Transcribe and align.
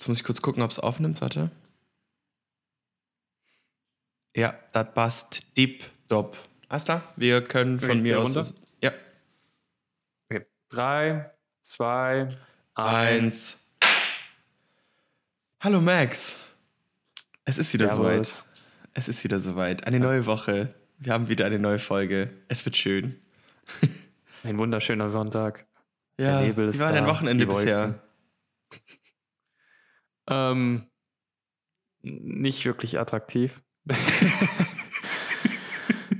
Jetzt 0.00 0.08
muss 0.08 0.16
ich 0.16 0.24
kurz 0.24 0.40
gucken, 0.40 0.62
ob 0.62 0.70
es 0.70 0.78
aufnimmt. 0.78 1.20
Warte. 1.20 1.50
Ja, 4.34 4.58
das 4.72 4.94
passt. 4.94 5.42
Deep 5.58 5.84
Dop. 6.08 6.38
Alles 6.70 6.84
klar, 6.84 7.02
wir 7.16 7.44
können 7.44 7.78
von 7.80 8.00
mir 8.00 8.18
aus. 8.18 8.34
runter? 8.34 8.50
Ja. 8.80 8.92
Okay. 10.30 10.46
Drei, 10.70 11.30
zwei, 11.60 12.30
eins. 12.72 13.60
Eins. 13.82 13.90
Hallo 15.60 15.82
Max. 15.82 16.38
Es 17.44 17.58
ist 17.58 17.74
wieder 17.74 17.90
soweit. 17.90 18.24
Servus. 18.24 18.44
Es 18.94 19.08
ist 19.08 19.22
wieder 19.22 19.38
soweit. 19.38 19.86
Eine 19.86 20.00
neue 20.00 20.24
Woche. 20.24 20.74
Wir 20.96 21.12
haben 21.12 21.28
wieder 21.28 21.44
eine 21.44 21.58
neue 21.58 21.78
Folge. 21.78 22.30
Es 22.48 22.64
wird 22.64 22.78
schön. 22.78 23.20
Ein 24.44 24.56
wunderschöner 24.56 25.10
Sonntag. 25.10 25.66
Ja, 26.18 26.38
Der 26.38 26.46
Nebel 26.46 26.68
ist 26.68 26.76
wie 26.76 26.84
war 26.84 26.92
dein 26.94 27.04
da, 27.04 27.10
Wochenende 27.10 27.44
die 27.44 27.52
Wolken. 27.52 27.66
bisher? 27.66 28.02
Ähm, 30.30 30.86
nicht 32.02 32.64
wirklich 32.64 32.98
attraktiv. 32.98 33.60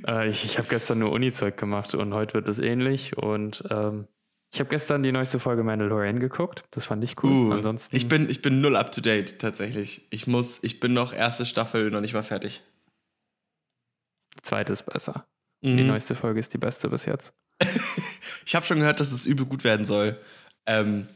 äh, 0.06 0.28
ich 0.28 0.44
ich 0.44 0.58
habe 0.58 0.68
gestern 0.68 0.98
nur 0.98 1.12
Uni-Zeug 1.12 1.56
gemacht 1.56 1.94
und 1.94 2.12
heute 2.14 2.34
wird 2.34 2.48
es 2.48 2.58
ähnlich. 2.58 3.16
Und 3.16 3.64
ähm, 3.70 4.06
ich 4.52 4.60
habe 4.60 4.68
gestern 4.70 5.02
die 5.02 5.12
neueste 5.12 5.38
Folge 5.38 5.62
Mandalorian 5.62 6.18
geguckt. 6.20 6.64
Das 6.72 6.86
fand 6.86 7.04
ich 7.04 7.22
cool. 7.22 7.50
Uh, 7.50 7.52
Ansonsten 7.52 7.94
ich 7.96 8.08
bin, 8.08 8.28
ich 8.28 8.42
bin 8.42 8.60
null 8.60 8.76
up 8.76 8.92
to 8.92 9.00
date 9.00 9.38
tatsächlich. 9.38 10.06
Ich 10.10 10.26
muss, 10.26 10.58
ich 10.62 10.80
bin 10.80 10.92
noch 10.92 11.12
erste 11.12 11.46
Staffel 11.46 11.90
noch 11.90 12.00
nicht 12.00 12.14
mal 12.14 12.22
fertig. 12.22 12.62
die 14.36 14.42
zweite 14.42 14.72
ist 14.72 14.82
besser. 14.84 15.26
Die 15.62 15.74
Mhm. 15.74 15.88
neueste 15.88 16.14
Folge 16.14 16.40
ist 16.40 16.52
die 16.54 16.58
beste 16.58 16.88
bis 16.88 17.04
jetzt. 17.06 17.34
Ich 18.46 18.56
habe 18.56 18.66
schon 18.66 18.78
gehört, 18.78 18.98
dass 18.98 19.12
es 19.12 19.26
übel 19.26 19.44
gut 19.46 19.62
werden 19.62 19.84
soll. 19.84 20.18
Ähm, 20.66 21.06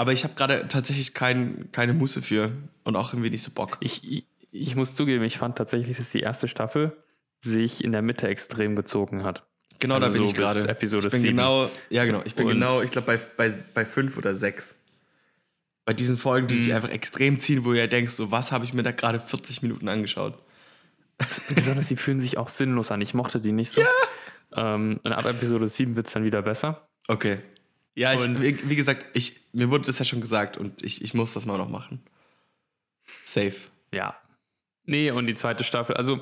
aber 0.00 0.12
ich 0.14 0.24
habe 0.24 0.32
gerade 0.34 0.66
tatsächlich 0.68 1.12
kein, 1.14 1.68
keine 1.72 1.92
Muße 1.92 2.22
für 2.22 2.50
und 2.84 2.96
auch 2.96 3.12
irgendwie 3.12 3.28
nicht 3.30 3.42
so 3.42 3.50
Bock. 3.50 3.76
Ich, 3.80 4.24
ich, 4.50 4.74
muss 4.74 4.94
zugeben, 4.94 5.22
ich 5.24 5.36
fand 5.38 5.56
tatsächlich, 5.58 5.98
dass 5.98 6.10
die 6.10 6.20
erste 6.20 6.48
Staffel 6.48 6.96
sich 7.40 7.84
in 7.84 7.92
der 7.92 8.00
Mitte 8.02 8.26
extrem 8.26 8.76
gezogen 8.76 9.24
hat. 9.24 9.44
Genau, 9.78 9.96
Also 9.96 10.06
da 10.06 10.12
bin 10.12 10.22
so 10.22 10.28
ich 10.28 10.34
gerade. 10.34 10.68
Episode 10.68 11.06
ich 11.06 11.12
bin 11.12 11.20
sieben. 11.20 11.36
genau, 11.36 11.70
ja 11.90 12.04
genau, 12.04 12.22
ich 12.24 12.34
bin 12.34 12.46
Und- 12.46 12.52
genau, 12.54 12.80
ich 12.82 12.90
glaube 12.90 13.06
bei, 13.06 13.16
bei, 13.36 13.54
bei 13.74 13.84
fünf 13.84 14.16
oder 14.16 14.34
sechs. 14.34 14.76
Bei 15.86 15.92
diesen 15.94 16.16
Folgen, 16.16 16.46
die 16.46 16.56
sich 16.56 16.68
Mhm. 16.68 16.74
einfach 16.76 16.90
extrem 16.90 17.38
ziehen, 17.38 17.64
wo 17.64 17.72
ihr 17.72 17.86
denkst, 17.88 18.12
so 18.12 18.30
was 18.30 18.52
habe 18.52 18.64
ich 18.64 18.72
mir 18.74 18.82
da 18.82 18.92
gerade 18.92 19.20
40 19.20 19.62
Minuten 19.62 19.88
angeschaut. 19.88 20.38
Besonders 21.54 21.88
die 21.88 21.96
fühlen 21.96 22.20
sich 22.20 22.38
auch 22.38 22.48
sinnlos 22.48 22.90
an. 22.90 23.00
Ich 23.00 23.12
mochte 23.14 23.40
die 23.40 23.52
nicht 23.52 23.72
so. 23.72 23.82
Ähm, 24.56 25.00
und 25.02 25.12
ab 25.12 25.26
Episode 25.26 25.68
7 25.68 25.94
wird 25.96 26.06
es 26.06 26.12
dann 26.12 26.24
wieder 26.24 26.42
besser. 26.42 26.88
Okay. 27.08 27.38
Ja, 28.00 28.14
ich, 28.14 28.24
Und- 28.24 28.40
wie, 28.40 28.58
wie 28.70 28.76
gesagt, 28.76 29.04
ich, 29.12 29.42
mir 29.52 29.70
wurde 29.70 29.84
das 29.84 29.98
ja 29.98 30.06
schon 30.06 30.22
gesagt 30.22 30.56
und 30.56 30.82
ich, 30.82 31.04
ich 31.04 31.12
muss 31.12 31.34
das 31.34 31.44
mal 31.44 31.58
noch 31.58 31.68
machen. 31.68 32.00
Safe. 33.26 33.52
Ja. 33.92 34.16
Nee, 34.86 35.10
und 35.10 35.26
die 35.26 35.34
zweite 35.34 35.64
Staffel. 35.64 35.94
Also, 35.98 36.18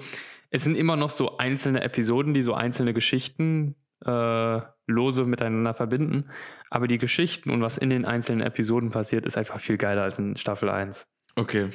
es 0.50 0.64
sind 0.64 0.74
immer 0.74 0.96
noch 0.96 1.10
so 1.10 1.38
einzelne 1.38 1.80
Episoden, 1.82 2.34
die 2.34 2.42
so 2.42 2.52
einzelne 2.52 2.94
Geschichten 2.94 3.76
äh, 4.04 4.60
lose 4.88 5.22
miteinander 5.24 5.72
verbinden. 5.72 6.28
Aber 6.68 6.88
die 6.88 6.98
Geschichten 6.98 7.48
und 7.48 7.60
was 7.60 7.78
in 7.78 7.90
den 7.90 8.04
einzelnen 8.04 8.40
Episoden 8.40 8.90
passiert, 8.90 9.24
ist 9.24 9.36
einfach 9.36 9.60
viel 9.60 9.76
geiler 9.76 10.02
als 10.02 10.18
in 10.18 10.34
Staffel 10.34 10.70
1. 10.70 11.06
Okay. 11.36 11.70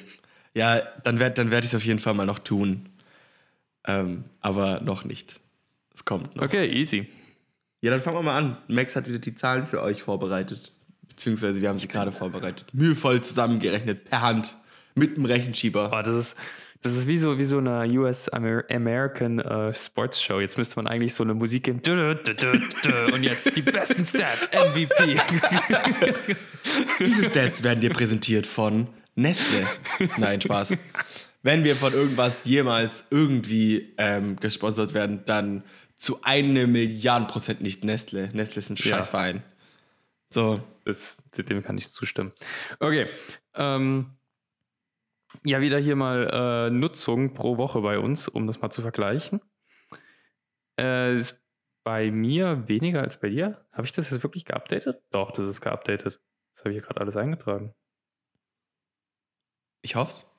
Ja, 0.54 0.82
dann 1.06 1.20
werde 1.20 1.36
dann 1.36 1.50
werd 1.50 1.64
ich 1.64 1.72
es 1.72 1.76
auf 1.78 1.86
jeden 1.86 2.00
Fall 2.00 2.14
mal 2.14 2.26
noch 2.26 2.40
tun. 2.40 2.90
Ähm, 3.88 4.26
aber 4.42 4.82
noch 4.82 5.06
nicht. 5.06 5.40
Es 5.94 6.04
kommt 6.04 6.36
noch. 6.36 6.44
Okay, 6.44 6.68
easy. 6.70 7.08
Ja, 7.84 7.92
dann 7.92 8.02
fangen 8.02 8.16
wir 8.16 8.24
mal 8.24 8.38
an. 8.38 8.56
Max 8.70 8.96
hat 8.96 9.10
wieder 9.10 9.20
die 9.20 9.36
Zahlen 9.36 9.68
für 9.68 9.82
euch 9.82 10.04
vorbereitet. 10.04 10.72
Beziehungsweise 11.10 11.62
wir 11.62 11.68
haben 11.68 11.80
sie 11.80 11.90
gerade 11.90 12.14
vorbereitet. 12.14 12.68
Mühevoll 12.72 13.20
zusammengerechnet, 13.20 14.06
per 14.06 14.22
Hand. 14.22 14.52
Mit 14.96 15.18
dem 15.18 15.26
Rechenschieber. 15.26 15.92
Oh, 15.94 16.02
das 16.02 16.16
ist. 16.16 16.38
Das 16.82 16.96
ist 16.96 17.08
wie 17.08 17.18
so, 17.18 17.38
wie 17.40 17.44
so 17.44 17.58
eine 17.58 17.86
US 18.00 18.30
Amer 18.30 18.64
American 18.70 19.40
äh, 19.40 19.74
Sports 19.74 20.22
Show. 20.22 20.40
Jetzt 20.40 20.58
müsste 20.58 20.78
man 20.78 20.88
eigentlich 20.88 21.14
so 21.14 21.24
eine 21.24 21.34
Musik 21.34 21.64
geben. 21.64 21.82
Und 23.14 23.24
jetzt 23.24 23.56
die 23.56 23.62
besten 23.62 24.06
Stats, 24.06 24.50
MVP. 24.54 25.20
Diese 27.00 27.24
Stats 27.26 27.64
werden 27.64 27.82
dir 27.82 27.90
präsentiert 27.90 28.48
von 28.48 28.88
Nestle. 29.16 29.68
Nein, 30.18 30.40
Spaß. 30.40 30.78
Wenn 31.42 31.66
wir 31.66 31.76
von 31.76 31.92
irgendwas 31.94 32.46
jemals 32.46 33.08
irgendwie 33.12 33.94
ähm, 33.98 34.38
gesponsert 34.38 34.94
werden, 34.94 35.24
dann 35.26 35.64
zu 36.04 36.22
eine 36.22 36.68
Milliarden 36.68 37.28
Prozent 37.28 37.62
nicht 37.62 37.86
Nestle. 37.86 38.30
Nestle 38.34 38.60
ist 38.60 38.70
ein 38.70 38.76
Ja. 38.76 38.98
Scheißverein. 38.98 39.42
So, 40.30 40.62
Das, 40.84 41.24
dem 41.38 41.64
kann 41.64 41.78
ich 41.78 41.90
zustimmen. 41.90 42.34
Okay. 42.82 43.08
Ähm, 43.56 44.18
ja, 45.46 45.62
wieder 45.62 45.80
hier 45.80 45.96
mal 45.96 46.68
äh, 46.68 46.70
Nutzung 46.72 47.34
pro 47.34 47.56
Woche 47.56 47.80
bei 47.80 48.00
uns, 48.00 48.28
um 48.28 48.48
das 48.48 48.60
mal 48.60 48.70
zu 48.70 48.82
vergleichen. 48.82 49.40
Äh, 50.78 51.16
ist 51.16 51.42
bei 51.86 52.12
mir 52.12 52.68
weniger 52.68 53.02
als 53.02 53.18
bei 53.18 53.30
dir. 53.30 53.66
Habe 53.72 53.86
ich 53.86 53.94
das 53.94 54.10
jetzt 54.10 54.24
wirklich 54.24 54.44
geupdatet? 54.44 55.02
Doch, 55.12 55.32
das 55.32 55.48
ist 55.48 55.62
geupdatet. 55.62 56.20
Das 56.56 56.66
habe 56.66 56.72
ich 56.72 56.76
hier 56.80 56.86
gerade 56.86 57.00
alles 57.00 57.16
eingetragen. 57.16 57.74
ich 59.82 59.96
hoff's. 59.96 60.30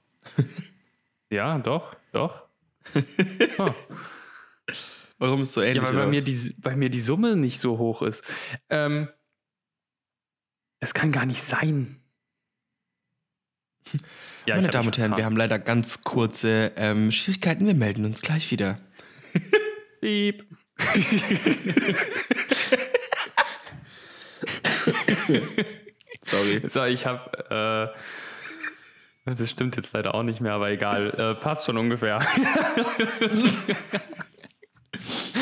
Ja, 1.31 1.58
doch, 1.58 1.96
doch. 2.12 2.42
Ah. 3.58 3.72
Warum 5.25 5.43
ist 5.43 5.55
so 5.55 5.62
ähnlich? 5.62 5.83
Ja, 5.83 5.89
weil 5.89 5.95
bei 5.95 6.07
mir, 6.07 6.23
die, 6.23 6.55
bei 6.59 6.77
mir 6.77 6.91
die 6.91 7.01
Summe 7.01 7.35
nicht 7.35 7.59
so 7.59 7.79
hoch 7.79 8.03
ist. 8.03 8.23
Ähm, 8.69 9.09
das 10.81 10.93
kann 10.93 11.12
gar 11.12 11.25
nicht 11.25 11.43
sein. 11.43 12.01
Ja, 14.45 14.57
Meine 14.57 14.67
hab 14.69 14.73
Damen 14.73 14.89
und 14.89 14.99
Herren, 14.99 15.17
wir 15.17 15.25
haben 15.25 15.37
leider 15.37 15.59
ganz 15.59 16.05
kurze 16.05 16.73
ähm, 16.77 17.11
Schwierigkeiten. 17.11 17.67
Wir 17.67 17.75
melden 17.75 18.05
uns 18.05 18.21
gleich 18.21 18.51
wieder. 18.51 18.79
Piep. 20.01 20.45
Sorry. 26.23 26.61
so, 26.69 26.85
ich 26.85 27.06
habe. 27.06 27.95
Äh, 27.95 29.31
das 29.31 29.51
stimmt 29.51 29.77
jetzt 29.77 29.95
leider 29.95 30.15
auch 30.15 30.23
nicht 30.23 30.43
mehr, 30.43 30.53
aber 30.53 30.71
egal. 30.71 31.09
Äh, 31.17 31.35
passt 31.41 31.65
schon 31.65 31.79
ungefähr. 31.79 32.19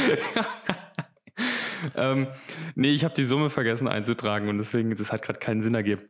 ähm, 1.96 2.28
nee, 2.74 2.90
ich 2.90 3.04
habe 3.04 3.14
die 3.14 3.24
Summe 3.24 3.50
vergessen 3.50 3.88
einzutragen 3.88 4.48
und 4.48 4.58
deswegen, 4.58 4.94
das 4.94 5.12
hat 5.12 5.22
gerade 5.22 5.38
keinen 5.38 5.62
Sinn 5.62 5.74
ergeben. 5.74 6.02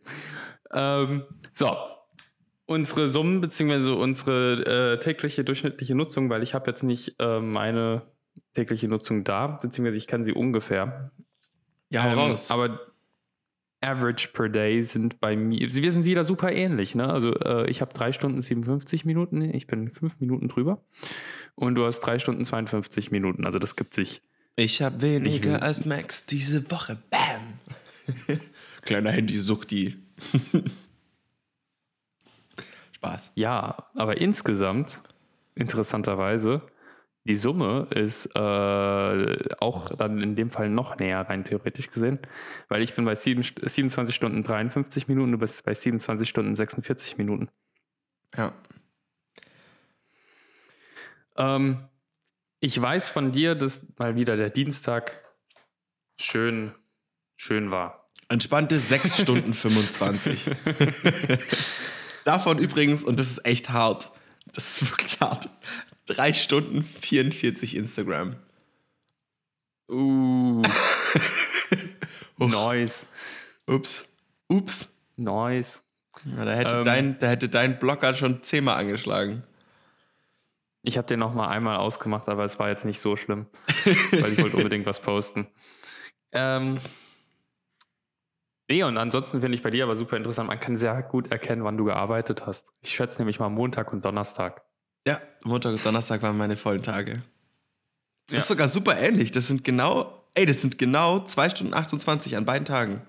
Ähm, 0.73 1.25
so, 1.53 1.77
unsere 2.67 3.09
Summen 3.09 3.41
beziehungsweise 3.41 3.95
unsere 3.95 4.95
äh, 4.95 4.99
tägliche 4.99 5.45
durchschnittliche 5.45 5.95
Nutzung, 5.95 6.31
weil 6.31 6.43
ich 6.43 6.55
habe 6.55 6.71
jetzt 6.71 6.83
nicht 6.83 7.17
äh, 7.19 7.41
meine 7.41 8.03
tägliche 8.55 8.89
Nutzung 8.89 9.25
da, 9.25 9.47
beziehungsweise 9.47 9.99
ich 9.99 10.07
kann 10.07 10.25
sie 10.25 10.33
ungefähr. 10.33 11.13
Ja, 11.91 12.05
hau 12.05 12.29
Ähm. 12.29 12.51
Aber 12.51 12.81
Average 13.83 14.29
per 14.33 14.49
Day 14.49 14.83
sind 14.83 15.21
bei 15.21 15.37
mir, 15.37 15.61
wir 15.61 15.93
sind 15.93 16.05
wieder 16.05 16.25
super 16.25 16.53
ähnlich. 16.53 16.95
Ne? 16.95 17.09
Also 17.09 17.35
äh, 17.35 17.69
ich 17.71 17.81
habe 17.81 17.93
3 17.93 18.13
Stunden 18.13 18.41
57 18.41 19.05
Minuten, 19.05 19.43
ich 19.43 19.67
bin 19.67 19.91
5 19.91 20.21
Minuten 20.21 20.49
drüber. 20.49 20.83
Und 21.55 21.75
du 21.75 21.85
hast 21.85 22.01
3 22.01 22.19
Stunden 22.19 22.45
52 22.45 23.11
Minuten. 23.11 23.45
Also 23.45 23.59
das 23.59 23.77
gibt 23.77 23.95
sich. 23.95 24.23
ich 24.57 24.83
habe 24.83 24.97
Ich 24.97 25.03
weniger 25.03 25.63
als 25.63 25.85
Max 25.85 26.27
diese 26.27 26.71
Woche. 26.71 26.99
Bam. 27.11 28.39
Kleiner 28.83 29.11
Handysuchti. 29.11 29.97
Spaß. 32.93 33.33
Ja, 33.35 33.89
aber 33.95 34.21
insgesamt, 34.21 35.01
interessanterweise, 35.55 36.63
die 37.25 37.37
Summe 37.37 37.87
ist 37.91 38.27
äh, 38.35 39.37
auch 39.61 39.95
dann 39.95 40.21
in 40.21 40.35
dem 40.35 40.51
Fall 40.51 40.69
noch 40.69 40.97
näher 40.99 41.21
rein 41.21 41.45
theoretisch 41.45 41.91
gesehen, 41.91 42.19
weil 42.69 42.83
ich 42.83 42.95
bin 42.95 43.05
bei 43.05 43.15
sieben, 43.15 43.43
27 43.43 44.15
Stunden 44.15 44.43
53 44.43 45.07
Minuten, 45.09 45.33
du 45.33 45.39
bist 45.39 45.65
bei 45.65 45.75
27 45.75 46.29
Stunden 46.29 46.55
46 46.55 47.19
Minuten. 47.19 47.49
Ja. 48.37 48.53
Ähm, 51.37 51.89
ich 52.59 52.81
weiß 52.81 53.09
von 53.09 53.31
dir, 53.31 53.55
dass 53.55 53.87
mal 53.99 54.17
wieder 54.17 54.37
der 54.37 54.51
Dienstag 54.51 55.21
schön, 56.21 56.73
schön 57.37 57.71
war. 57.71 58.11
Entspannte 58.29 58.81
6 58.81 59.23
Stunden 59.23 59.53
25. 59.53 60.51
Davon 62.25 62.59
übrigens, 62.59 63.05
und 63.05 63.21
das 63.21 63.31
ist 63.31 63.45
echt 63.45 63.71
hart, 63.71 64.11
das 64.53 64.83
ist 64.83 64.91
wirklich 64.91 65.21
hart, 65.21 65.49
3 66.17 66.33
Stunden 66.33 66.83
44 66.85 67.77
Instagram. 67.77 68.37
Uh, 69.89 70.63
nice, 72.39 73.09
Ups. 73.67 74.09
Ups. 74.49 74.89
nice. 75.17 75.85
Ja, 76.37 76.45
da, 76.45 76.53
hätte 76.53 76.75
Ähm. 76.79 76.85
dein, 76.85 77.19
da 77.19 77.29
hätte 77.29 77.49
dein 77.49 77.79
Blocker 77.79 78.15
schon 78.15 78.43
zehnmal 78.43 78.79
angeschlagen. 78.79 79.43
Ich 80.83 80.99
habe 80.99 81.07
den 81.07 81.21
noch 81.21 81.33
mal 81.33 81.49
einmal 81.49 81.77
ausgemacht, 81.77 82.29
aber 82.29 82.45
es 82.45 82.59
war 82.59 82.69
jetzt 82.69 82.85
nicht 82.85 83.01
so 83.01 83.17
schlimm, 83.17 83.47
weil 84.13 84.33
ich 84.33 84.43
wollte 84.43 84.57
unbedingt 84.57 84.87
was 84.87 85.01
posten. 85.01 85.47
Ähm, 86.33 86.79
Nee, 88.69 88.85
und 88.85 88.97
ansonsten 88.97 89.43
finde 89.43 89.55
ich 89.55 89.63
bei 89.63 89.69
dir 89.71 89.85
aber 89.85 89.97
super 89.97 90.17
interessant, 90.17 90.49
man 90.49 90.59
kann 90.59 90.77
sehr 90.77 91.03
gut 91.03 91.31
erkennen, 91.31 91.63
wann 91.63 91.77
du 91.77 91.85
gearbeitet 91.85 92.47
hast. 92.47 92.73
Ich 92.81 92.95
schätze 92.95 93.19
nämlich 93.19 93.39
mal 93.39 93.51
Montag 93.51 93.93
und 93.93 94.03
Donnerstag. 94.03 94.63
Ja, 95.07 95.21
Montag 95.45 95.73
und 95.73 95.85
Donnerstag 95.85 96.23
waren 96.23 96.37
meine 96.37 96.57
vollen 96.57 96.83
Tage. 96.83 97.23
Das 98.29 98.33
Ja. 98.35 98.39
ist 98.39 98.49
sogar 98.49 98.69
super 98.69 98.99
ähnlich. 98.99 99.33
Das 99.33 99.47
sind 99.49 99.65
genau, 99.65 100.27
ey, 100.35 100.47
das 100.47 100.61
sind 100.61 100.79
genau 100.79 101.25
2 101.25 101.51
Stunden 101.51 101.75
28 101.75 102.37
an 102.37 102.45
beiden 102.45 102.65
Tagen. 102.65 103.07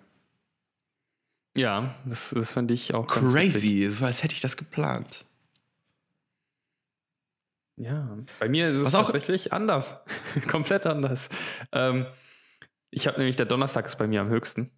Ja, 1.55 1.93
das, 2.05 2.31
das 2.31 2.53
finde 2.53 2.73
ich 2.73 2.93
auch. 2.95 3.05
Crazy, 3.05 3.87
so 3.91 4.05
als 4.05 4.23
hätte 4.23 4.33
ich 4.33 4.41
das 4.41 4.57
geplant. 4.57 5.25
Ja, 7.79 8.17
bei 8.39 8.49
mir 8.49 8.69
ist 8.69 8.77
es 8.77 8.91
tatsächlich 8.91 9.53
anders. 9.53 9.99
Komplett 10.49 10.85
anders. 10.85 11.29
Ähm, 11.71 12.05
ich 12.91 13.07
habe 13.07 13.17
nämlich, 13.17 13.35
der 13.35 13.45
Donnerstag 13.47 13.85
ist 13.85 13.97
bei 13.97 14.07
mir 14.07 14.21
am 14.21 14.29
höchsten. 14.29 14.71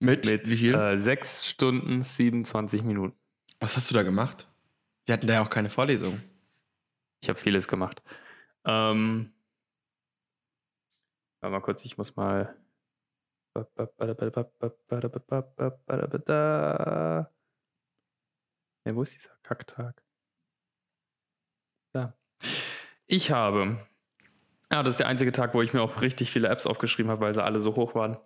Mit, 0.00 0.24
Mit 0.24 0.48
wie 0.48 0.56
viel? 0.56 0.74
Äh, 0.74 0.98
6 0.98 1.46
Stunden 1.48 2.02
27 2.02 2.82
Minuten. 2.82 3.16
Was 3.60 3.76
hast 3.76 3.90
du 3.90 3.94
da 3.94 4.02
gemacht? 4.02 4.48
Wir 5.10 5.14
hatten 5.14 5.26
da 5.26 5.34
ja 5.34 5.42
auch 5.42 5.50
keine 5.50 5.70
Vorlesung. 5.70 6.22
Ich 7.20 7.28
habe 7.28 7.36
vieles 7.36 7.66
gemacht. 7.66 8.00
Ähm, 8.64 9.32
warte 11.40 11.52
mal 11.52 11.62
kurz, 11.62 11.84
ich 11.84 11.98
muss 11.98 12.14
mal. 12.14 12.56
Ja, 13.56 13.66
wo 18.94 19.02
ist 19.02 19.12
dieser 19.12 19.36
Kacktag? 19.42 20.00
Da. 21.92 22.16
Ich 23.08 23.32
habe. 23.32 23.84
Ja, 24.70 24.84
das 24.84 24.94
ist 24.94 25.00
der 25.00 25.08
einzige 25.08 25.32
Tag, 25.32 25.54
wo 25.54 25.62
ich 25.62 25.72
mir 25.72 25.82
auch 25.82 26.02
richtig 26.02 26.30
viele 26.30 26.46
Apps 26.46 26.66
aufgeschrieben 26.66 27.10
habe, 27.10 27.22
weil 27.22 27.34
sie 27.34 27.42
alle 27.42 27.58
so 27.58 27.74
hoch 27.74 27.96
waren. 27.96 28.16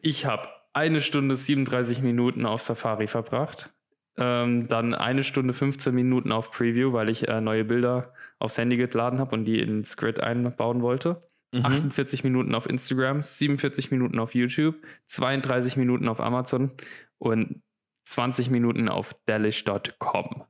Ich 0.00 0.24
habe 0.24 0.48
eine 0.72 1.02
Stunde 1.02 1.36
37 1.36 2.00
Minuten 2.00 2.46
auf 2.46 2.62
Safari 2.62 3.06
verbracht. 3.06 3.70
Ähm, 4.16 4.68
dann 4.68 4.94
eine 4.94 5.24
Stunde 5.24 5.54
15 5.54 5.94
Minuten 5.94 6.30
auf 6.30 6.50
Preview, 6.50 6.92
weil 6.92 7.08
ich 7.08 7.28
äh, 7.28 7.40
neue 7.40 7.64
Bilder 7.64 8.12
aufs 8.38 8.58
Handy 8.58 8.76
geladen 8.76 9.18
habe 9.18 9.34
und 9.34 9.44
die 9.44 9.60
ins 9.60 9.96
Grid 9.96 10.20
einbauen 10.20 10.82
wollte. 10.82 11.20
Mhm. 11.52 11.64
48 11.64 12.24
Minuten 12.24 12.54
auf 12.54 12.68
Instagram, 12.68 13.22
47 13.22 13.90
Minuten 13.90 14.18
auf 14.18 14.34
YouTube, 14.34 14.76
32 15.06 15.76
Minuten 15.76 16.08
auf 16.08 16.20
Amazon 16.20 16.72
und 17.18 17.62
20 18.04 18.50
Minuten 18.50 18.88
auf 18.88 19.14
delish.com. 19.28 20.44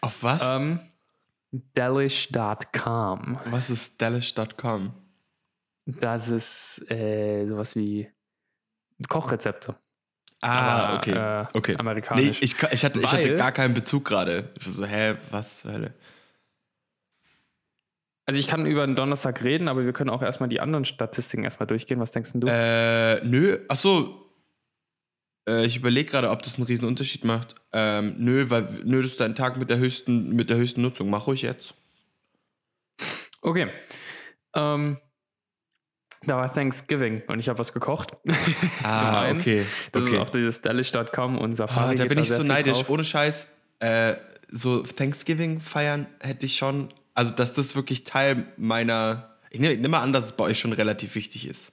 Auf 0.00 0.22
was? 0.22 0.42
Ähm, 0.44 0.80
delish.com. 1.50 3.38
was 3.46 3.70
ist 3.70 4.00
delish.com? 4.00 4.92
Das 5.86 6.28
ist 6.28 6.90
äh, 6.90 7.46
sowas 7.46 7.74
wie 7.74 8.08
Kochrezepte. 9.08 9.76
Ah, 10.42 10.96
okay. 10.96 11.12
äh, 11.12 11.44
okay. 11.52 11.76
amerikanisch. 11.78 12.24
Nee, 12.24 12.30
ich, 12.40 12.56
ich, 12.72 12.84
hatte, 12.84 13.00
ich 13.00 13.12
hatte 13.12 13.36
gar 13.36 13.52
keinen 13.52 13.74
Bezug 13.74 14.04
gerade. 14.04 14.50
Ich 14.58 14.66
war 14.66 14.72
So, 14.72 14.84
hä, 14.84 15.14
was 15.30 15.60
zur 15.60 15.72
Hölle? 15.72 15.94
Also 18.26 18.40
ich 18.40 18.48
kann 18.48 18.66
über 18.66 18.86
den 18.86 18.96
Donnerstag 18.96 19.42
reden, 19.44 19.68
aber 19.68 19.84
wir 19.84 19.92
können 19.92 20.10
auch 20.10 20.22
erstmal 20.22 20.48
die 20.48 20.60
anderen 20.60 20.84
Statistiken 20.84 21.44
erstmal 21.44 21.66
durchgehen. 21.66 22.00
Was 22.00 22.10
denkst 22.10 22.32
denn 22.32 22.40
du? 22.40 22.48
Äh, 22.48 23.24
nö, 23.24 23.58
ach 23.68 23.76
so. 23.76 24.30
Äh, 25.48 25.64
ich 25.66 25.76
überlege 25.76 26.10
gerade, 26.10 26.30
ob 26.30 26.42
das 26.42 26.56
einen 26.56 26.66
riesen 26.66 26.86
Unterschied 26.86 27.24
macht. 27.24 27.54
Ähm, 27.72 28.14
nö, 28.18 28.48
weil 28.48 28.80
nö, 28.84 29.02
das 29.02 29.12
ist 29.12 29.20
dein 29.20 29.34
Tag 29.34 29.56
mit 29.56 29.70
der 29.70 29.78
höchsten, 29.78 30.30
mit 30.30 30.50
der 30.50 30.56
höchsten 30.56 30.82
Nutzung. 30.82 31.10
Mach 31.10 31.26
ruhig 31.26 31.42
jetzt. 31.42 31.74
Okay. 33.40 33.68
Ähm, 34.54 34.98
da 36.24 36.36
war 36.36 36.52
Thanksgiving 36.52 37.22
und 37.26 37.38
ich 37.40 37.48
habe 37.48 37.58
was 37.58 37.72
gekocht. 37.72 38.16
Ah, 38.82 39.30
okay. 39.30 39.64
Das 39.92 40.02
okay. 40.02 40.14
ist 40.16 40.20
auch 40.20 40.30
dieses 40.30 40.62
Delish.com 40.62 41.38
und 41.38 41.54
Safari. 41.54 41.94
Ah, 41.94 41.94
da 41.94 42.04
bin 42.06 42.18
ich 42.18 42.28
so 42.30 42.42
neidisch. 42.42 42.78
drauf. 42.78 42.90
Ohne 42.90 43.04
Scheiß. 43.04 43.46
Äh, 43.80 44.14
so 44.50 44.82
Thanksgiving 44.82 45.60
feiern 45.60 46.06
hätte 46.20 46.46
ich 46.46 46.56
schon. 46.56 46.88
Also, 47.14 47.34
dass 47.34 47.54
das 47.54 47.76
wirklich 47.76 48.04
Teil 48.04 48.46
meiner. 48.56 49.36
Ich 49.50 49.60
nehme 49.60 49.76
nehm 49.76 49.90
mal 49.90 50.00
an, 50.00 50.12
dass 50.12 50.24
es 50.26 50.32
bei 50.32 50.44
euch 50.44 50.58
schon 50.58 50.72
relativ 50.72 51.14
wichtig 51.14 51.46
ist. 51.46 51.72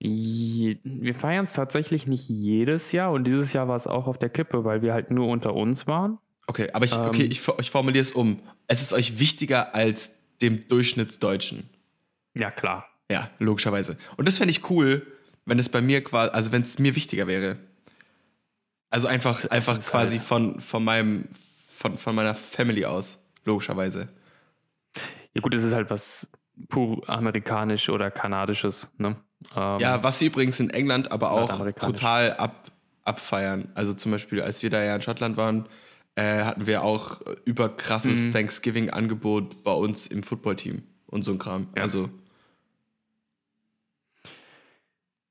Wir 0.00 1.14
feiern 1.14 1.44
es 1.44 1.54
tatsächlich 1.54 2.06
nicht 2.06 2.28
jedes 2.28 2.92
Jahr 2.92 3.10
und 3.10 3.24
dieses 3.24 3.52
Jahr 3.52 3.66
war 3.66 3.76
es 3.76 3.86
auch 3.88 4.06
auf 4.06 4.16
der 4.18 4.28
Kippe, 4.28 4.64
weil 4.64 4.80
wir 4.82 4.92
halt 4.92 5.10
nur 5.10 5.26
unter 5.26 5.54
uns 5.54 5.86
waren. 5.88 6.18
Okay, 6.46 6.70
aber 6.72 6.84
ich, 6.84 6.94
Ähm. 6.94 7.04
okay, 7.06 7.24
ich, 7.24 7.42
ich 7.60 7.70
formuliere 7.70 8.02
es 8.02 8.12
um. 8.12 8.40
Es 8.68 8.80
ist 8.80 8.92
euch 8.92 9.18
wichtiger 9.18 9.74
als 9.74 10.14
dem 10.40 10.68
Durchschnittsdeutschen. 10.68 11.68
Ja, 12.38 12.50
klar. 12.50 12.86
Ja, 13.10 13.30
logischerweise. 13.38 13.96
Und 14.16 14.28
das 14.28 14.38
fände 14.38 14.50
ich 14.50 14.70
cool, 14.70 15.06
wenn 15.44 15.58
es 15.58 15.68
bei 15.68 15.80
mir 15.80 16.04
quasi, 16.04 16.30
also 16.32 16.52
wenn 16.52 16.62
es 16.62 16.78
mir 16.78 16.94
wichtiger 16.94 17.26
wäre. 17.26 17.56
Also 18.90 19.08
einfach, 19.08 19.44
einfach 19.50 19.78
quasi 19.80 20.16
halt- 20.18 20.26
von, 20.26 20.60
von 20.60 20.84
meinem, 20.84 21.28
von, 21.34 21.96
von 21.98 22.14
meiner 22.14 22.34
Family 22.34 22.84
aus, 22.84 23.18
logischerweise. 23.44 24.08
Ja, 25.34 25.40
gut, 25.42 25.54
es 25.54 25.62
ist 25.64 25.74
halt 25.74 25.90
was 25.90 26.30
pur 26.68 27.08
amerikanisch 27.08 27.88
oder 27.88 28.10
kanadisches, 28.10 28.88
ne? 28.98 29.16
Ähm, 29.56 29.80
Ja, 29.80 30.02
was 30.02 30.18
sie 30.18 30.26
übrigens 30.26 30.58
in 30.60 30.70
England 30.70 31.12
aber 31.12 31.30
auch 31.32 31.58
brutal 31.74 32.34
ab, 32.34 32.70
abfeiern. 33.04 33.68
Also 33.74 33.94
zum 33.94 34.12
Beispiel, 34.12 34.42
als 34.42 34.62
wir 34.62 34.70
da 34.70 34.82
ja 34.82 34.96
in 34.96 35.02
Schottland 35.02 35.36
waren, 35.36 35.68
äh, 36.16 36.42
hatten 36.44 36.66
wir 36.66 36.82
auch 36.82 37.20
überkrasses 37.44 38.20
Mhm. 38.20 38.32
Thanksgiving-Angebot 38.32 39.62
bei 39.62 39.72
uns 39.72 40.06
im 40.08 40.22
Footballteam 40.22 40.82
und 41.06 41.22
so 41.22 41.30
ein 41.32 41.38
Kram. 41.38 41.68
Ja. 41.76 41.82
Also, 41.84 42.10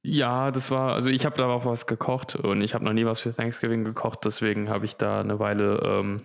Ja, 0.04 0.52
das 0.52 0.72
war, 0.72 0.94
also 0.94 1.10
ich 1.10 1.26
habe 1.26 1.36
da 1.38 1.48
auch 1.48 1.66
was 1.66 1.86
gekocht 1.88 2.36
und 2.36 2.62
ich 2.62 2.74
habe 2.74 2.86
noch 2.86 2.94
nie 2.94 3.06
was 3.06 3.20
für 3.20 3.36
Thanksgiving 3.36 3.84
gekocht, 3.84 4.20
deswegen 4.26 4.70
habe 4.70 4.86
ich 4.86 4.96
da 4.96 5.20
eine 5.20 5.40
Weile 5.40 5.82
ähm, 5.84 6.22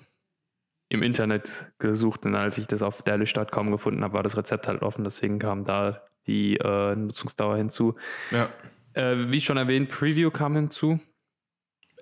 im 0.89 1.03
Internet 1.03 1.67
gesucht 1.79 2.25
und 2.25 2.35
als 2.35 2.59
ich 2.59 2.67
das 2.67 2.83
auf 2.83 3.03
delish.com 3.03 3.71
gefunden 3.71 4.05
habe, 4.05 4.15
war 4.15 4.23
das 4.23 4.37
Rezept 4.37 4.69
halt 4.69 4.83
offen, 4.83 5.05
deswegen 5.05 5.39
kam 5.39 5.65
da 5.65 6.03
die 6.27 6.57
äh, 6.59 6.95
Nutzungsdauer 6.95 7.57
hinzu. 7.57 7.97
ja. 8.31 8.49
Äh, 8.95 9.31
wie 9.31 9.41
schon 9.41 9.57
erwähnt, 9.57 9.89
Preview 9.89 10.31
kam 10.31 10.55
hinzu. 10.55 11.01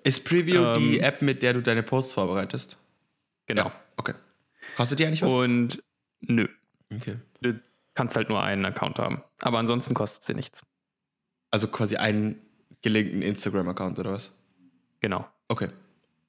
Ist 0.03 0.27
Preview 0.27 0.73
die 0.73 0.97
Ähm. 0.97 1.03
App, 1.05 1.21
mit 1.21 1.41
der 1.41 1.53
du 1.53 1.61
deine 1.61 1.83
Posts 1.83 2.11
vorbereitest? 2.13 2.77
Genau. 3.45 3.67
Ja, 3.67 3.71
okay. 3.95 4.13
Kostet 4.75 4.99
die 4.99 5.05
eigentlich 5.05 5.21
was? 5.21 5.33
Und 5.33 5.81
nö, 6.19 6.47
Okay. 6.93 7.15
du 7.39 7.61
kannst 7.95 8.17
halt 8.17 8.27
nur 8.27 8.43
einen 8.43 8.65
Account 8.65 8.99
haben. 8.99 9.23
Aber 9.41 9.57
ansonsten 9.59 9.93
kostet 9.93 10.23
sie 10.23 10.33
nichts. 10.33 10.63
Also 11.51 11.67
quasi 11.67 11.97
einen 11.97 12.41
gelinkten 12.81 13.21
Instagram-Account 13.21 13.99
oder 13.99 14.13
was? 14.13 14.31
Genau. 15.01 15.27
Okay. 15.47 15.69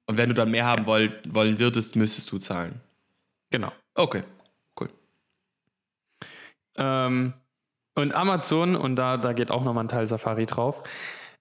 Und 0.07 0.19
wenn 0.19 0.29
du 0.29 0.35
dann 0.35 0.51
mehr 0.51 0.67
haben 0.67 0.87
wollt, 0.87 1.33
wollen 1.33 1.59
würdest, 1.59 1.97
müsstest 1.97 2.31
du 2.33 2.39
zahlen. 2.39 2.81
Genau. 3.51 3.73
Okay, 3.95 4.25
cool. 4.81 4.89
Ähm, 6.77 7.35
und 7.95 8.15
Amazon, 8.15 8.75
und 8.75 8.97
da, 8.97 9.17
da 9.17 9.33
geht 9.33 9.51
auch 9.51 9.63
nochmal 9.63 9.85
ein 9.85 9.89
Teil 9.89 10.07
Safari 10.07 10.47
drauf. 10.47 10.83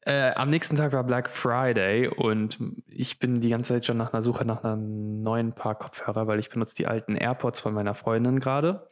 Äh, 0.02 0.32
am 0.34 0.50
nächsten 0.50 0.76
Tag 0.76 0.94
war 0.94 1.04
Black 1.04 1.30
Friday 1.30 2.08
und 2.08 2.60
ich 2.88 3.20
bin 3.20 3.40
die 3.40 3.50
ganze 3.50 3.74
Zeit 3.74 3.86
schon 3.86 3.98
nach 3.98 4.14
einer 4.14 4.22
Suche 4.22 4.46
nach 4.46 4.64
einem 4.64 5.22
neuen 5.22 5.54
Paar 5.54 5.76
Kopfhörer, 5.76 6.28
weil 6.28 6.40
ich 6.40 6.50
benutze 6.50 6.76
die 6.76 6.88
alten 6.88 7.16
AirPods 7.16 7.60
von 7.60 7.74
meiner 7.74 7.94
Freundin 7.94 8.40
gerade. 8.40 8.88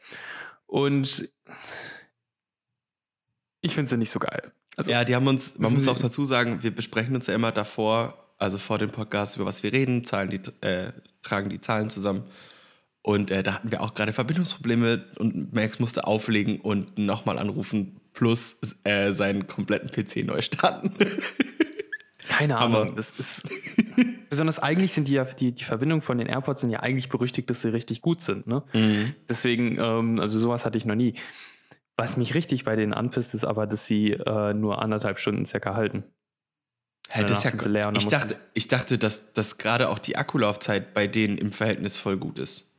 Und 0.66 1.28
ich 3.60 3.74
finde 3.74 3.90
sie 3.90 3.96
nicht 3.96 4.10
so 4.10 4.20
geil. 4.20 4.52
Also, 4.80 4.92
ja, 4.92 5.04
die 5.04 5.14
haben 5.14 5.26
uns, 5.26 5.58
man 5.58 5.72
muss 5.72 5.86
auch 5.88 5.98
dazu 5.98 6.24
sagen, 6.24 6.62
wir 6.62 6.74
besprechen 6.74 7.14
uns 7.14 7.26
ja 7.26 7.34
immer 7.34 7.52
davor, 7.52 8.32
also 8.38 8.56
vor 8.56 8.78
dem 8.78 8.90
Podcast, 8.90 9.36
über 9.36 9.44
was 9.44 9.62
wir 9.62 9.72
reden, 9.72 10.04
zahlen 10.04 10.30
die, 10.30 10.40
äh, 10.66 10.92
tragen 11.22 11.50
die 11.50 11.60
Zahlen 11.60 11.90
zusammen. 11.90 12.24
Und 13.02 13.30
äh, 13.30 13.42
da 13.42 13.54
hatten 13.54 13.70
wir 13.70 13.82
auch 13.82 13.94
gerade 13.94 14.12
Verbindungsprobleme 14.12 15.04
und 15.18 15.52
Max 15.52 15.78
musste 15.78 16.06
auflegen 16.06 16.60
und 16.60 16.98
nochmal 16.98 17.38
anrufen, 17.38 18.00
plus 18.12 18.58
äh, 18.84 19.12
seinen 19.12 19.46
kompletten 19.48 19.90
PC 19.90 20.26
neu 20.26 20.40
starten. 20.40 20.94
keine. 22.30 22.56
Ahnung. 22.58 22.94
Das 22.96 23.12
ist. 23.18 23.42
Besonders 24.30 24.58
eigentlich 24.58 24.92
sind 24.92 25.08
die 25.08 25.14
ja, 25.14 25.24
die, 25.24 25.52
die 25.52 25.64
Verbindungen 25.64 26.02
von 26.02 26.18
den 26.18 26.26
AirPods 26.26 26.60
sind 26.60 26.70
ja 26.70 26.80
eigentlich 26.80 27.08
berüchtigt, 27.08 27.50
dass 27.50 27.62
sie 27.62 27.68
richtig 27.68 28.00
gut 28.00 28.22
sind. 28.22 28.46
Ne? 28.46 28.62
Deswegen, 29.28 29.76
ähm, 29.78 30.20
also 30.20 30.38
sowas 30.38 30.64
hatte 30.64 30.78
ich 30.78 30.84
noch 30.84 30.94
nie. 30.94 31.14
Was 32.00 32.16
mich 32.16 32.34
richtig 32.34 32.64
bei 32.64 32.76
denen 32.76 32.94
anpisst, 32.94 33.34
ist 33.34 33.44
aber, 33.44 33.66
dass 33.66 33.86
sie 33.86 34.12
äh, 34.12 34.54
nur 34.54 34.80
anderthalb 34.80 35.18
Stunden 35.18 35.44
circa 35.44 35.74
halten. 35.74 36.04
Hä, 37.10 37.24
das 37.24 37.44
ist 37.44 37.62
ja, 37.64 37.68
leer 37.68 37.92
ich, 37.94 38.08
dachte, 38.08 38.36
ich 38.54 38.68
dachte, 38.68 38.96
dass, 38.96 39.34
dass 39.34 39.58
gerade 39.58 39.90
auch 39.90 39.98
die 39.98 40.16
Akkulaufzeit 40.16 40.94
bei 40.94 41.06
denen 41.06 41.36
im 41.36 41.52
Verhältnis 41.52 41.98
voll 41.98 42.16
gut 42.16 42.38
ist. 42.38 42.74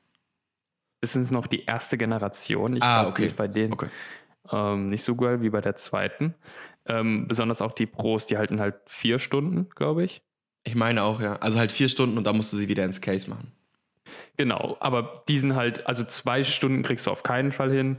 Das 1.01 1.15
ist 1.15 1.31
noch 1.31 1.45
die 1.45 1.65
erste 1.65 1.97
Generation. 1.99 2.77
Ich 2.77 2.81
Ah, 2.83 3.03
glaub, 3.03 3.15
die 3.15 3.21
okay. 3.21 3.25
ist 3.25 3.35
bei 3.35 3.47
denen 3.47 3.73
Okay. 3.73 3.89
ähm, 4.51 4.89
nicht 4.89 5.03
so 5.03 5.15
geil 5.15 5.41
wie 5.41 5.49
bei 5.51 5.61
der 5.61 5.75
zweiten. 5.75 6.33
Ähm, 6.87 7.27
besonders 7.27 7.61
auch 7.61 7.73
die 7.73 7.85
Pros, 7.85 8.25
die 8.25 8.37
halten 8.39 8.59
halt 8.59 8.75
vier 8.87 9.19
Stunden, 9.19 9.69
glaube 9.75 10.03
ich. 10.03 10.23
Ich 10.63 10.73
meine 10.73 11.03
auch, 11.03 11.21
ja. 11.21 11.35
Also 11.35 11.59
halt 11.59 11.71
vier 11.71 11.89
Stunden 11.89 12.17
und 12.17 12.23
dann 12.23 12.37
musst 12.37 12.53
du 12.53 12.57
sie 12.57 12.69
wieder 12.69 12.85
ins 12.85 13.01
Case 13.01 13.29
machen. 13.29 13.51
Genau, 14.37 14.77
aber 14.79 15.23
die 15.27 15.37
sind 15.37 15.55
halt, 15.55 15.85
also 15.85 16.03
zwei 16.05 16.43
Stunden 16.43 16.81
kriegst 16.81 17.05
du 17.05 17.11
auf 17.11 17.21
keinen 17.21 17.51
Fall 17.51 17.71
hin. 17.71 17.97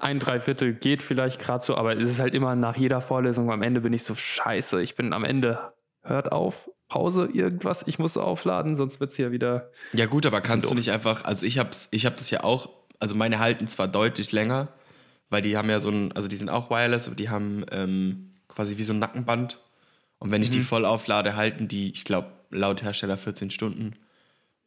Ein 0.00 0.18
Dreiviertel 0.18 0.74
geht 0.74 1.02
vielleicht 1.02 1.40
gerade 1.40 1.64
so, 1.64 1.76
aber 1.76 1.96
es 1.96 2.08
ist 2.08 2.18
halt 2.20 2.34
immer 2.34 2.54
nach 2.54 2.76
jeder 2.76 3.00
Vorlesung. 3.00 3.50
Am 3.50 3.62
Ende 3.62 3.80
bin 3.80 3.92
ich 3.92 4.04
so 4.04 4.14
scheiße. 4.14 4.80
Ich 4.82 4.94
bin 4.94 5.12
am 5.12 5.24
Ende, 5.24 5.72
hört 6.02 6.32
auf, 6.32 6.70
Pause, 6.88 7.28
irgendwas, 7.32 7.86
ich 7.86 7.98
muss 7.98 8.16
aufladen, 8.16 8.74
sonst 8.74 8.98
wird 8.98 9.10
es 9.12 9.18
ja 9.18 9.30
wieder. 9.30 9.70
Ja, 9.92 10.06
gut, 10.06 10.24
aber 10.24 10.40
kannst 10.40 10.70
du 10.70 10.74
nicht 10.74 10.90
einfach, 10.90 11.24
also 11.24 11.44
ich 11.44 11.58
hab's, 11.58 11.88
ich 11.90 12.06
hab 12.06 12.16
das 12.16 12.30
ja 12.30 12.44
auch, 12.44 12.70
also 12.98 13.14
meine 13.14 13.38
halten 13.40 13.66
zwar 13.66 13.88
deutlich 13.88 14.32
länger, 14.32 14.68
weil 15.28 15.42
die 15.42 15.58
haben 15.58 15.68
ja 15.68 15.80
so 15.80 15.90
ein, 15.90 16.12
also 16.12 16.28
die 16.28 16.36
sind 16.36 16.48
auch 16.48 16.70
wireless, 16.70 17.06
aber 17.06 17.16
die 17.16 17.28
haben 17.28 17.66
ähm, 17.70 18.30
quasi 18.48 18.78
wie 18.78 18.82
so 18.84 18.94
ein 18.94 18.98
Nackenband. 18.98 19.58
Und 20.18 20.30
wenn 20.30 20.42
ich 20.42 20.48
die 20.50 20.60
Mhm. 20.60 20.64
voll 20.64 20.84
auflade, 20.86 21.36
halten 21.36 21.68
die, 21.68 21.92
ich 21.92 22.04
glaube, 22.04 22.28
laut 22.50 22.82
Hersteller 22.82 23.18
14 23.18 23.50
Stunden. 23.50 23.92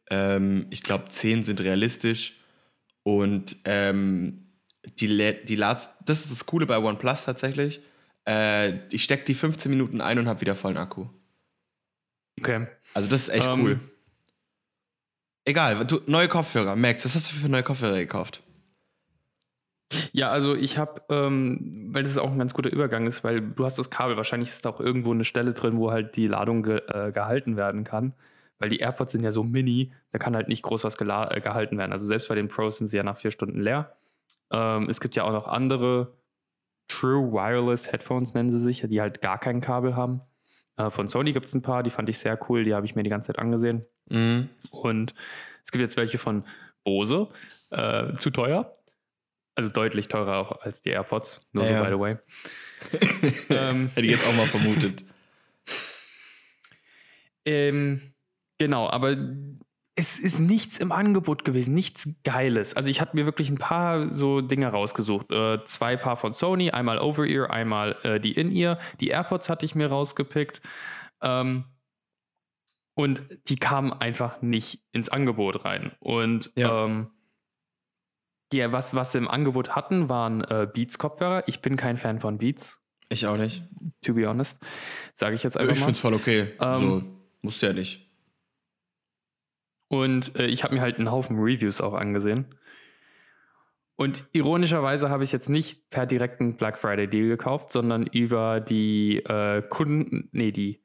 Ähm, 0.08 0.66
ich 0.70 0.82
glaube, 0.84 1.08
10 1.08 1.42
sind 1.42 1.60
realistisch. 1.60 2.34
Und 3.02 3.56
ähm, 3.64 4.41
die, 4.84 5.08
lä- 5.08 5.44
die 5.44 5.56
Lads, 5.56 5.90
das 6.04 6.20
ist 6.24 6.30
das 6.30 6.46
Coole 6.46 6.66
bei 6.66 6.78
OnePlus 6.78 7.24
tatsächlich. 7.24 7.80
Äh, 8.28 8.86
ich 8.94 9.04
stecke 9.04 9.24
die 9.24 9.34
15 9.34 9.70
Minuten 9.70 10.00
ein 10.00 10.18
und 10.18 10.28
habe 10.28 10.40
wieder 10.40 10.54
vollen 10.56 10.76
Akku. 10.76 11.06
Okay. 12.38 12.66
Also 12.94 13.08
das 13.08 13.22
ist 13.22 13.28
echt 13.30 13.48
Ähm, 13.48 13.60
cool. 13.62 13.80
Egal, 15.44 15.84
du, 15.86 16.00
neue 16.06 16.28
Kopfhörer. 16.28 16.76
Max, 16.76 17.04
was 17.04 17.14
hast 17.16 17.32
du 17.32 17.36
für 17.36 17.48
neue 17.48 17.62
Kopfhörer 17.64 17.98
gekauft? 17.98 18.42
Ja, 20.12 20.30
also 20.30 20.54
ich 20.54 20.78
habe, 20.78 21.02
ähm, 21.10 21.88
weil 21.92 22.04
das 22.04 22.16
auch 22.16 22.30
ein 22.30 22.38
ganz 22.38 22.54
guter 22.54 22.72
Übergang 22.72 23.06
ist, 23.06 23.24
weil 23.24 23.42
du 23.42 23.64
hast 23.64 23.78
das 23.78 23.90
Kabel, 23.90 24.16
wahrscheinlich 24.16 24.48
ist 24.50 24.64
da 24.64 24.70
auch 24.70 24.80
irgendwo 24.80 25.12
eine 25.12 25.24
Stelle 25.24 25.52
drin, 25.52 25.76
wo 25.76 25.90
halt 25.90 26.16
die 26.16 26.28
Ladung 26.28 26.62
ge 26.62 26.80
äh, 26.88 27.12
gehalten 27.12 27.56
werden 27.56 27.84
kann. 27.84 28.14
Weil 28.58 28.68
die 28.70 28.78
AirPods 28.78 29.12
sind 29.12 29.24
ja 29.24 29.32
so 29.32 29.42
mini, 29.42 29.92
da 30.12 30.18
kann 30.18 30.36
halt 30.36 30.48
nicht 30.48 30.62
groß 30.62 30.84
was 30.84 30.94
äh, 30.94 31.40
gehalten 31.40 31.76
werden. 31.76 31.92
Also 31.92 32.06
selbst 32.06 32.28
bei 32.28 32.36
den 32.36 32.48
Pros 32.48 32.78
sind 32.78 32.86
sie 32.88 32.96
ja 32.96 33.02
nach 33.02 33.18
vier 33.18 33.32
Stunden 33.32 33.60
leer. 33.60 33.94
Ähm, 34.52 34.88
es 34.88 35.00
gibt 35.00 35.16
ja 35.16 35.24
auch 35.24 35.32
noch 35.32 35.46
andere 35.46 36.16
True 36.88 37.32
Wireless 37.32 37.90
Headphones, 37.90 38.34
nennen 38.34 38.50
sie 38.50 38.60
sich, 38.60 38.82
die 38.86 39.00
halt 39.00 39.22
gar 39.22 39.38
kein 39.38 39.60
Kabel 39.60 39.96
haben. 39.96 40.20
Äh, 40.76 40.90
von 40.90 41.08
Sony 41.08 41.32
gibt 41.32 41.46
es 41.46 41.54
ein 41.54 41.62
paar, 41.62 41.82
die 41.82 41.90
fand 41.90 42.08
ich 42.08 42.18
sehr 42.18 42.38
cool, 42.48 42.64
die 42.64 42.74
habe 42.74 42.86
ich 42.86 42.94
mir 42.94 43.02
die 43.02 43.10
ganze 43.10 43.28
Zeit 43.28 43.38
angesehen. 43.38 43.84
Mhm. 44.08 44.48
Und 44.70 45.14
es 45.64 45.70
gibt 45.70 45.82
jetzt 45.82 45.96
welche 45.96 46.18
von 46.18 46.44
Bose, 46.84 47.28
äh, 47.70 48.14
zu 48.16 48.30
teuer. 48.30 48.76
Also 49.54 49.68
deutlich 49.68 50.08
teurer 50.08 50.38
auch 50.38 50.62
als 50.62 50.80
die 50.80 50.90
AirPods, 50.90 51.46
nur 51.52 51.64
Ja, 51.64 51.78
so 51.78 51.84
by 51.84 51.90
the 51.90 51.98
way. 51.98 52.16
Ähm, 53.50 53.90
Hätte 53.94 54.06
ich 54.06 54.12
jetzt 54.12 54.26
auch 54.26 54.34
mal 54.34 54.46
vermutet. 54.46 55.04
Ähm, 57.44 58.00
genau, 58.58 58.88
aber 58.88 59.16
es 59.94 60.18
ist 60.18 60.40
nichts 60.40 60.78
im 60.78 60.90
Angebot 60.90 61.44
gewesen, 61.44 61.74
nichts 61.74 62.16
Geiles. 62.24 62.74
Also 62.74 62.88
ich 62.88 63.00
hatte 63.00 63.14
mir 63.14 63.26
wirklich 63.26 63.50
ein 63.50 63.58
paar 63.58 64.10
so 64.10 64.40
Dinge 64.40 64.68
rausgesucht. 64.68 65.30
Äh, 65.30 65.64
zwei 65.66 65.96
Paar 65.96 66.16
von 66.16 66.32
Sony, 66.32 66.70
einmal 66.70 66.98
Over-Ear, 66.98 67.50
einmal 67.50 67.96
äh, 68.02 68.18
die 68.18 68.32
In-Ear. 68.32 68.78
Die 69.00 69.08
AirPods 69.08 69.50
hatte 69.50 69.66
ich 69.66 69.74
mir 69.74 69.88
rausgepickt. 69.88 70.62
Ähm, 71.20 71.64
und 72.94 73.22
die 73.48 73.56
kamen 73.56 73.92
einfach 73.92 74.40
nicht 74.42 74.82
ins 74.92 75.08
Angebot 75.08 75.64
rein. 75.64 75.92
Und 76.00 76.52
Ja. 76.56 76.84
ähm, 76.84 77.10
ja, 78.52 78.70
was, 78.72 78.94
was 78.94 79.12
sie 79.12 79.18
im 79.18 79.28
Angebot 79.28 79.74
hatten, 79.76 80.08
waren 80.10 80.42
äh, 80.44 80.66
Beats-Kopfhörer. 80.72 81.44
Ich 81.48 81.60
bin 81.60 81.76
kein 81.76 81.96
Fan 81.96 82.18
von 82.20 82.36
Beats, 82.38 82.82
Ich 83.08 83.26
auch 83.26 83.38
nicht. 83.38 83.62
to 84.02 84.12
be 84.14 84.26
honest. 84.28 84.58
Sage 85.14 85.34
ich 85.34 85.42
jetzt 85.42 85.56
Ich 85.56 85.60
einfach 85.62 85.74
mal. 85.74 85.80
finde 85.80 85.92
es 85.92 85.98
voll 86.00 86.14
okay. 86.14 86.52
Ähm, 86.60 86.78
so, 86.78 87.02
musst 87.42 87.62
du 87.62 87.66
ja 87.66 87.72
nicht. 87.72 88.10
Und 89.92 90.38
äh, 90.38 90.46
ich 90.46 90.64
habe 90.64 90.74
mir 90.74 90.80
halt 90.80 90.96
einen 90.96 91.10
Haufen 91.10 91.38
Reviews 91.38 91.82
auch 91.82 91.92
angesehen. 91.92 92.46
Und 93.94 94.24
ironischerweise 94.32 95.10
habe 95.10 95.22
ich 95.22 95.32
jetzt 95.32 95.50
nicht 95.50 95.90
per 95.90 96.06
direkten 96.06 96.56
Black 96.56 96.78
Friday 96.78 97.06
Deal 97.06 97.28
gekauft, 97.28 97.70
sondern 97.70 98.06
über 98.06 98.60
die 98.60 99.18
äh, 99.18 99.60
Kunden, 99.60 100.30
nee, 100.32 100.50
die 100.50 100.80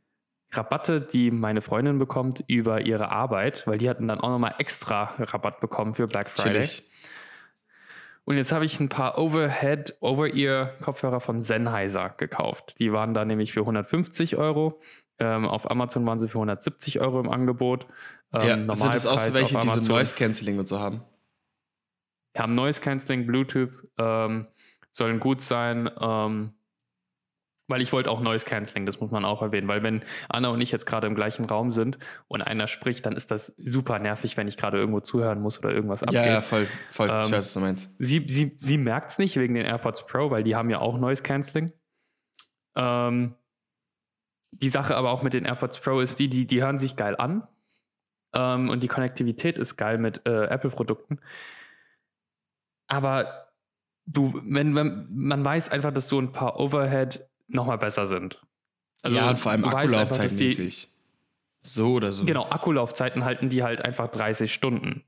Rabatte, 0.52 1.00
die 1.00 1.32
meine 1.32 1.62
Freundin 1.62 2.00
bekommt 2.00 2.44
über 2.48 2.82
ihre 2.82 3.10
Arbeit, 3.10 3.66
weil 3.66 3.78
die 3.78 3.90
hatten 3.90 4.10
dann 4.10 4.20
auch 4.20 4.30
nochmal 4.30 4.56
extra 4.60 5.14
Rabatt 5.20 5.62
bekommen 5.62 5.94
für 5.94 6.08
Black 6.08 6.28
Friday. 6.28 6.64
Chillig. 6.64 6.84
Und 8.26 8.36
jetzt 8.36 8.52
habe 8.52 8.66
ich 8.66 8.78
ein 8.82 8.90
paar 8.90 9.18
Overhead, 9.18 9.96
Over-Ear-Kopfhörer 10.02 11.22
von 11.22 11.42
Sennheiser 11.42 12.14
gekauft. 12.18 12.76
Die 12.80 12.92
waren 12.92 13.14
da 13.14 13.24
nämlich 13.24 13.54
für 13.54 13.62
150 13.62 14.36
Euro. 14.36 14.82
Ähm, 15.20 15.46
auf 15.46 15.70
Amazon 15.70 16.06
waren 16.06 16.20
sie 16.20 16.28
für 16.28 16.38
170 16.38 17.00
Euro 17.00 17.20
im 17.20 17.30
Angebot. 17.30 17.88
Ähm, 18.34 18.68
ja, 18.68 18.76
sind 18.76 18.94
das 18.94 19.06
auch 19.06 19.20
so 19.20 19.34
welche, 19.34 19.60
die 19.60 19.68
so 19.68 19.94
Noise 19.94 20.16
Cancelling 20.16 20.60
und 20.60 20.68
so 20.68 20.80
haben? 20.80 21.02
haben 22.38 22.56
Noise 22.56 22.82
Cancelling, 22.82 23.26
Bluetooth, 23.26 23.88
ähm, 23.98 24.48
sollen 24.92 25.20
gut 25.20 25.42
sein. 25.42 25.90
Ähm, 26.00 26.54
weil 27.70 27.82
ich 27.82 27.92
wollte 27.92 28.10
auch 28.10 28.22
Noise 28.22 28.46
Cancelling, 28.46 28.86
das 28.86 29.02
muss 29.02 29.12
man 29.12 29.26
auch 29.26 29.42
erwähnen, 29.42 29.68
weil 29.68 29.84
wenn 29.84 30.02
Anna 30.30 30.48
und 30.50 30.62
ich 30.62 30.72
jetzt 30.72 30.86
gerade 30.86 31.06
im 31.06 31.16
gleichen 31.16 31.44
Raum 31.46 31.70
sind 31.70 31.98
und 32.30 32.42
einer 32.42 32.66
spricht, 32.68 33.06
dann 33.06 33.14
ist 33.14 33.30
das 33.30 33.48
super 33.58 34.00
nervig, 34.00 34.38
wenn 34.38 34.48
ich 34.48 34.56
gerade 34.56 34.78
irgendwo 34.78 35.02
zuhören 35.02 35.42
muss 35.42 35.60
oder 35.60 35.72
irgendwas 35.72 36.02
abgeht. 36.02 36.16
Ja, 36.16 36.26
ja, 36.26 36.42
voll, 36.42 36.68
voll. 36.92 37.08
ich 37.08 37.14
Ähm, 37.14 37.24
weiß, 37.24 37.32
was 37.32 37.54
du 37.54 37.60
meinst. 37.60 37.92
Sie, 38.00 38.26
sie, 38.30 38.56
sie 38.58 38.78
merkt 38.78 39.12
es 39.12 39.18
nicht 39.18 39.36
wegen 39.36 39.54
den 39.54 39.66
AirPods 39.66 40.06
Pro, 40.06 40.32
weil 40.32 40.44
die 40.44 40.56
haben 40.56 40.70
ja 40.70 40.80
auch 40.80 40.98
Noise 40.98 41.24
Cancelling. 41.24 41.74
Ähm, 42.78 43.36
die 44.51 44.70
Sache 44.70 44.96
aber 44.96 45.12
auch 45.12 45.24
mit 45.24 45.34
den 45.34 45.46
AirPods 45.46 45.80
Pro 45.80 46.00
ist 46.00 46.20
die, 46.20 46.30
die, 46.30 46.48
die 46.48 46.62
hören 46.62 46.80
sich 46.80 46.96
geil 46.96 47.16
an. 47.18 47.48
Ähm, 48.34 48.70
und 48.70 48.84
die 48.84 48.88
Konnektivität 48.88 49.58
ist 49.58 49.77
geil 49.77 49.98
mit 49.98 50.25
äh, 50.25 50.46
Apple-Produkten. 50.46 51.20
Aber 52.88 53.51
du, 54.06 54.42
wenn, 54.46 54.75
wenn, 54.75 55.08
man 55.10 55.44
weiß 55.44 55.70
einfach, 55.70 55.94
dass 55.94 56.10
so 56.10 56.20
ein 56.20 56.32
paar 56.32 56.60
Overhead 56.60 57.27
nochmal 57.48 57.77
besser 57.77 58.08
sind. 58.08 58.42
ja, 59.06 59.30
und 59.30 59.39
vor 59.39 59.51
allem 59.51 59.66
Also, 59.66 59.77
Akkulaufzeitmäßig. 59.77 60.89
So 61.62 61.94
oder 61.94 62.12
so. 62.13 62.25
Genau, 62.25 62.50
Akkulaufzeiten 62.50 63.25
halten 63.25 63.50
die 63.50 63.63
halt 63.63 63.84
einfach 63.84 64.08
30 64.08 64.54
Stunden. 64.54 65.04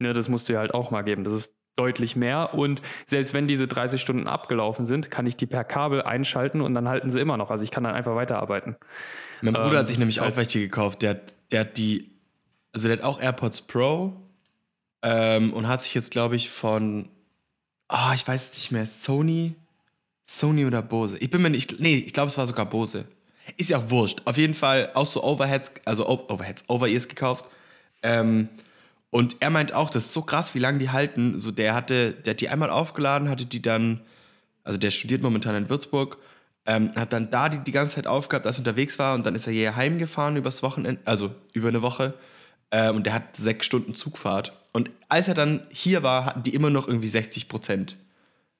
Ne, 0.00 0.12
das 0.12 0.28
musst 0.28 0.48
du 0.48 0.52
ja 0.52 0.60
halt 0.60 0.74
auch 0.74 0.90
mal 0.90 1.02
geben. 1.02 1.24
Das 1.24 1.32
ist 1.32 1.57
deutlich 1.78 2.16
mehr. 2.16 2.54
Und 2.54 2.82
selbst 3.06 3.34
wenn 3.34 3.46
diese 3.48 3.66
30 3.68 4.00
Stunden 4.00 4.26
abgelaufen 4.26 4.84
sind, 4.84 5.10
kann 5.10 5.26
ich 5.26 5.36
die 5.36 5.46
per 5.46 5.64
Kabel 5.64 6.02
einschalten 6.02 6.60
und 6.60 6.74
dann 6.74 6.88
halten 6.88 7.10
sie 7.10 7.20
immer 7.20 7.36
noch. 7.36 7.50
Also 7.50 7.64
ich 7.64 7.70
kann 7.70 7.84
dann 7.84 7.94
einfach 7.94 8.14
weiterarbeiten. 8.14 8.76
Mein 9.40 9.54
Bruder 9.54 9.70
Ähm, 9.72 9.76
hat 9.78 9.86
sich 9.88 9.98
nämlich 9.98 10.20
auch 10.20 10.24
halt- 10.26 10.36
welche 10.36 10.60
gekauft. 10.60 11.02
Der, 11.02 11.10
hat- 11.10 11.34
der 11.52 11.60
hat 11.60 11.76
die, 11.76 12.10
also 12.72 12.88
der 12.88 12.98
hat 12.98 13.04
auch 13.04 13.20
AirPods 13.20 13.62
Pro 13.62 14.12
ähm, 15.02 15.52
und 15.52 15.68
hat 15.68 15.82
sich 15.82 15.94
jetzt, 15.94 16.10
glaube 16.10 16.36
ich, 16.36 16.50
von, 16.50 17.08
ah, 17.88 18.12
ich 18.14 18.26
weiß 18.26 18.50
es 18.50 18.54
nicht 18.54 18.72
mehr, 18.72 18.86
Sony, 18.86 19.54
Sony 20.26 20.66
oder 20.66 20.82
Bose. 20.82 21.16
Ich 21.18 21.30
bin 21.30 21.40
mir 21.42 21.50
nicht, 21.50 21.78
nee, 21.80 21.96
ich 21.96 22.12
glaube, 22.12 22.28
es 22.28 22.36
war 22.38 22.46
sogar 22.46 22.66
Bose. 22.66 23.04
Ist 23.56 23.70
ja 23.70 23.78
auch 23.78 23.88
wurscht. 23.90 24.20
Auf 24.26 24.36
jeden 24.36 24.54
Fall 24.54 24.90
auch 24.94 25.06
so 25.06 25.22
Overheads, 25.24 25.72
also 25.86 26.06
Overheads, 26.06 26.64
Over-Ears 26.68 27.08
gekauft. 27.08 27.46
Ähm, 28.02 28.48
und 29.10 29.36
er 29.40 29.50
meint 29.50 29.72
auch, 29.74 29.90
das 29.90 30.06
ist 30.06 30.12
so 30.12 30.22
krass, 30.22 30.54
wie 30.54 30.58
lange 30.58 30.78
die 30.78 30.90
halten. 30.90 31.38
So, 31.38 31.50
der 31.50 31.74
hatte, 31.74 32.12
der 32.12 32.32
hat 32.32 32.40
die 32.40 32.48
einmal 32.48 32.70
aufgeladen, 32.70 33.30
hatte 33.30 33.46
die 33.46 33.62
dann, 33.62 34.00
also 34.64 34.78
der 34.78 34.90
studiert 34.90 35.22
momentan 35.22 35.54
in 35.54 35.70
Würzburg, 35.70 36.18
ähm, 36.66 36.92
hat 36.94 37.12
dann 37.14 37.30
da 37.30 37.48
die, 37.48 37.58
die 37.58 37.72
ganze 37.72 37.94
Zeit 37.96 38.06
aufgehabt, 38.06 38.46
als 38.46 38.56
er 38.56 38.60
unterwegs 38.60 38.98
war 38.98 39.14
und 39.14 39.24
dann 39.24 39.34
ist 39.34 39.46
er 39.46 39.52
hierher 39.54 39.76
heimgefahren 39.76 40.36
übers 40.36 40.62
Wochenende, 40.62 41.00
also 41.06 41.34
über 41.54 41.68
eine 41.68 41.80
Woche. 41.80 42.14
Ähm, 42.70 42.96
und 42.96 43.06
der 43.06 43.14
hat 43.14 43.36
sechs 43.36 43.64
Stunden 43.64 43.94
Zugfahrt. 43.94 44.52
Und 44.72 44.90
als 45.08 45.26
er 45.28 45.34
dann 45.34 45.66
hier 45.70 46.02
war, 46.02 46.26
hatten 46.26 46.42
die 46.42 46.54
immer 46.54 46.68
noch 46.68 46.86
irgendwie 46.86 47.08
60 47.08 47.48
Prozent. 47.48 47.96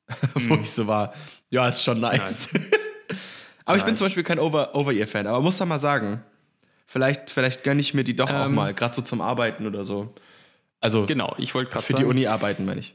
Wo 0.34 0.54
ich 0.54 0.70
so 0.70 0.86
war, 0.86 1.12
ja, 1.50 1.68
ist 1.68 1.84
schon 1.84 2.00
nice. 2.00 2.48
aber 3.66 3.76
ich 3.76 3.84
bin 3.84 3.94
zum 3.96 4.06
Beispiel 4.06 4.22
kein 4.22 4.38
Over- 4.38 4.74
Over-Ear-Fan, 4.74 5.26
aber 5.26 5.42
muss 5.42 5.58
da 5.58 5.66
mal 5.66 5.78
sagen, 5.78 6.22
vielleicht, 6.86 7.28
vielleicht 7.28 7.62
gönne 7.64 7.82
ich 7.82 7.92
mir 7.92 8.04
die 8.04 8.16
doch 8.16 8.30
auch 8.30 8.46
Ähm. 8.46 8.54
mal, 8.54 8.72
gerade 8.72 8.94
so 8.94 9.02
zum 9.02 9.20
Arbeiten 9.20 9.66
oder 9.66 9.84
so. 9.84 10.14
Also 10.80 11.06
Genau, 11.06 11.34
ich 11.38 11.54
wollte 11.54 11.70
gerade 11.72 11.84
für 11.84 11.92
sagen, 11.94 12.04
die 12.04 12.10
Uni 12.10 12.26
arbeiten, 12.26 12.64
meine 12.64 12.80
ich. 12.80 12.94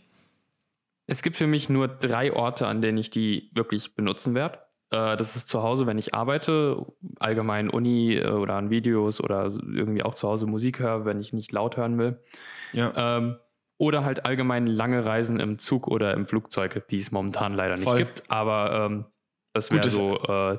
es 1.08 1.22
gibt 1.22 1.36
für 1.36 1.48
mich 1.48 1.70
nur 1.70 1.88
drei 1.88 2.34
Orte, 2.34 2.68
an 2.68 2.82
denen 2.82 2.98
ich 2.98 3.10
die 3.10 3.52
wirklich 3.54 3.96
benutzen 3.96 4.36
werde. 4.36 4.60
Äh, 4.92 5.18
Das 5.18 5.36
ist 5.36 5.48
zu 5.50 5.64
Hause, 5.64 5.86
wenn 5.88 5.98
ich 5.98 6.14
arbeite, 6.14 6.86
allgemein 7.20 7.70
Uni 7.70 8.16
äh, 8.16 8.28
oder 8.30 8.54
an 8.56 8.70
Videos 8.70 9.20
oder 9.22 9.46
irgendwie 9.46 10.04
auch 10.04 10.14
zu 10.14 10.28
Hause 10.30 10.46
Musik 10.48 10.80
höre, 10.80 11.06
wenn 11.06 11.20
ich 11.20 11.34
nicht 11.34 11.52
laut 11.52 11.78
hören 11.78 11.98
will. 11.98 12.20
Ja. 12.72 12.94
Ähm, 13.18 13.38
oder 13.78 14.06
halt 14.06 14.24
allgemein 14.26 14.66
lange 14.68 15.06
Reisen 15.06 15.40
im 15.42 15.60
Zug 15.60 15.88
oder 15.88 16.14
im 16.14 16.26
Flugzeug, 16.26 16.88
die 16.90 16.98
es 16.98 17.12
momentan 17.12 17.54
leider 17.54 17.76
nicht 17.76 17.84
Voll. 17.84 17.98
gibt. 17.98 18.24
Aber 18.32 18.88
ähm, 18.90 19.06
das 19.52 19.72
wäre 19.72 19.90
so, 19.90 20.20
äh, 20.22 20.58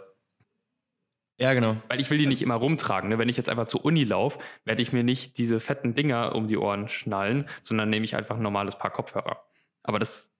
ja, 1.38 1.52
genau. 1.54 1.76
weil 1.88 2.00
ich 2.00 2.10
will 2.10 2.18
die 2.18 2.26
nicht 2.26 2.42
immer 2.42 2.54
rumtragen. 2.54 3.10
Ne? 3.10 3.18
Wenn 3.18 3.28
ich 3.28 3.36
jetzt 3.36 3.48
einfach 3.48 3.66
zur 3.66 3.84
Uni 3.84 4.04
laufe, 4.04 4.38
werde 4.64 4.82
ich 4.82 4.92
mir 4.92 5.02
nicht 5.02 5.38
diese 5.38 5.60
fetten 5.60 5.94
Dinger 5.94 6.34
um 6.34 6.48
die 6.48 6.56
Ohren 6.56 6.88
schnallen, 6.88 7.48
sondern 7.62 7.90
nehme 7.90 8.04
ich 8.04 8.16
einfach 8.16 8.36
ein 8.36 8.42
normales 8.42 8.76
Paar 8.76 8.90
Kopfhörer. 8.90 9.42
Aber 9.82 9.98
das, 9.98 10.30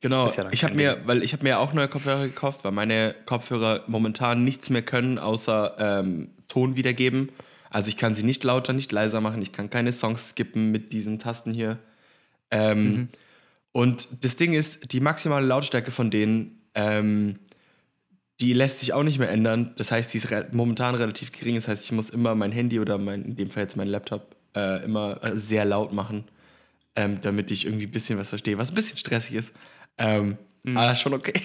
Genau, 0.00 0.26
Ist 0.26 0.36
ja 0.36 0.44
dann 0.44 0.52
ich 0.52 0.62
habe 0.62 0.74
mir, 0.74 1.00
weil 1.06 1.22
ich 1.22 1.32
habe 1.32 1.42
mir 1.42 1.58
auch 1.58 1.72
neue 1.72 1.88
Kopfhörer 1.88 2.24
gekauft, 2.24 2.64
weil 2.64 2.72
meine 2.72 3.14
Kopfhörer 3.24 3.84
momentan 3.86 4.44
nichts 4.44 4.68
mehr 4.68 4.82
können, 4.82 5.18
außer 5.18 5.76
ähm, 5.78 6.32
Ton 6.48 6.76
wiedergeben. 6.76 7.30
Also 7.70 7.88
ich 7.88 7.96
kann 7.96 8.14
sie 8.14 8.22
nicht 8.22 8.44
lauter, 8.44 8.72
nicht 8.72 8.92
leiser 8.92 9.20
machen, 9.20 9.40
ich 9.40 9.52
kann 9.52 9.70
keine 9.70 9.92
Songs 9.92 10.30
skippen 10.30 10.70
mit 10.70 10.92
diesen 10.92 11.18
Tasten 11.18 11.52
hier. 11.52 11.78
Ähm, 12.50 12.84
Mhm. 12.92 13.08
Und 13.72 14.24
das 14.24 14.36
Ding 14.36 14.54
ist, 14.54 14.92
die 14.92 15.00
maximale 15.00 15.44
Lautstärke 15.44 15.90
von 15.90 16.10
denen, 16.10 16.62
ähm, 16.74 17.34
die 18.40 18.52
lässt 18.52 18.80
sich 18.80 18.92
auch 18.92 19.02
nicht 19.02 19.18
mehr 19.18 19.30
ändern. 19.30 19.72
Das 19.76 19.90
heißt, 19.90 20.12
die 20.12 20.18
ist 20.18 20.30
re 20.30 20.46
momentan 20.52 20.94
relativ 20.94 21.32
gering. 21.32 21.54
Das 21.54 21.68
heißt, 21.68 21.84
ich 21.84 21.92
muss 21.92 22.10
immer 22.10 22.34
mein 22.34 22.52
Handy 22.52 22.78
oder 22.80 22.98
mein, 22.98 23.24
in 23.24 23.36
dem 23.36 23.50
Fall 23.50 23.62
jetzt 23.62 23.76
mein 23.76 23.88
Laptop 23.88 24.36
äh, 24.54 24.84
immer 24.84 25.22
äh, 25.22 25.38
sehr 25.38 25.64
laut 25.64 25.92
machen, 25.92 26.24
ähm, 26.96 27.18
damit 27.22 27.50
ich 27.50 27.66
irgendwie 27.66 27.86
ein 27.86 27.92
bisschen 27.92 28.18
was 28.18 28.28
verstehe, 28.28 28.58
was 28.58 28.70
ein 28.70 28.74
bisschen 28.74 28.98
stressig 28.98 29.36
ist. 29.36 29.52
Ähm, 29.98 30.36
mhm. 30.64 30.76
Aber 30.76 30.94
schon 30.96 31.14
okay. 31.14 31.40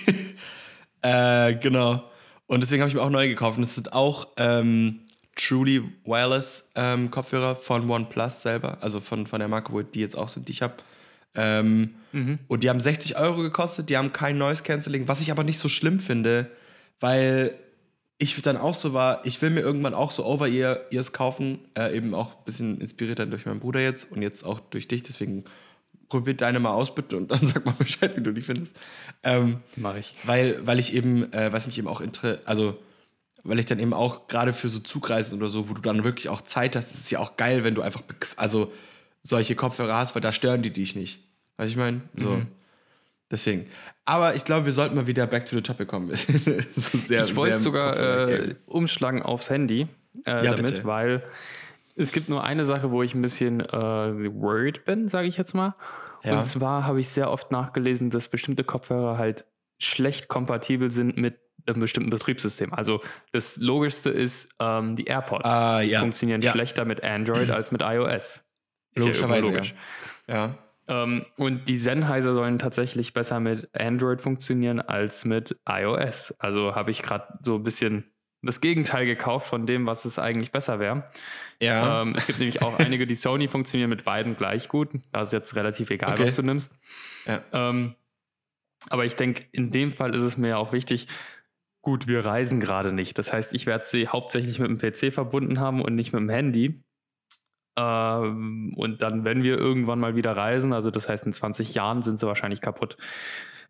äh, 1.02 1.56
genau. 1.56 2.04
Und 2.48 2.62
deswegen 2.62 2.82
habe 2.82 2.90
ich 2.90 2.96
mir 2.96 3.02
auch 3.02 3.10
neu 3.10 3.30
gekauft. 3.30 3.58
Und 3.58 3.64
das 3.64 3.76
sind 3.76 3.94
auch 3.94 4.28
ähm, 4.36 5.00
Truly 5.36 5.82
Wireless 6.04 6.70
ähm, 6.76 7.10
Kopfhörer 7.10 7.56
von 7.56 7.90
OnePlus 7.90 8.42
selber, 8.42 8.78
also 8.82 9.00
von, 9.00 9.26
von 9.26 9.40
der 9.40 9.48
Marke, 9.48 9.72
wo 9.72 9.82
die 9.82 10.02
jetzt 10.02 10.18
auch 10.18 10.28
sind, 10.28 10.50
die 10.50 10.52
ich 10.52 10.62
habe. 10.62 10.76
Ähm, 11.34 11.96
mhm. 12.12 12.40
Und 12.50 12.64
die 12.64 12.70
haben 12.70 12.82
60 12.82 13.18
Euro 13.18 13.42
gekostet, 13.42 13.90
die 13.90 13.98
haben 13.98 14.12
kein 14.12 14.38
Noise 14.38 14.64
Cancelling, 14.64 15.08
was 15.08 15.22
ich 15.22 15.32
aber 15.32 15.46
nicht 15.46 15.60
so 15.60 15.70
schlimm 15.70 16.02
finde, 16.02 16.52
weil 17.02 17.56
ich 18.18 18.40
dann 18.42 18.56
auch 18.56 18.76
so 18.76 18.94
war, 18.94 19.26
ich 19.26 19.42
will 19.42 19.50
mir 19.50 19.62
irgendwann 19.62 19.96
auch 19.96 20.12
so 20.12 20.26
Over-Ears 20.26 21.12
kaufen, 21.12 21.60
äh, 21.78 21.96
eben 21.96 22.14
auch 22.14 22.38
ein 22.38 22.44
bisschen 22.46 22.80
inspiriert 22.80 23.20
dann 23.20 23.32
durch 23.32 23.46
meinen 23.46 23.60
Bruder 23.60 23.82
jetzt 23.82 24.12
und 24.12 24.22
jetzt 24.22 24.44
auch 24.44 24.60
durch 24.60 24.88
dich, 24.88 25.04
deswegen 25.04 25.44
probier 26.08 26.36
deine 26.36 26.60
mal 26.60 26.74
aus 26.74 26.94
bitte 26.94 27.18
und 27.18 27.32
dann 27.32 27.40
sag 27.46 27.66
mal 27.66 27.74
Bescheid, 27.74 28.16
wie 28.16 28.22
du 28.22 28.32
die 28.32 28.42
findest. 28.42 28.80
Ähm, 29.24 29.58
Mach 29.76 29.96
ich. 29.96 30.14
Weil, 30.24 30.66
weil 30.66 30.78
ich 30.78 30.94
eben, 30.94 31.34
äh, 31.34 31.52
was 31.52 31.66
mich 31.66 31.80
eben 31.80 31.88
auch 31.88 32.00
interessiert, 32.00 32.42
also 32.46 32.78
weil 33.44 33.58
ich 33.58 33.66
dann 33.66 33.80
eben 33.80 33.94
auch 33.94 34.28
gerade 34.28 34.54
für 34.54 34.70
so 34.70 34.80
Zugreisen 34.80 35.40
oder 35.40 35.50
so, 35.50 35.68
wo 35.68 35.74
du 35.74 35.82
dann 35.82 36.04
wirklich 36.04 36.30
auch 36.30 36.42
Zeit 36.42 36.76
hast, 36.76 36.92
ist 36.92 37.00
es 37.00 37.10
ja 37.10 37.18
auch 37.18 37.38
geil, 37.38 37.64
wenn 37.64 37.74
du 37.74 37.82
einfach, 37.82 38.04
also 38.36 38.72
solche 39.24 39.56
Kopfhörer 39.56 39.96
hast, 39.96 40.14
weil 40.14 40.22
da 40.22 40.32
stören 40.32 40.62
die 40.62 40.72
dich 40.72 40.96
nicht. 40.96 41.24
Weißt 41.58 41.70
du, 41.70 41.72
ich 41.72 41.78
meine? 41.78 42.02
So. 42.16 42.30
Mhm. 42.30 42.48
Deswegen. 43.32 43.66
Aber 44.06 44.36
ich 44.36 44.44
glaube, 44.44 44.66
wir 44.66 44.74
sollten 44.74 44.96
mal 44.96 45.08
wieder 45.08 45.26
back 45.26 45.46
to 45.46 45.56
the 45.56 45.62
topic 45.62 45.86
kommen. 45.88 46.14
so 46.76 46.98
sehr, 46.98 47.24
ich 47.24 47.36
wollte 47.36 47.60
sogar 47.60 47.98
äh, 47.98 48.56
umschlagen 48.66 49.22
aufs 49.22 49.50
Handy 49.50 49.88
äh, 50.26 50.46
ja, 50.46 50.52
damit, 50.52 50.66
bitte. 50.66 50.86
weil 50.86 51.24
es 51.96 52.12
gibt 52.12 52.30
nur 52.30 52.44
eine 52.44 52.66
Sache, 52.66 52.92
wo 52.92 53.04
ich 53.04 53.16
ein 53.16 53.22
bisschen 53.22 53.62
äh, 53.62 53.74
worried 53.74 54.86
bin, 54.86 55.08
sage 55.08 55.28
ich 55.28 55.38
jetzt 55.38 55.54
mal. 55.54 55.76
Ja. 56.24 56.40
Und 56.40 56.46
zwar 56.46 56.86
habe 56.86 57.00
ich 57.00 57.10
sehr 57.10 57.32
oft 57.32 57.52
nachgelesen, 57.52 58.10
dass 58.10 58.28
bestimmte 58.28 58.64
Kopfhörer 58.64 59.18
halt 59.18 59.46
schlecht 59.80 60.28
kompatibel 60.28 60.92
sind 60.92 61.18
mit 61.18 61.40
einem 61.66 61.80
bestimmten 61.80 62.10
Betriebssystem. 62.10 62.74
Also 62.74 63.02
das 63.32 63.58
Logischste 63.58 64.10
ist, 64.10 64.50
ähm, 64.60 64.96
die 64.96 65.06
AirPods 65.06 65.46
ah, 65.46 65.82
ja. 65.82 66.00
funktionieren 66.00 66.42
schlechter 66.42 66.86
mit 66.86 67.04
Android 67.04 67.50
als 67.50 67.72
mit 67.72 67.82
iOS. 67.82 68.44
Ist 68.94 69.06
Logischerweise. 69.06 69.48
logisch. 69.48 69.76
ja. 70.28 70.58
Ähm, 70.92 71.26
und 71.38 71.70
die 71.70 71.78
Sennheiser 71.78 72.34
sollen 72.34 72.60
tatsächlich 72.60 73.14
besser 73.14 73.40
mit 73.40 73.70
Android 73.74 74.20
funktionieren 74.20 74.82
als 74.82 75.24
mit 75.24 75.58
iOS. 75.68 76.36
Also 76.38 76.76
habe 76.76 76.92
ich 76.92 77.02
gerade 77.02 77.40
so 77.44 77.56
ein 77.56 77.64
bisschen 77.64 78.04
das 78.42 78.60
Gegenteil 78.60 79.06
gekauft 79.06 79.48
von 79.48 79.66
dem, 79.66 79.86
was 79.86 80.04
es 80.04 80.20
eigentlich 80.20 80.52
besser 80.52 80.80
wäre. 80.80 81.06
Ja. 81.62 82.02
Ähm, 82.02 82.16
es 82.18 82.28
gibt 82.28 82.40
nämlich 82.40 82.62
auch 82.62 82.78
einige, 82.80 83.08
die 83.08 83.16
Sony 83.16 83.48
funktionieren 83.48 83.90
mit 83.90 84.04
beiden 84.04 84.36
gleich 84.36 84.68
gut. 84.68 84.90
Da 85.14 85.22
ist 85.22 85.32
jetzt 85.32 85.56
relativ 85.56 85.92
egal, 85.92 86.14
okay. 86.14 86.28
was 86.28 86.36
du 86.36 86.42
nimmst. 86.42 86.74
Ja. 87.26 87.42
Ähm, 87.54 87.96
aber 88.90 89.06
ich 89.06 89.16
denke, 89.16 89.46
in 89.54 89.72
dem 89.72 89.94
Fall 89.94 90.14
ist 90.14 90.24
es 90.24 90.38
mir 90.38 90.58
auch 90.58 90.74
wichtig, 90.74 91.08
gut, 91.82 92.08
wir 92.08 92.26
reisen 92.26 92.60
gerade 92.60 92.92
nicht. 92.92 93.18
Das 93.18 93.32
heißt, 93.32 93.54
ich 93.54 93.66
werde 93.66 93.86
sie 93.86 94.10
hauptsächlich 94.10 94.60
mit 94.60 94.70
dem 94.70 94.78
PC 94.78 95.14
verbunden 95.14 95.60
haben 95.60 95.82
und 95.82 95.96
nicht 95.96 96.12
mit 96.12 96.22
dem 96.22 96.30
Handy. 96.30 96.84
Ähm, 97.78 98.74
und 98.76 99.02
dann, 99.02 99.24
wenn 99.24 99.44
wir 99.44 99.58
irgendwann 99.58 100.00
mal 100.00 100.16
wieder 100.16 100.36
reisen, 100.36 100.74
also 100.74 100.92
das 100.92 101.08
heißt 101.08 101.26
in 101.26 101.34
20 101.34 101.74
Jahren 101.74 102.02
sind 102.02 102.20
sie 102.20 102.28
wahrscheinlich 102.28 102.62
kaputt. 102.62 102.98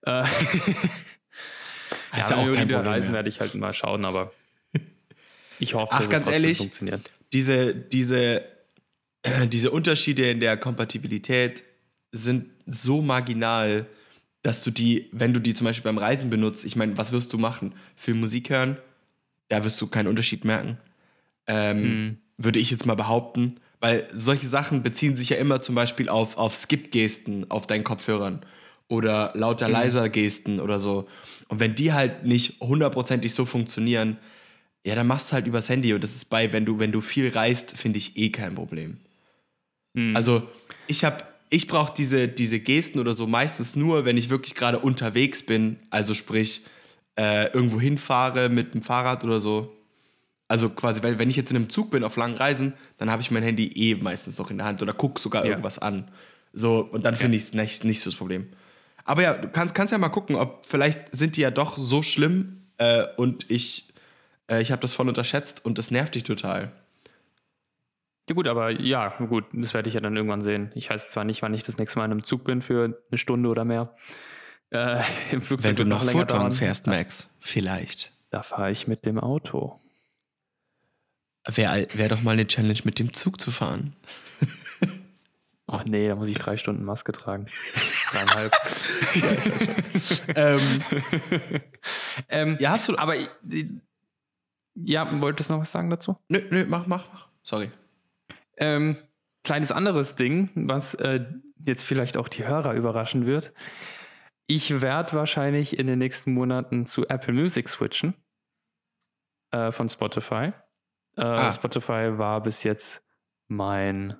Äh, 0.03 0.09
ja, 0.11 0.25
ja 2.13 2.29
wenn 2.37 2.53
wir 2.53 2.59
wieder 2.61 2.85
reisen, 2.85 3.07
mehr. 3.07 3.13
werde 3.13 3.29
ich 3.29 3.39
halt 3.39 3.53
mal 3.55 3.73
schauen, 3.73 4.05
aber 4.05 4.31
ich 5.59 5.75
hoffe, 5.75 5.93
Ach, 5.93 5.99
dass 6.01 6.09
ganz 6.09 6.27
es 6.27 6.33
ehrlich, 6.33 6.57
funktioniert. 6.57 7.11
Diese, 7.33 7.75
diese, 7.75 8.43
äh, 9.23 9.47
diese 9.47 9.71
Unterschiede 9.71 10.29
in 10.29 10.39
der 10.39 10.57
Kompatibilität 10.57 11.63
sind 12.11 12.49
so 12.65 13.01
marginal, 13.01 13.85
dass 14.41 14.63
du 14.63 14.71
die, 14.71 15.07
wenn 15.11 15.33
du 15.33 15.39
die 15.39 15.53
zum 15.53 15.65
Beispiel 15.65 15.83
beim 15.83 15.99
Reisen 15.99 16.29
benutzt, 16.29 16.65
ich 16.65 16.75
meine, 16.75 16.97
was 16.97 17.11
wirst 17.11 17.31
du 17.33 17.37
machen? 17.37 17.73
Für 17.95 18.13
Musik 18.13 18.49
hören, 18.49 18.77
da 19.49 19.63
wirst 19.63 19.79
du 19.79 19.87
keinen 19.87 20.07
Unterschied 20.07 20.45
merken. 20.45 20.77
Ähm, 21.45 21.83
hm. 21.83 22.17
Würde 22.37 22.59
ich 22.59 22.71
jetzt 22.71 22.85
mal 22.85 22.95
behaupten. 22.95 23.57
Weil 23.81 24.07
solche 24.13 24.47
Sachen 24.47 24.83
beziehen 24.83 25.17
sich 25.17 25.29
ja 25.29 25.37
immer 25.37 25.61
zum 25.61 25.75
Beispiel 25.75 26.07
auf, 26.07 26.37
auf 26.37 26.53
Skip-Gesten 26.55 27.49
auf 27.49 27.67
deinen 27.67 27.83
Kopfhörern 27.83 28.45
oder 28.87 29.31
lauter 29.33 29.67
mhm. 29.67 29.73
leiser 29.73 30.07
Gesten 30.07 30.59
oder 30.59 30.79
so. 30.79 31.07
Und 31.47 31.59
wenn 31.59 31.75
die 31.75 31.91
halt 31.91 32.23
nicht 32.23 32.61
hundertprozentig 32.61 33.33
so 33.33 33.45
funktionieren, 33.45 34.17
ja, 34.85 34.95
dann 34.95 35.07
machst 35.07 35.31
du 35.31 35.33
halt 35.33 35.47
übers 35.47 35.67
Handy. 35.67 35.93
Und 35.93 36.03
das 36.03 36.15
ist 36.15 36.25
bei, 36.25 36.53
wenn 36.53 36.65
du, 36.65 36.79
wenn 36.79 36.91
du 36.91 37.01
viel 37.01 37.29
reist, 37.29 37.71
finde 37.71 37.97
ich 37.97 38.17
eh 38.17 38.29
kein 38.29 38.55
Problem. 38.55 38.97
Mhm. 39.93 40.15
Also, 40.15 40.47
ich 40.87 41.03
habe, 41.03 41.23
ich 41.49 41.67
brauche 41.67 41.93
diese, 41.95 42.27
diese 42.27 42.59
Gesten 42.59 42.99
oder 42.99 43.13
so 43.13 43.27
meistens 43.27 43.75
nur, 43.75 44.05
wenn 44.05 44.17
ich 44.17 44.29
wirklich 44.29 44.55
gerade 44.55 44.79
unterwegs 44.79 45.43
bin. 45.43 45.79
Also 45.89 46.13
sprich, 46.13 46.61
äh, 47.15 47.51
irgendwo 47.51 47.79
hinfahre 47.79 48.49
mit 48.49 48.73
dem 48.73 48.81
Fahrrad 48.81 49.23
oder 49.23 49.41
so. 49.41 49.75
Also 50.51 50.67
quasi, 50.67 51.01
weil 51.01 51.17
wenn 51.17 51.29
ich 51.29 51.37
jetzt 51.37 51.49
in 51.51 51.55
einem 51.55 51.69
Zug 51.69 51.91
bin 51.91 52.03
auf 52.03 52.17
langen 52.17 52.35
Reisen, 52.35 52.73
dann 52.97 53.09
habe 53.09 53.21
ich 53.21 53.31
mein 53.31 53.41
Handy 53.41 53.67
eh 53.67 53.95
meistens 53.95 54.37
noch 54.37 54.51
in 54.51 54.57
der 54.57 54.65
Hand 54.65 54.81
oder 54.81 54.91
gucke 54.91 55.17
sogar 55.21 55.45
ja. 55.45 55.51
irgendwas 55.51 55.79
an. 55.79 56.11
So, 56.51 56.81
und 56.91 57.05
dann 57.05 57.15
finde 57.15 57.37
ich 57.37 57.43
es 57.43 57.53
nicht, 57.53 57.85
nicht 57.85 58.01
so 58.01 58.09
das 58.09 58.17
Problem. 58.17 58.49
Aber 59.05 59.21
ja, 59.21 59.33
du 59.33 59.47
kannst, 59.47 59.73
kannst 59.73 59.93
ja 59.93 59.97
mal 59.97 60.09
gucken, 60.09 60.35
ob 60.35 60.65
vielleicht 60.65 61.15
sind 61.15 61.37
die 61.37 61.41
ja 61.41 61.51
doch 61.51 61.77
so 61.77 62.03
schlimm 62.03 62.63
äh, 62.79 63.05
und 63.15 63.49
ich, 63.49 63.93
äh, 64.49 64.61
ich 64.61 64.73
habe 64.73 64.81
das 64.81 64.93
voll 64.93 65.07
unterschätzt 65.07 65.63
und 65.63 65.77
das 65.77 65.89
nervt 65.89 66.15
dich 66.15 66.23
total. 66.23 66.73
Ja 68.27 68.35
gut, 68.35 68.49
aber 68.49 68.71
ja, 68.71 69.07
gut, 69.29 69.45
das 69.53 69.73
werde 69.73 69.87
ich 69.87 69.95
ja 69.95 70.01
dann 70.01 70.17
irgendwann 70.17 70.41
sehen. 70.41 70.73
Ich 70.75 70.89
weiß 70.89 71.07
zwar 71.07 71.23
nicht, 71.23 71.41
wann 71.43 71.53
ich 71.53 71.63
das 71.63 71.77
nächste 71.77 71.97
Mal 71.97 72.05
in 72.07 72.11
einem 72.11 72.25
Zug 72.25 72.43
bin 72.43 72.61
für 72.61 72.99
eine 73.09 73.17
Stunde 73.17 73.47
oder 73.47 73.63
mehr. 73.63 73.95
Äh, 74.69 75.01
Im 75.31 75.41
Flugzeug 75.41 75.69
Wenn 75.69 75.75
du 75.77 75.85
noch 75.85 76.03
Furtwan 76.03 76.51
fährst, 76.51 76.87
Max, 76.87 77.29
vielleicht. 77.39 78.11
Da 78.31 78.43
fahre 78.43 78.69
ich 78.69 78.89
mit 78.89 79.05
dem 79.05 79.17
Auto. 79.17 79.79
Wäre 81.47 81.87
wär 81.93 82.09
doch 82.09 82.21
mal 82.21 82.31
eine 82.31 82.47
Challenge, 82.47 82.79
mit 82.83 82.99
dem 82.99 83.13
Zug 83.13 83.41
zu 83.41 83.51
fahren. 83.51 83.95
Ach 85.67 85.85
nee, 85.85 86.07
da 86.07 86.15
muss 86.15 86.27
ich 86.27 86.37
drei 86.37 86.57
Stunden 86.57 86.83
Maske 86.83 87.13
tragen. 87.13 87.47
Dreieinhalb. 88.11 88.53
ja, 90.35 90.35
ähm, 90.35 90.59
ähm, 92.29 92.57
ja, 92.59 92.71
hast 92.71 92.89
du. 92.89 92.97
Aber 92.97 93.15
ja, 94.75 95.21
wolltest 95.21 95.49
du 95.49 95.53
noch 95.53 95.61
was 95.61 95.71
sagen 95.71 95.89
dazu? 95.89 96.17
Nö, 96.27 96.41
nö, 96.49 96.65
mach, 96.67 96.87
mach, 96.87 97.07
mach. 97.11 97.27
Sorry. 97.41 97.71
Ähm, 98.57 98.97
kleines 99.43 99.71
anderes 99.71 100.15
Ding, 100.15 100.49
was 100.55 100.93
äh, 100.95 101.25
jetzt 101.65 101.83
vielleicht 101.83 102.17
auch 102.17 102.27
die 102.27 102.45
Hörer 102.45 102.73
überraschen 102.73 103.25
wird. 103.25 103.53
Ich 104.47 104.81
werde 104.81 105.13
wahrscheinlich 105.13 105.79
in 105.79 105.87
den 105.87 105.99
nächsten 105.99 106.33
Monaten 106.33 106.85
zu 106.85 107.07
Apple 107.07 107.33
Music 107.33 107.69
switchen 107.69 108.13
äh, 109.51 109.71
von 109.71 109.87
Spotify. 109.87 110.51
Äh, 111.17 111.21
ah. 111.23 111.51
Spotify 111.51 112.17
war 112.17 112.41
bis 112.41 112.63
jetzt 112.63 113.03
mein 113.47 114.15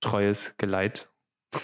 treues 0.00 0.54
Geleit. 0.56 1.08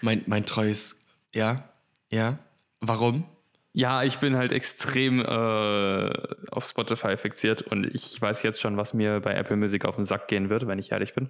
mein, 0.00 0.22
mein 0.26 0.46
treues, 0.46 1.04
ja, 1.32 1.68
ja. 2.10 2.38
Warum? 2.80 3.24
Ja, 3.72 4.04
ich 4.04 4.18
bin 4.18 4.36
halt 4.36 4.52
extrem 4.52 5.20
äh, 5.20 6.10
auf 6.50 6.64
Spotify 6.64 7.16
fixiert 7.16 7.62
und 7.62 7.84
ich 7.94 8.20
weiß 8.20 8.42
jetzt 8.42 8.60
schon, 8.60 8.76
was 8.76 8.94
mir 8.94 9.20
bei 9.20 9.34
Apple 9.34 9.56
Music 9.56 9.84
auf 9.84 9.96
den 9.96 10.06
Sack 10.06 10.28
gehen 10.28 10.48
wird, 10.48 10.66
wenn 10.66 10.78
ich 10.78 10.92
ehrlich 10.92 11.14
bin. 11.14 11.28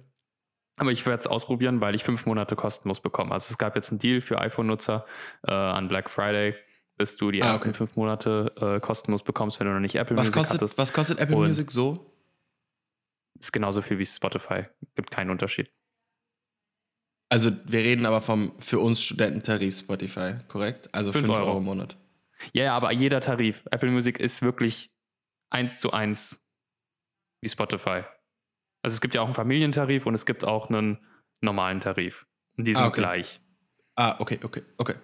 Aber 0.77 0.91
ich 0.91 1.05
werde 1.05 1.19
es 1.19 1.27
ausprobieren, 1.27 1.81
weil 1.81 1.95
ich 1.95 2.03
fünf 2.03 2.25
Monate 2.25 2.55
kostenlos 2.55 3.01
bekomme. 3.01 3.33
Also 3.33 3.51
es 3.51 3.57
gab 3.57 3.75
jetzt 3.75 3.89
einen 3.89 3.99
Deal 3.99 4.21
für 4.21 4.39
iPhone-Nutzer 4.39 5.05
äh, 5.45 5.51
an 5.51 5.87
Black 5.87 6.09
Friday 6.09 6.55
bis 6.97 7.15
du 7.15 7.31
die 7.31 7.43
ah, 7.43 7.51
ersten 7.51 7.69
okay. 7.69 7.77
fünf 7.77 7.95
Monate 7.95 8.51
äh, 8.59 8.79
kostenlos 8.79 9.23
bekommst, 9.23 9.59
wenn 9.59 9.67
du 9.67 9.73
noch 9.73 9.79
nicht 9.79 9.95
Apple 9.95 10.17
was 10.17 10.27
Music 10.27 10.33
kostet, 10.35 10.61
hattest. 10.61 10.77
Was 10.77 10.93
kostet 10.93 11.19
Apple 11.19 11.37
Und 11.37 11.47
Music 11.47 11.71
so? 11.71 12.13
Ist 13.39 13.53
genauso 13.53 13.81
viel 13.81 13.99
wie 13.99 14.05
Spotify. 14.05 14.65
Gibt 14.95 15.11
keinen 15.11 15.29
Unterschied. 15.29 15.71
Also 17.29 17.51
wir 17.65 17.79
reden 17.79 18.05
aber 18.05 18.21
vom 18.21 18.53
für 18.59 18.79
uns 18.79 19.01
Studententarif 19.01 19.79
Spotify, 19.79 20.35
korrekt? 20.47 20.93
Also 20.93 21.11
5 21.11 21.29
Euro. 21.29 21.45
Euro 21.45 21.57
im 21.59 21.65
Monat. 21.65 21.97
Ja, 22.53 22.65
ja, 22.65 22.75
aber 22.75 22.91
jeder 22.91 23.19
Tarif. 23.19 23.63
Apple 23.71 23.91
Music 23.91 24.19
ist 24.19 24.41
wirklich 24.41 24.91
eins 25.49 25.79
zu 25.79 25.91
eins 25.91 26.43
wie 27.41 27.49
Spotify. 27.49 28.03
Also 28.81 28.95
es 28.95 29.01
gibt 29.01 29.15
ja 29.15 29.21
auch 29.21 29.25
einen 29.25 29.35
Familientarif 29.35 30.05
und 30.05 30.13
es 30.13 30.25
gibt 30.25 30.45
auch 30.45 30.69
einen 30.69 30.99
normalen 31.41 31.81
Tarif. 31.81 32.25
Und 32.57 32.65
die 32.65 32.73
sind 32.73 32.83
ah, 32.83 32.87
okay. 32.87 33.01
gleich. 33.01 33.41
Ah, 33.95 34.15
okay, 34.19 34.39
okay, 34.43 34.63
okay. 34.77 34.95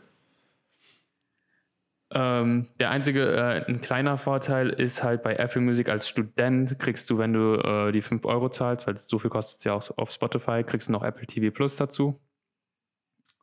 Ähm, 2.16 2.68
der 2.80 2.92
einzige, 2.92 3.36
äh, 3.36 3.66
ein 3.68 3.82
kleiner 3.82 4.18
Vorteil 4.20 4.70
ist 4.70 5.04
halt 5.04 5.24
bei 5.24 5.36
Apple 5.36 5.62
Music 5.62 5.90
als 5.90 6.08
Student 6.08 6.78
kriegst 6.78 7.10
du, 7.10 7.18
wenn 7.18 7.34
du 7.34 7.56
äh, 7.56 7.92
die 7.92 8.04
5 8.04 8.26
Euro 8.26 8.50
zahlst, 8.50 8.86
weil 8.86 8.98
so 8.98 9.18
viel 9.18 9.32
kostet 9.32 9.60
es 9.60 9.64
ja 9.64 9.74
auch 9.74 9.90
auf 9.98 10.12
Spotify, 10.12 10.64
kriegst 10.64 10.90
du 10.90 10.92
noch 10.92 11.04
Apple 11.04 11.26
TV 11.26 11.52
Plus 11.52 11.76
dazu. 11.76 12.20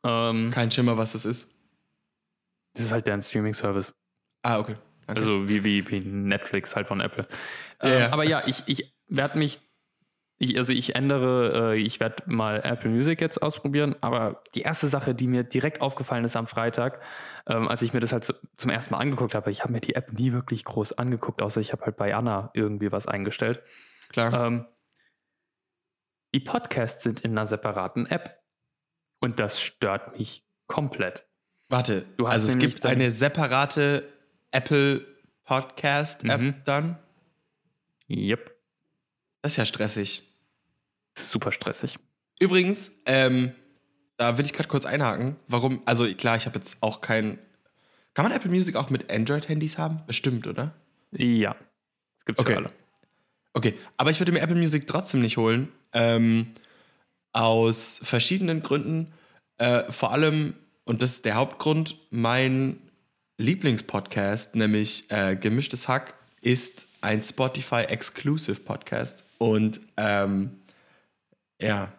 Ähm, 0.03 0.51
Kein 0.51 0.71
Schimmer, 0.71 0.97
was 0.97 1.11
das 1.11 1.25
ist. 1.25 1.49
das 2.73 2.85
ist 2.85 2.91
halt 2.93 3.07
deren 3.07 3.21
Streaming-Service. 3.21 3.93
Ah, 4.41 4.59
okay. 4.59 4.75
okay. 5.03 5.19
Also 5.19 5.49
wie, 5.49 5.63
wie, 5.65 5.89
wie 5.89 5.99
Netflix 5.99 6.75
halt 6.75 6.87
von 6.87 7.01
Apple. 7.01 7.27
Ähm. 7.81 8.11
Aber 8.13 8.23
ja, 8.23 8.43
ich, 8.45 8.63
ich 8.67 8.95
werde 9.07 9.37
mich, 9.37 9.59
ich, 10.41 10.57
also 10.57 10.73
ich 10.73 10.95
ändere, 10.95 11.73
äh, 11.73 11.79
ich 11.79 11.99
werde 11.99 12.23
mal 12.25 12.61
Apple 12.63 12.89
Music 12.89 13.21
jetzt 13.21 13.41
ausprobieren, 13.41 13.95
aber 14.01 14.43
die 14.55 14.61
erste 14.61 14.87
Sache, 14.87 15.13
die 15.15 15.27
mir 15.27 15.43
direkt 15.43 15.81
aufgefallen 15.81 16.25
ist 16.25 16.35
am 16.35 16.47
Freitag, 16.47 17.01
ähm, 17.47 17.67
als 17.67 17.81
ich 17.81 17.93
mir 17.93 17.99
das 17.99 18.11
halt 18.11 18.23
zu, 18.23 18.33
zum 18.57 18.71
ersten 18.71 18.93
Mal 18.93 18.99
angeguckt 18.99 19.35
habe, 19.35 19.51
ich 19.51 19.61
habe 19.63 19.73
mir 19.73 19.81
die 19.81 19.95
App 19.95 20.11
nie 20.13 20.31
wirklich 20.33 20.63
groß 20.65 20.93
angeguckt, 20.93 21.41
außer 21.41 21.61
ich 21.61 21.71
habe 21.71 21.85
halt 21.85 21.97
bei 21.97 22.15
Anna 22.15 22.49
irgendwie 22.53 22.91
was 22.91 23.07
eingestellt. 23.07 23.61
Klar. 24.09 24.47
Ähm, 24.47 24.65
die 26.33 26.39
Podcasts 26.39 27.03
sind 27.03 27.21
in 27.21 27.31
einer 27.31 27.45
separaten 27.45 28.05
App. 28.05 28.39
Und 29.19 29.39
das 29.39 29.61
stört 29.61 30.17
mich 30.17 30.43
komplett. 30.65 31.27
Warte, 31.69 32.05
du 32.17 32.27
hast 32.27 32.33
also 32.33 32.47
es 32.47 32.57
gibt 32.57 32.85
eine 32.85 33.11
separate 33.11 34.11
Apple 34.49 35.05
Podcast-App 35.43 36.41
Mhm. 36.41 36.55
dann? 36.65 36.97
Yep. 38.09 38.51
Das 39.41 39.53
ist 39.53 39.57
ja 39.57 39.65
stressig. 39.65 40.30
Super 41.29 41.51
stressig. 41.51 41.97
Übrigens, 42.39 42.91
ähm, 43.05 43.51
da 44.17 44.37
will 44.37 44.45
ich 44.45 44.53
gerade 44.53 44.69
kurz 44.69 44.85
einhaken. 44.85 45.35
Warum? 45.47 45.81
Also 45.85 46.11
klar, 46.15 46.35
ich 46.37 46.45
habe 46.45 46.57
jetzt 46.59 46.81
auch 46.81 47.01
kein. 47.01 47.37
Kann 48.13 48.25
man 48.25 48.31
Apple 48.33 48.51
Music 48.51 48.75
auch 48.75 48.89
mit 48.89 49.09
Android-Handys 49.11 49.77
haben? 49.77 50.01
Bestimmt, 50.05 50.47
oder? 50.47 50.73
Ja. 51.11 51.55
Das 52.17 52.25
gibt's 52.25 52.41
Okay. 52.41 52.53
für 52.53 52.57
alle. 52.57 52.69
Okay, 53.53 53.73
aber 53.97 54.11
ich 54.11 54.19
würde 54.19 54.31
mir 54.31 54.39
Apple 54.41 54.55
Music 54.55 54.87
trotzdem 54.87 55.21
nicht 55.21 55.37
holen. 55.37 55.69
Ähm, 55.93 56.47
aus 57.33 57.99
verschiedenen 58.03 58.63
Gründen. 58.63 59.13
Äh, 59.57 59.91
vor 59.91 60.11
allem, 60.11 60.55
und 60.85 61.01
das 61.01 61.11
ist 61.11 61.25
der 61.25 61.35
Hauptgrund, 61.35 61.97
mein 62.09 62.81
Lieblingspodcast, 63.37 64.55
nämlich 64.55 65.09
äh, 65.09 65.35
Gemischtes 65.35 65.87
Hack, 65.87 66.13
ist 66.41 66.87
ein 67.01 67.21
Spotify 67.21 67.81
Exclusive 67.83 68.59
Podcast. 68.61 69.23
Und 69.37 69.79
ähm, 69.97 70.60
ja, 71.61 71.91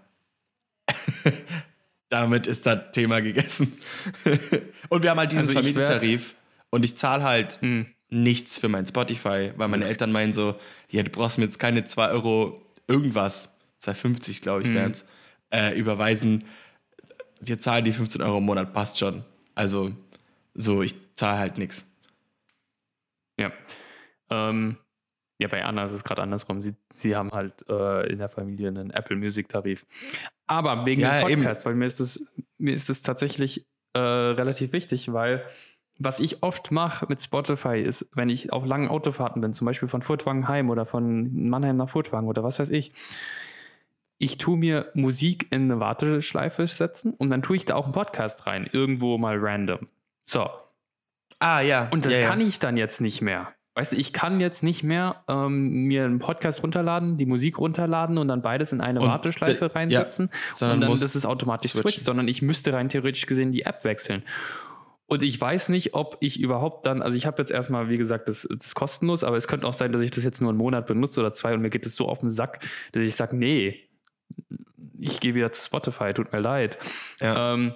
damit 2.09 2.47
ist 2.47 2.67
das 2.67 2.93
Thema 2.93 3.21
gegessen. 3.21 3.79
und 4.89 5.03
wir 5.03 5.11
haben 5.11 5.19
halt 5.19 5.33
diesen 5.33 5.43
Also 5.49 5.55
Familientarif. 5.55 6.35
Und 6.71 6.85
ich 6.85 6.97
zahle 6.97 7.23
halt 7.23 7.59
Hm. 7.61 7.87
nichts 8.09 8.59
für 8.59 8.69
mein 8.69 8.87
Spotify, 8.87 9.53
weil 9.57 9.69
meine 9.69 9.87
Eltern 9.87 10.13
meinen 10.13 10.33
so, 10.33 10.57
ja, 10.91 11.03
du 11.03 11.11
brauchst 11.11 11.39
mir 11.39 11.45
jetzt 11.45 11.59
keine 11.59 11.85
2 11.85 12.09
Euro 12.11 12.65
irgendwas, 12.89 13.55
2,50 13.81 14.43
glaube 14.43 14.63
ich 14.63 14.69
Mhm. 14.69 14.75
wären 14.75 14.91
es, 14.93 15.07
äh, 15.51 15.79
überweisen. 15.79 16.45
Wir 17.41 17.59
zahlen 17.59 17.85
die 17.85 17.93
15 17.93 18.23
Euro 18.23 18.39
im 18.39 18.45
Monat, 18.45 18.73
passt 18.73 18.99
schon. 18.99 19.25
Also 19.55 19.93
so, 20.55 20.83
ich 20.83 20.95
zahle 21.17 21.39
halt 21.39 21.59
nichts. 21.59 21.87
Ja. 23.39 23.53
Ähm, 24.31 24.77
ja, 25.39 25.49
bei 25.49 25.65
Anna 25.65 25.85
ist 25.85 25.93
es 25.93 26.05
gerade 26.05 26.23
andersrum. 26.23 26.61
Sie, 26.61 26.75
sie 26.93 27.17
haben 27.17 27.31
halt 27.33 27.65
äh, 27.69 28.07
in 28.11 28.19
der 28.19 28.29
Familie 28.29 28.69
einen 28.69 28.91
Apple 28.91 29.17
Music 29.17 29.49
Tarif. 29.49 29.83
Aber 30.47 30.87
wegen 30.87 31.01
Ja, 31.03 31.21
dem 31.21 31.29
eben. 31.31 31.43
Podcast, 31.43 31.67
weil 31.67 31.75
mir 31.75 31.87
ist 31.87 31.99
das, 32.01 32.21
mir 32.59 32.73
ist 32.75 32.89
das 32.89 33.03
tatsächlich 33.03 33.67
äh, 33.95 33.99
relativ 33.99 34.73
wichtig, 34.73 35.13
weil 35.13 35.45
was 35.99 36.21
ich 36.21 36.43
oft 36.43 36.71
mache 36.71 37.07
mit 37.09 37.21
Spotify 37.21 37.81
ist, 37.81 38.09
wenn 38.15 38.29
ich 38.29 38.53
auf 38.53 38.65
langen 38.65 38.89
Autofahrten 38.89 39.41
bin, 39.43 39.53
zum 39.55 39.67
Beispiel 39.67 39.89
von 39.89 40.03
Furtwangen 40.03 40.49
heim 40.49 40.71
oder 40.71 40.87
von 40.87 41.49
Mannheim 41.49 41.77
nach 41.77 41.91
Furtwangen 41.91 42.29
oder 42.29 42.43
was 42.43 42.59
weiß 42.59 42.71
ich, 42.71 42.93
ich 44.19 44.39
tue 44.39 44.57
mir 44.57 44.91
Musik 44.95 45.49
in 45.51 45.63
eine 45.71 45.81
Warteschleife 45.81 46.67
setzen 46.67 47.13
und 47.15 47.31
dann 47.31 47.43
tue 47.43 47.57
ich 47.57 47.65
da 47.65 47.75
auch 47.75 47.85
einen 47.85 47.93
Podcast 47.95 48.47
rein, 48.47 48.69
irgendwo 48.71 49.19
mal 49.19 49.37
random. 49.39 49.89
So, 50.25 50.49
Ah, 51.41 51.61
ja. 51.61 51.89
und 51.91 52.07
das 52.07 52.15
ja, 52.15 52.21
ja. 52.21 52.29
kann 52.29 52.41
ich 52.41 52.59
dann 52.61 52.77
jetzt 52.77 53.01
nicht 53.01 53.21
mehr. 53.21 53.53
Weißt 53.75 53.93
du, 53.93 53.97
ich 53.97 54.13
kann 54.13 54.39
jetzt 54.39 54.63
nicht 54.63 54.83
mehr 54.83 55.25
ähm, 55.29 55.85
mir 55.87 56.05
einen 56.05 56.19
Podcast 56.19 56.63
runterladen, 56.63 57.17
die 57.17 57.25
Musik 57.25 57.59
runterladen 57.59 58.19
und 58.19 58.29
dann 58.29 58.43
beides 58.43 58.73
in 58.73 58.83
eine 58.83 59.01
Und 59.01 59.09
Warteschleife 59.09 59.67
de- 59.69 59.73
reinsetzen 59.73 60.29
sondern 60.53 60.83
und 60.83 60.89
dann 60.91 61.01
das 61.01 61.17
ist 61.17 61.25
automatisch 61.25 61.73
switchen. 61.73 61.91
switcht, 61.91 62.05
sondern 62.05 62.29
ich 62.29 62.43
müsste 62.43 62.75
rein 62.75 62.91
theoretisch 62.91 63.25
gesehen 63.27 63.51
die 63.51 63.63
App 63.63 63.85
wechseln. 63.85 64.25
Und 65.07 65.23
ich 65.23 65.41
weiß 65.41 65.71
nicht, 65.71 65.95
ob 65.95 66.17
ich 66.21 66.39
überhaupt 66.41 66.87
dann, 66.87 67.03
also 67.03 67.17
ich 67.17 67.27
habe 67.27 67.41
jetzt 67.41 67.51
erstmal, 67.51 67.89
wie 67.89 67.99
gesagt, 67.99 68.29
das, 68.29 68.43
das 68.51 68.67
ist 68.67 68.75
kostenlos, 68.75 69.25
aber 69.25 69.37
es 69.37 69.49
könnte 69.49 69.67
auch 69.67 69.75
sein, 69.75 69.93
dass 69.93 70.03
ich 70.03 70.11
das 70.11 70.25
jetzt 70.25 70.41
nur 70.41 70.51
einen 70.51 70.59
Monat 70.59 70.87
benutze 70.87 71.21
oder 71.21 71.33
zwei 71.33 71.55
und 71.55 71.61
mir 71.63 71.71
geht 71.71 71.87
es 71.87 71.97
so 71.97 72.09
auf 72.09 72.21
den 72.21 72.31
Sack, 72.31 72.67
dass 72.93 73.03
ich 73.03 73.15
sage, 73.15 73.37
nee, 73.37 73.89
ich 74.99 75.21
gehe 75.21 75.35
wieder 75.35 75.53
zu 75.53 75.65
Spotify, 75.65 76.13
tut 76.15 76.33
mir 76.33 76.41
leid. 76.41 76.79
Ja. 77.21 77.55
Ähm, 77.55 77.75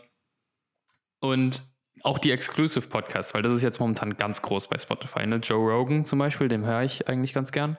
und 1.20 1.62
auch 2.02 2.18
die 2.18 2.30
Exclusive 2.30 2.86
Podcasts, 2.88 3.34
weil 3.34 3.42
das 3.42 3.52
ist 3.52 3.62
jetzt 3.62 3.80
momentan 3.80 4.16
ganz 4.16 4.42
groß 4.42 4.68
bei 4.68 4.78
Spotify. 4.78 5.26
Ne? 5.26 5.36
Joe 5.36 5.58
Rogan 5.72 6.04
zum 6.04 6.18
Beispiel, 6.18 6.48
dem 6.48 6.64
höre 6.64 6.82
ich 6.82 7.08
eigentlich 7.08 7.32
ganz 7.32 7.52
gern. 7.52 7.78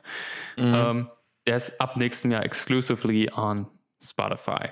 Mhm. 0.58 0.74
Ähm, 0.76 1.08
der 1.46 1.56
ist 1.56 1.80
ab 1.80 1.96
nächstem 1.98 2.32
Jahr 2.32 2.44
exclusively 2.44 3.32
on 3.34 3.68
Spotify. 4.02 4.70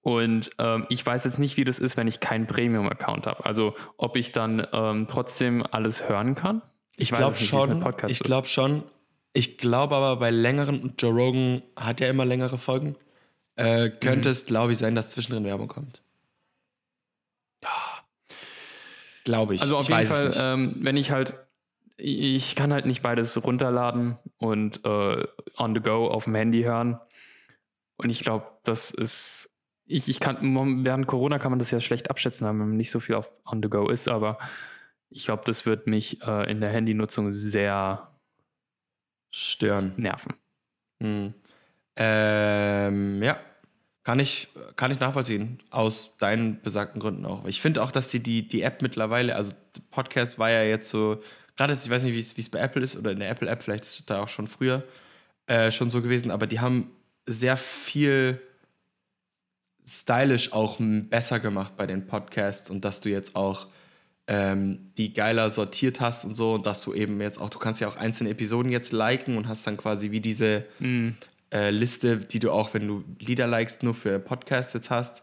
Und 0.00 0.50
ähm, 0.58 0.86
ich 0.88 1.06
weiß 1.06 1.24
jetzt 1.24 1.38
nicht, 1.38 1.56
wie 1.56 1.64
das 1.64 1.78
ist, 1.78 1.96
wenn 1.96 2.08
ich 2.08 2.18
keinen 2.18 2.48
Premium-Account 2.48 3.26
habe. 3.28 3.46
Also 3.46 3.76
ob 3.96 4.16
ich 4.16 4.32
dann 4.32 4.66
ähm, 4.72 5.06
trotzdem 5.08 5.64
alles 5.70 6.08
hören 6.08 6.34
kann. 6.34 6.60
Ich 6.96 7.12
weiß 7.12 7.18
glaube 7.18 7.38
schon. 7.38 7.94
Ich 8.08 8.18
glaube 8.18 8.48
schon. 8.48 8.82
Ich 9.32 9.58
glaube 9.58 9.94
aber 9.94 10.16
bei 10.16 10.30
längeren, 10.30 10.94
Joe 10.98 11.12
Rogan 11.12 11.62
hat 11.76 12.00
ja 12.00 12.08
immer 12.08 12.24
längere 12.24 12.58
Folgen, 12.58 12.96
äh, 13.56 13.90
könnte 13.90 14.28
Mhm. 14.28 14.32
es, 14.32 14.44
glaube 14.44 14.72
ich, 14.72 14.78
sein, 14.78 14.94
dass 14.94 15.10
zwischendrin 15.10 15.44
Werbung 15.44 15.68
kommt. 15.68 16.01
Glaube 19.24 19.54
ich. 19.54 19.62
Also 19.62 19.76
auf 19.76 19.88
ich 19.88 19.96
jeden 19.96 20.06
Fall, 20.06 20.32
ähm, 20.36 20.74
wenn 20.80 20.96
ich 20.96 21.10
halt, 21.10 21.34
ich 21.96 22.56
kann 22.56 22.72
halt 22.72 22.86
nicht 22.86 23.02
beides 23.02 23.42
runterladen 23.42 24.18
und 24.38 24.84
äh, 24.84 25.26
on 25.56 25.74
the 25.74 25.80
go 25.80 26.08
auf 26.08 26.24
dem 26.24 26.34
Handy 26.34 26.62
hören. 26.62 26.98
Und 27.96 28.10
ich 28.10 28.20
glaube, 28.20 28.46
das 28.64 28.90
ist, 28.90 29.50
ich, 29.84 30.08
ich 30.08 30.18
kann, 30.18 30.84
während 30.84 31.06
Corona 31.06 31.38
kann 31.38 31.52
man 31.52 31.58
das 31.58 31.70
ja 31.70 31.80
schlecht 31.80 32.10
abschätzen, 32.10 32.46
weil 32.46 32.54
man 32.54 32.76
nicht 32.76 32.90
so 32.90 33.00
viel 33.00 33.14
auf 33.14 33.32
on 33.44 33.62
the 33.62 33.68
go 33.68 33.88
ist, 33.88 34.08
aber 34.08 34.38
ich 35.10 35.24
glaube, 35.24 35.42
das 35.44 35.66
wird 35.66 35.86
mich 35.86 36.22
äh, 36.22 36.50
in 36.50 36.60
der 36.60 36.70
Handynutzung 36.70 37.32
sehr 37.32 38.08
Stören. 39.30 39.92
nerven. 39.96 40.34
Hm. 41.00 41.34
Ähm, 41.96 43.22
ja. 43.22 43.38
Kann 44.04 44.18
ich, 44.18 44.48
kann 44.76 44.90
ich 44.90 44.98
nachvollziehen. 44.98 45.60
Aus 45.70 46.10
deinen 46.18 46.60
besagten 46.60 47.00
Gründen 47.00 47.24
auch. 47.24 47.44
Ich 47.44 47.60
finde 47.60 47.82
auch, 47.82 47.92
dass 47.92 48.08
die, 48.08 48.20
die, 48.20 48.48
die 48.48 48.62
App 48.62 48.82
mittlerweile, 48.82 49.36
also 49.36 49.52
Podcast 49.90 50.38
war 50.38 50.50
ja 50.50 50.64
jetzt 50.64 50.88
so, 50.90 51.22
gerade 51.56 51.74
ich 51.74 51.88
weiß 51.88 52.02
nicht, 52.02 52.14
wie 52.36 52.40
es- 52.40 52.48
bei 52.48 52.58
Apple 52.58 52.82
ist 52.82 52.96
oder 52.96 53.12
in 53.12 53.20
der 53.20 53.30
Apple-App, 53.30 53.62
vielleicht 53.62 53.84
ist 53.84 54.00
es 54.00 54.06
da 54.06 54.22
auch 54.22 54.28
schon 54.28 54.48
früher 54.48 54.82
äh, 55.46 55.70
schon 55.70 55.88
so 55.90 56.02
gewesen, 56.02 56.30
aber 56.32 56.46
die 56.48 56.58
haben 56.60 56.90
sehr 57.26 57.56
viel 57.56 58.40
stylisch 59.86 60.52
auch 60.52 60.76
besser 60.80 61.40
gemacht 61.40 61.76
bei 61.76 61.86
den 61.86 62.06
Podcasts 62.06 62.70
und 62.70 62.84
dass 62.84 63.00
du 63.00 63.08
jetzt 63.08 63.34
auch 63.36 63.66
ähm, 64.28 64.92
die 64.96 65.12
geiler 65.12 65.50
sortiert 65.50 66.00
hast 66.00 66.24
und 66.24 66.34
so 66.36 66.54
und 66.54 66.66
dass 66.66 66.82
du 66.82 66.94
eben 66.94 67.20
jetzt 67.20 67.40
auch, 67.40 67.50
du 67.50 67.58
kannst 67.58 67.80
ja 67.80 67.88
auch 67.88 67.96
einzelne 67.96 68.30
Episoden 68.30 68.70
jetzt 68.70 68.92
liken 68.92 69.36
und 69.36 69.48
hast 69.48 69.66
dann 69.66 69.76
quasi 69.76 70.12
wie 70.12 70.20
diese 70.20 70.64
äh, 71.52 71.70
Liste, 71.70 72.16
die 72.18 72.38
du 72.38 72.50
auch, 72.50 72.72
wenn 72.74 72.88
du 72.88 73.04
Lieder 73.18 73.46
likest, 73.46 73.82
nur 73.82 73.94
für 73.94 74.18
Podcasts 74.18 74.72
jetzt 74.72 74.90
hast 74.90 75.22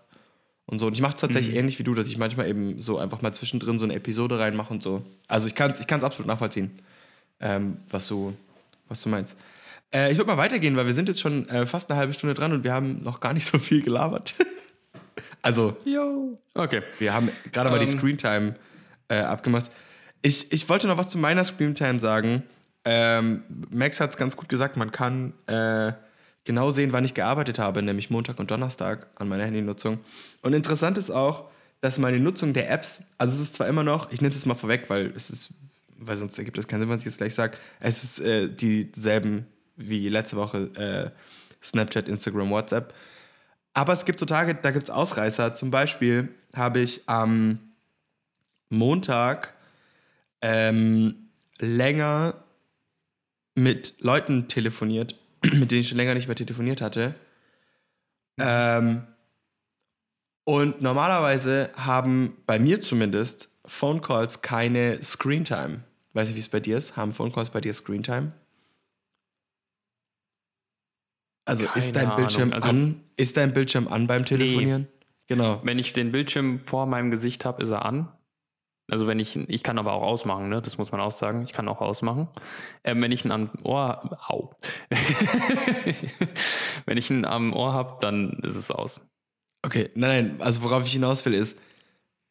und 0.65 0.79
so. 0.79 0.87
Und 0.87 0.93
ich 0.93 1.01
mache 1.01 1.15
es 1.15 1.21
tatsächlich 1.21 1.53
Mhm. 1.55 1.59
ähnlich 1.61 1.79
wie 1.79 1.83
du, 1.83 1.95
dass 1.95 2.07
ich 2.09 2.17
manchmal 2.17 2.47
eben 2.47 2.79
so 2.79 2.97
einfach 2.99 3.21
mal 3.21 3.33
zwischendrin 3.33 3.79
so 3.79 3.85
eine 3.85 3.95
Episode 3.95 4.37
reinmache 4.39 4.73
und 4.73 4.83
so. 4.83 5.03
Also 5.27 5.47
ich 5.47 5.55
kann 5.55 5.71
es 5.71 5.79
ich 5.79 5.87
kann's 5.87 6.03
absolut 6.03 6.27
nachvollziehen, 6.27 6.71
ähm, 7.39 7.77
was, 7.89 8.07
du, 8.07 8.33
was 8.87 9.01
du 9.01 9.09
meinst. 9.09 9.35
Äh, 9.91 10.11
ich 10.11 10.17
würde 10.17 10.27
mal 10.27 10.37
weitergehen, 10.37 10.75
weil 10.75 10.85
wir 10.85 10.93
sind 10.93 11.09
jetzt 11.09 11.19
schon 11.19 11.49
äh, 11.49 11.65
fast 11.65 11.89
eine 11.89 11.99
halbe 11.99 12.13
Stunde 12.13 12.35
dran 12.35 12.53
und 12.53 12.63
wir 12.63 12.73
haben 12.73 13.01
noch 13.01 13.19
gar 13.21 13.33
nicht 13.33 13.45
so 13.45 13.57
viel 13.57 13.81
gelabert. 13.81 14.35
also 15.41 15.75
Jo. 15.85 16.31
Okay. 16.53 16.83
wir 16.99 17.13
haben 17.13 17.29
gerade 17.51 17.69
mal 17.71 17.79
die 17.79 17.85
Ähm. 17.91 17.97
Screentime 17.97 18.55
äh, 19.07 19.19
abgemacht. 19.21 19.71
Ich, 20.21 20.51
ich 20.51 20.69
wollte 20.69 20.85
noch 20.87 20.97
was 20.97 21.09
zu 21.09 21.17
meiner 21.17 21.43
Screentime 21.43 21.99
sagen. 21.99 22.43
Ähm, 22.85 23.43
Max 23.71 23.99
hat 23.99 24.11
es 24.11 24.17
ganz 24.17 24.37
gut 24.37 24.49
gesagt, 24.49 24.77
man 24.77 24.91
kann 24.91 25.33
äh, 25.47 25.93
genau 26.45 26.71
sehen, 26.71 26.91
wann 26.91 27.05
ich 27.05 27.13
gearbeitet 27.13 27.59
habe, 27.59 27.81
nämlich 27.81 28.09
Montag 28.09 28.39
und 28.39 28.51
Donnerstag 28.51 29.07
an 29.15 29.27
meiner 29.29 29.45
Handynutzung. 29.45 29.99
Und 30.41 30.53
interessant 30.53 30.97
ist 30.97 31.11
auch, 31.11 31.49
dass 31.81 31.97
meine 31.97 32.19
Nutzung 32.19 32.53
der 32.53 32.69
Apps, 32.69 33.03
also 33.17 33.35
es 33.35 33.41
ist 33.41 33.55
zwar 33.55 33.67
immer 33.67 33.83
noch, 33.83 34.11
ich 34.11 34.21
nehme 34.21 34.33
es 34.33 34.45
mal 34.45 34.55
vorweg, 34.55 34.89
weil 34.89 35.07
es 35.15 35.29
ist, 35.29 35.53
weil 35.97 36.17
sonst 36.17 36.37
ergibt 36.37 36.57
es 36.57 36.67
keinen 36.67 36.81
Sinn, 36.81 36.89
was 36.89 36.99
ich 36.99 37.05
jetzt 37.05 37.17
gleich 37.17 37.35
sage, 37.35 37.57
es 37.79 38.03
ist 38.03 38.19
äh, 38.19 38.49
dieselben 38.49 39.45
wie 39.75 40.09
letzte 40.09 40.35
Woche 40.35 40.69
äh, 40.75 41.11
Snapchat, 41.63 42.07
Instagram, 42.09 42.49
WhatsApp. 42.49 42.93
Aber 43.73 43.93
es 43.93 44.05
gibt 44.05 44.19
so 44.19 44.25
Tage, 44.25 44.55
da 44.55 44.71
gibt 44.71 44.83
es 44.83 44.89
Ausreißer. 44.89 45.53
Zum 45.53 45.71
Beispiel 45.71 46.29
habe 46.53 46.79
ich 46.81 47.03
am 47.07 47.59
Montag 48.69 49.53
ähm, 50.41 51.29
länger 51.59 52.33
mit 53.55 53.95
Leuten 53.99 54.47
telefoniert, 54.47 55.15
mit 55.53 55.71
denen 55.71 55.81
ich 55.81 55.89
schon 55.89 55.97
länger 55.97 56.13
nicht 56.15 56.27
mehr 56.27 56.35
telefoniert 56.35 56.81
hatte. 56.81 57.15
Ähm, 58.37 59.03
Und 60.45 60.81
normalerweise 60.81 61.69
haben 61.75 62.37
bei 62.45 62.57
mir 62.59 62.81
zumindest 62.81 63.49
Phone 63.65 64.01
Calls 64.01 64.41
keine 64.41 65.01
Screen 65.03 65.43
Time. 65.45 65.83
Weiß 66.13 66.29
ich, 66.29 66.35
wie 66.35 66.39
es 66.39 66.49
bei 66.49 66.59
dir 66.59 66.77
ist. 66.77 66.97
Haben 66.97 67.13
Phone 67.13 67.31
Calls 67.31 67.49
bei 67.51 67.61
dir 67.61 67.73
Screen 67.73 68.01
Time? 68.03 68.31
Also 71.45 71.65
ist 71.75 71.93
Keine 71.93 72.07
dein 72.07 72.15
Bildschirm 72.15 72.53
also- 72.53 72.69
an? 72.69 73.03
Ist 73.17 73.37
dein 73.37 73.53
Bildschirm 73.53 73.87
an 73.87 74.07
beim 74.07 74.23
Telefonieren? 74.25 74.87
Genau. 75.27 75.61
Wenn 75.63 75.77
ich 75.77 75.93
den 75.93 76.11
Bildschirm 76.11 76.59
vor 76.59 76.85
meinem 76.85 77.11
Gesicht 77.11 77.43
habe, 77.45 77.61
ist 77.61 77.69
er 77.69 77.85
an. 77.85 78.11
Also 78.91 79.07
wenn 79.07 79.19
ich, 79.19 79.35
ich 79.35 79.63
kann 79.63 79.77
aber 79.77 79.93
auch 79.93 80.01
ausmachen, 80.03 80.49
ne? 80.49 80.61
das 80.61 80.77
muss 80.77 80.91
man 80.91 81.01
auch 81.01 81.11
sagen. 81.11 81.43
Ich 81.43 81.53
kann 81.53 81.67
auch 81.67 81.81
ausmachen. 81.81 82.27
Ähm, 82.83 83.01
wenn 83.01 83.11
ich 83.11 83.25
ihn 83.25 83.31
am 83.31 83.49
Ohr, 83.63 84.17
au. 84.27 84.55
wenn 86.85 86.97
ich 86.97 87.09
ihn 87.09 87.25
am 87.25 87.53
Ohr 87.53 87.73
habe, 87.73 87.97
dann 88.01 88.39
ist 88.43 88.55
es 88.55 88.71
aus. 88.71 89.01
Okay, 89.65 89.89
nein, 89.95 90.27
nein, 90.27 90.41
also 90.41 90.61
worauf 90.63 90.85
ich 90.85 90.93
hinaus 90.93 91.25
will 91.25 91.33
ist, 91.33 91.59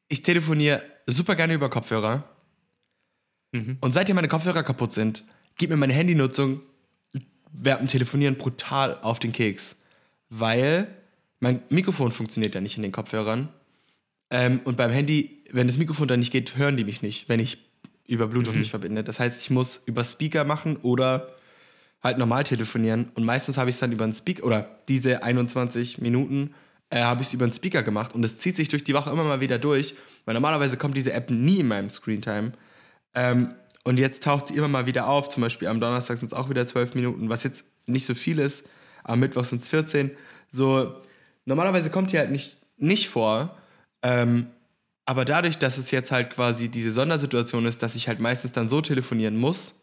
ich 0.08 0.22
telefoniere 0.22 0.82
super 1.06 1.34
gerne 1.36 1.54
über 1.54 1.68
Kopfhörer 1.70 2.24
Mhm. 3.52 3.78
und 3.80 3.94
seitdem 3.94 4.16
meine 4.16 4.28
Kopfhörer 4.28 4.62
kaputt 4.62 4.92
sind, 4.92 5.24
geht 5.56 5.70
mir 5.70 5.76
meine 5.76 5.94
Handynutzung 5.94 6.60
während 7.50 7.80
dem 7.82 7.88
Telefonieren 7.88 8.36
brutal 8.36 8.98
auf 9.00 9.18
den 9.20 9.32
Keks, 9.32 9.76
weil 10.28 10.86
mein 11.40 11.62
Mikrofon 11.70 12.12
funktioniert 12.12 12.54
ja 12.54 12.60
nicht 12.60 12.76
in 12.76 12.82
den 12.82 12.92
Kopfhörern 12.92 13.48
ähm, 14.30 14.60
und 14.64 14.76
beim 14.76 14.90
Handy, 14.90 15.42
wenn 15.50 15.66
das 15.66 15.78
Mikrofon 15.78 16.08
dann 16.08 16.20
nicht 16.20 16.32
geht, 16.32 16.56
hören 16.56 16.76
die 16.76 16.84
mich 16.84 17.02
nicht, 17.02 17.28
wenn 17.28 17.40
ich 17.40 17.58
über 18.06 18.26
Bluetooth 18.26 18.54
Mhm. 18.54 18.60
mich 18.60 18.70
verbinde. 18.70 19.04
Das 19.04 19.20
heißt, 19.20 19.40
ich 19.42 19.50
muss 19.50 19.82
über 19.86 20.04
Speaker 20.04 20.44
machen 20.44 20.76
oder 20.78 21.28
halt 22.02 22.16
normal 22.18 22.44
telefonieren 22.44 23.10
und 23.14 23.24
meistens 23.24 23.58
habe 23.58 23.70
ich 23.70 23.76
es 23.76 23.80
dann 23.80 23.92
über 23.92 24.04
einen 24.04 24.12
Speaker 24.12 24.44
oder 24.44 24.78
diese 24.88 25.22
21 25.22 25.98
Minuten 25.98 26.54
äh, 26.90 27.00
habe 27.02 27.20
ich 27.22 27.28
es 27.28 27.34
über 27.34 27.44
einen 27.44 27.52
Speaker 27.52 27.82
gemacht 27.82 28.14
und 28.14 28.24
es 28.24 28.38
zieht 28.38 28.56
sich 28.56 28.68
durch 28.68 28.84
die 28.84 28.94
Woche 28.94 29.10
immer 29.10 29.24
mal 29.24 29.40
wieder 29.40 29.58
durch, 29.58 29.94
weil 30.24 30.34
normalerweise 30.34 30.76
kommt 30.78 30.96
diese 30.96 31.12
App 31.12 31.30
nie 31.30 31.58
in 31.60 31.68
meinem 31.68 31.90
Screentime. 31.90 32.52
Ähm, 33.14 33.54
und 33.84 33.98
jetzt 33.98 34.22
taucht 34.22 34.48
sie 34.48 34.56
immer 34.56 34.68
mal 34.68 34.86
wieder 34.86 35.06
auf, 35.08 35.28
zum 35.28 35.42
Beispiel 35.42 35.68
am 35.68 35.80
Donnerstag 35.80 36.18
sind 36.18 36.28
es 36.28 36.32
auch 36.32 36.48
wieder 36.50 36.64
12 36.66 36.94
Minuten, 36.94 37.28
was 37.28 37.42
jetzt 37.42 37.64
nicht 37.86 38.04
so 38.06 38.14
viel 38.14 38.38
ist, 38.38 38.66
am 39.04 39.20
Mittwoch 39.20 39.44
sind 39.44 39.60
es 39.62 39.68
14. 39.68 40.10
So, 40.50 40.94
normalerweise 41.46 41.90
kommt 41.90 42.12
die 42.12 42.18
halt 42.18 42.30
nicht, 42.30 42.56
nicht 42.76 43.08
vor, 43.08 43.56
ähm, 44.02 44.46
aber 45.04 45.24
dadurch, 45.24 45.58
dass 45.58 45.78
es 45.78 45.90
jetzt 45.90 46.10
halt 46.10 46.30
quasi 46.30 46.68
diese 46.68 46.92
Sondersituation 46.92 47.64
ist, 47.66 47.82
dass 47.82 47.94
ich 47.94 48.08
halt 48.08 48.20
meistens 48.20 48.52
dann 48.52 48.68
so 48.68 48.80
telefonieren 48.80 49.36
muss, 49.36 49.80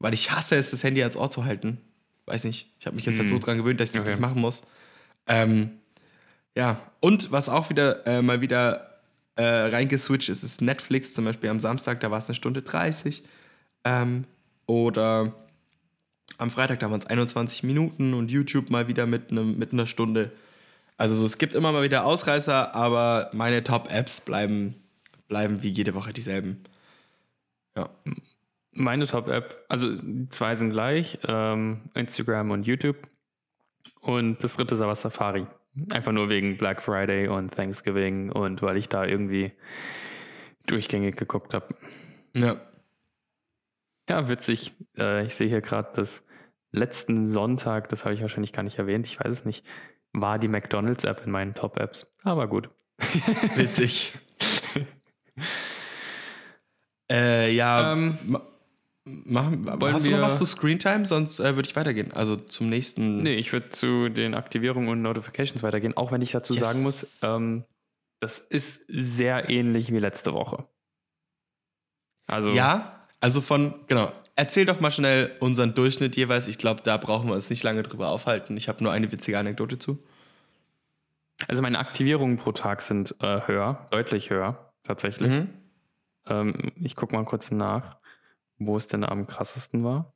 weil 0.00 0.14
ich 0.14 0.30
hasse 0.32 0.56
es, 0.56 0.70
das 0.70 0.82
Handy 0.82 1.02
ans 1.02 1.16
Ohr 1.16 1.30
zu 1.30 1.44
halten. 1.44 1.78
Weiß 2.26 2.44
nicht, 2.44 2.68
ich 2.78 2.86
habe 2.86 2.96
mich 2.96 3.06
jetzt 3.06 3.18
halt 3.18 3.28
so 3.28 3.36
Hm. 3.36 3.40
dran 3.42 3.58
gewöhnt, 3.58 3.80
dass 3.80 3.90
ich 3.90 3.94
das 3.94 4.02
Okay. 4.02 4.10
nicht 4.12 4.20
machen 4.20 4.40
muss. 4.40 4.62
Ähm, 5.26 5.70
ja, 6.56 6.80
und 7.00 7.30
was 7.30 7.48
auch 7.48 7.70
wieder 7.70 8.06
äh, 8.06 8.20
mal 8.22 8.40
wieder 8.40 9.00
äh, 9.36 9.44
reingeswitcht 9.44 10.28
ist, 10.28 10.42
ist 10.42 10.60
Netflix, 10.60 11.14
zum 11.14 11.24
Beispiel 11.24 11.48
am 11.50 11.60
Samstag, 11.60 12.00
da 12.00 12.10
war 12.10 12.18
es 12.18 12.26
eine 12.28 12.34
Stunde 12.34 12.62
30. 12.62 13.22
Ähm, 13.84 14.24
oder 14.66 15.32
am 16.38 16.50
Freitag, 16.50 16.80
da 16.80 16.90
waren 16.90 16.98
es 16.98 17.06
21 17.06 17.62
Minuten 17.62 18.14
und 18.14 18.30
YouTube 18.30 18.68
mal 18.70 18.88
wieder 18.88 19.06
mit, 19.06 19.30
einem 19.30 19.56
mit 19.56 19.72
einer 19.72 19.86
Stunde. 19.86 20.32
Also 20.98 21.14
so, 21.14 21.24
es 21.24 21.38
gibt 21.38 21.54
immer 21.54 21.70
mal 21.70 21.84
wieder 21.84 22.04
Ausreißer, 22.04 22.74
aber 22.74 23.30
meine 23.32 23.62
Top-Apps 23.62 24.20
bleiben, 24.20 24.74
bleiben 25.28 25.62
wie 25.62 25.68
jede 25.68 25.94
Woche 25.94 26.12
dieselben. 26.12 26.64
Ja. 27.76 27.88
Meine 28.72 29.06
Top-App, 29.06 29.64
also 29.68 29.94
zwei 30.30 30.56
sind 30.56 30.72
gleich, 30.72 31.18
ähm, 31.26 31.82
Instagram 31.94 32.50
und 32.50 32.66
YouTube. 32.66 32.96
Und 34.00 34.42
das 34.42 34.56
dritte 34.56 34.74
ist 34.74 34.80
aber 34.80 34.96
Safari. 34.96 35.46
Einfach 35.90 36.10
nur 36.10 36.28
wegen 36.28 36.58
Black 36.58 36.82
Friday 36.82 37.28
und 37.28 37.54
Thanksgiving 37.54 38.32
und 38.32 38.60
weil 38.62 38.76
ich 38.76 38.88
da 38.88 39.04
irgendwie 39.04 39.52
durchgängig 40.66 41.16
geguckt 41.16 41.54
habe. 41.54 41.76
Ja. 42.34 42.60
Ja, 44.08 44.28
witzig. 44.28 44.72
Äh, 44.96 45.26
ich 45.26 45.36
sehe 45.36 45.48
hier 45.48 45.60
gerade, 45.60 45.90
dass 45.94 46.24
letzten 46.72 47.26
Sonntag, 47.26 47.88
das 47.88 48.04
habe 48.04 48.14
ich 48.14 48.22
wahrscheinlich 48.22 48.52
gar 48.52 48.64
nicht 48.64 48.78
erwähnt, 48.78 49.06
ich 49.06 49.20
weiß 49.20 49.32
es 49.32 49.44
nicht, 49.44 49.64
war 50.20 50.38
die 50.38 50.48
McDonalds-App 50.48 51.22
in 51.26 51.30
meinen 51.32 51.54
Top-Apps. 51.54 52.12
Aber 52.24 52.46
gut. 52.48 52.70
Witzig. 53.56 54.14
äh, 57.10 57.52
ja, 57.54 57.92
Ähm, 57.92 58.18
ma 58.24 58.42
machen, 59.04 59.66
hast 59.80 60.06
du 60.06 60.10
noch 60.10 60.20
was 60.20 60.36
zu 60.38 60.44
Screentime? 60.44 61.06
Sonst 61.06 61.40
äh, 61.40 61.56
würde 61.56 61.66
ich 61.66 61.74
weitergehen. 61.76 62.12
Also 62.12 62.36
zum 62.36 62.68
nächsten. 62.68 63.22
Nee, 63.22 63.36
ich 63.36 63.52
würde 63.54 63.70
zu 63.70 64.10
den 64.10 64.34
Aktivierungen 64.34 64.88
und 64.90 65.00
Notifications 65.00 65.62
weitergehen, 65.62 65.96
auch 65.96 66.12
wenn 66.12 66.20
ich 66.20 66.32
dazu 66.32 66.52
Yes. 66.52 66.62
sagen 66.62 66.82
muss, 66.82 67.18
ähm, 67.22 67.64
das 68.20 68.38
ist 68.38 68.84
sehr 68.88 69.48
ähnlich 69.48 69.92
wie 69.92 69.98
letzte 69.98 70.34
Woche. 70.34 70.66
Also, 72.26 72.50
Ja, 72.50 73.06
also 73.20 73.40
von, 73.40 73.74
genau. 73.86 74.12
Erzähl 74.38 74.66
doch 74.66 74.78
mal 74.78 74.92
schnell 74.92 75.32
unseren 75.40 75.74
Durchschnitt 75.74 76.14
jeweils. 76.14 76.46
Ich 76.46 76.58
glaube, 76.58 76.82
da 76.84 76.96
brauchen 76.96 77.26
wir 77.26 77.34
uns 77.34 77.50
nicht 77.50 77.64
lange 77.64 77.82
drüber 77.82 78.10
aufhalten. 78.10 78.56
Ich 78.56 78.68
habe 78.68 78.84
nur 78.84 78.92
eine 78.92 79.10
witzige 79.10 79.36
Anekdote 79.36 79.80
zu. 79.80 79.98
also 81.48 81.60
meine 81.60 81.80
Aktivierungen 81.80 82.36
pro 82.36 82.52
Tag 82.52 82.80
sind 82.82 83.16
äh, 83.20 83.40
höher, 83.48 83.88
deutlich 83.90 84.30
höher, 84.30 84.72
tatsächlich. 84.84 85.32
Mhm. 85.32 85.48
Ähm, 86.28 86.72
ich 86.76 86.94
gucke 86.94 87.16
mal 87.16 87.24
kurz 87.24 87.50
nach, 87.50 87.96
wo 88.58 88.76
es 88.76 88.86
denn 88.86 89.02
am 89.02 89.26
krassesten 89.26 89.82
war. 89.82 90.14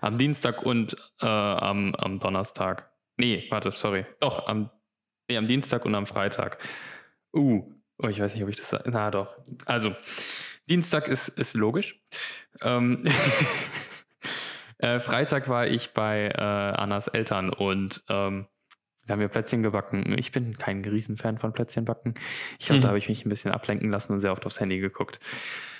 Am 0.00 0.16
Dienstag 0.16 0.62
und 0.62 0.96
äh, 1.20 1.26
am, 1.26 1.96
am 1.96 2.20
Donnerstag. 2.20 2.92
Nee, 3.16 3.48
warte, 3.50 3.72
sorry. 3.72 4.06
Doch, 4.20 4.46
am, 4.46 4.70
nee, 5.28 5.36
am 5.36 5.48
Dienstag 5.48 5.84
und 5.84 5.96
am 5.96 6.06
Freitag. 6.06 6.58
Uh, 7.34 7.64
oh, 7.98 8.06
ich 8.06 8.20
weiß 8.20 8.32
nicht, 8.34 8.44
ob 8.44 8.48
ich 8.48 8.54
das. 8.54 8.80
Na 8.86 9.10
doch. 9.10 9.36
Also, 9.64 9.96
Dienstag 10.70 11.08
ist, 11.08 11.28
ist 11.28 11.54
logisch. 11.54 12.00
Ähm, 12.62 13.06
äh, 14.78 15.00
Freitag 15.00 15.48
war 15.48 15.66
ich 15.66 15.90
bei 15.92 16.28
äh, 16.28 16.40
Annas 16.40 17.08
Eltern 17.08 17.50
und 17.52 18.02
ähm, 18.08 18.46
da 19.06 19.12
haben 19.14 19.20
wir 19.20 19.28
Plätzchen 19.28 19.62
gebacken. 19.62 20.16
Ich 20.18 20.30
bin 20.32 20.56
kein 20.56 20.84
Riesenfan 20.84 21.38
von 21.38 21.52
Plätzchen 21.52 21.84
backen. 21.84 22.14
Ich 22.58 22.66
glaube, 22.66 22.78
Mhm. 22.78 22.82
da 22.82 22.88
habe 22.88 22.98
ich 22.98 23.08
mich 23.08 23.24
ein 23.26 23.28
bisschen 23.28 23.50
ablenken 23.50 23.90
lassen 23.90 24.12
und 24.12 24.20
sehr 24.20 24.32
oft 24.32 24.46
aufs 24.46 24.60
Handy 24.60 24.78
geguckt. 24.78 25.18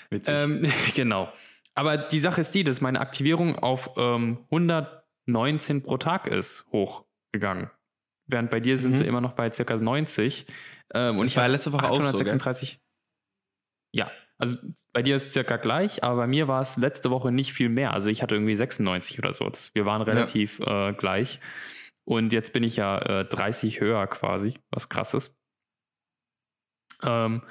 Witzig. 0.09 0.35
Ähm, 0.37 0.71
genau. 0.95 1.31
Aber 1.73 1.97
die 1.97 2.19
Sache 2.19 2.41
ist 2.41 2.53
die, 2.53 2.65
dass 2.65 2.81
meine 2.81 2.99
Aktivierung 2.99 3.57
auf 3.57 3.91
ähm, 3.95 4.39
119 4.51 5.83
pro 5.83 5.97
Tag 5.97 6.27
ist 6.27 6.65
hochgegangen. 6.73 7.71
Während 8.27 8.51
bei 8.51 8.59
dir 8.59 8.77
sind 8.77 8.91
Mhm. 8.91 8.95
sie 8.95 9.05
immer 9.05 9.21
noch 9.21 9.31
bei 9.33 9.49
ca. 9.49 9.77
90. 9.77 10.45
Ähm, 10.93 11.17
und 11.17 11.25
ich 11.27 11.37
war 11.37 11.47
letzte 11.47 11.71
Woche 11.71 11.85
auch 11.89 11.95
so, 12.03 12.17
gell? 12.17 12.27
836. 12.33 12.79
ja, 13.93 14.11
also 14.37 14.57
bei 14.93 15.01
dir 15.01 15.15
ist 15.15 15.27
es 15.27 15.33
circa 15.33 15.57
gleich, 15.57 16.03
aber 16.03 16.17
bei 16.17 16.27
mir 16.27 16.47
war 16.47 16.61
es 16.61 16.77
letzte 16.77 17.11
Woche 17.11 17.31
nicht 17.31 17.53
viel 17.53 17.69
mehr. 17.69 17.93
Also 17.93 18.09
ich 18.09 18.21
hatte 18.21 18.35
irgendwie 18.35 18.55
96 18.55 19.19
oder 19.19 19.33
so. 19.33 19.49
Das, 19.49 19.73
wir 19.73 19.85
waren 19.85 20.01
relativ 20.01 20.59
äh, 20.59 20.93
gleich. 20.93 21.39
Und 22.03 22.33
jetzt 22.33 22.51
bin 22.51 22.63
ich 22.63 22.75
ja 22.75 22.97
äh, 23.21 23.25
30 23.25 23.79
höher 23.79 24.05
quasi, 24.07 24.55
was 24.69 24.89
krass 24.89 25.13
ist. 25.13 25.35
Ähm, 27.03 27.41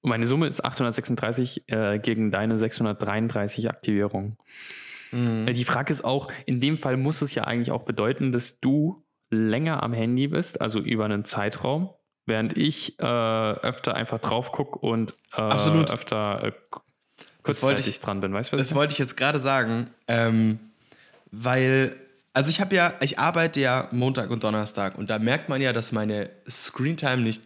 und 0.00 0.10
meine 0.10 0.26
Summe 0.26 0.48
ist 0.48 0.64
836 0.64 1.64
äh, 1.68 1.98
gegen 1.98 2.30
deine 2.30 2.58
633 2.58 3.70
Aktivierungen. 3.70 4.36
Mhm. 5.12 5.46
Äh, 5.48 5.52
Die 5.52 5.64
Frage 5.64 5.92
ist 5.92 6.04
auch, 6.04 6.30
in 6.46 6.60
dem 6.60 6.76
Fall 6.76 6.96
muss 6.96 7.22
es 7.22 7.34
ja 7.34 7.44
eigentlich 7.44 7.70
auch 7.70 7.84
bedeuten, 7.84 8.32
dass 8.32 8.60
du 8.60 9.04
länger 9.30 9.82
am 9.82 9.92
Handy 9.92 10.28
bist, 10.28 10.60
also 10.60 10.80
über 10.80 11.04
einen 11.04 11.24
Zeitraum, 11.24 11.90
während 12.26 12.56
ich 12.56 12.98
äh, 12.98 13.02
öfter 13.04 13.94
einfach 13.94 14.18
drauf 14.20 14.52
gucke 14.52 14.78
und 14.78 15.12
äh, 15.32 15.40
Absolut. 15.40 15.90
öfter 15.90 16.42
äh, 16.44 16.52
kurzzeitig 17.42 17.86
ich- 17.88 18.00
dran 18.00 18.20
bin. 18.20 18.32
Weißt 18.32 18.50
du, 18.50 18.54
was 18.54 18.62
Das 18.62 18.70
ich 18.70 18.74
wollte 18.76 18.92
ich 18.92 18.98
jetzt 18.98 19.16
gerade 19.16 19.38
sagen, 19.38 19.90
ähm, 20.08 20.58
weil, 21.30 21.96
also 22.32 22.48
ich 22.50 22.60
habe 22.60 22.74
ja, 22.74 22.94
ich 23.00 23.18
arbeite 23.18 23.60
ja 23.60 23.88
Montag 23.92 24.30
und 24.30 24.44
Donnerstag 24.44 24.96
und 24.96 25.10
da 25.10 25.18
merkt 25.18 25.48
man 25.48 25.60
ja, 25.60 25.72
dass 25.72 25.92
meine 25.92 26.30
Screentime 26.48 27.22
nicht, 27.22 27.42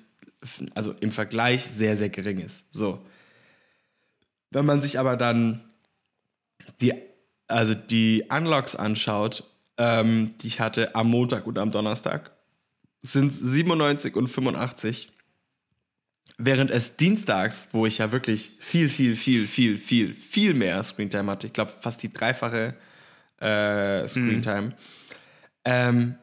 also 0.74 0.92
im 1.00 1.10
Vergleich 1.10 1.64
sehr, 1.64 1.96
sehr 1.96 2.10
gering 2.10 2.38
ist. 2.38 2.64
So. 2.70 3.00
Wenn 4.50 4.64
man 4.64 4.80
sich 4.80 4.98
aber 4.98 5.16
dann 5.16 5.64
die, 6.80 6.94
also 7.48 7.74
die 7.74 8.24
Unlocks 8.30 8.76
anschaut, 8.76 9.42
ähm, 9.78 10.34
die 10.40 10.46
ich 10.46 10.60
hatte 10.60 10.94
am 10.94 11.08
Montag 11.10 11.46
und 11.46 11.58
am 11.58 11.70
Donnerstag, 11.70 12.30
sind 13.02 13.34
97 13.34 14.16
und 14.16 14.28
85. 14.28 15.12
Während 16.37 16.70
es 16.70 16.96
dienstags, 16.96 17.68
wo 17.72 17.87
ich 17.87 17.98
ja 17.98 18.12
wirklich 18.12 18.52
viel, 18.61 18.88
viel, 18.88 19.16
viel, 19.16 19.48
viel, 19.48 19.78
viel, 19.78 20.14
viel 20.14 20.54
mehr 20.54 20.82
Screentime 20.82 21.30
hatte, 21.32 21.48
ich 21.48 21.52
glaube 21.52 21.72
fast 21.72 22.02
die 22.02 22.12
dreifache 22.12 22.76
äh, 23.40 24.06
Screentime, 24.06 24.76
ähm, 25.64 26.16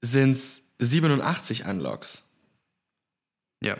sind 0.00 0.32
es 0.32 0.62
87 0.78 1.66
Unlocks. 1.66 2.24
Ja. 3.62 3.76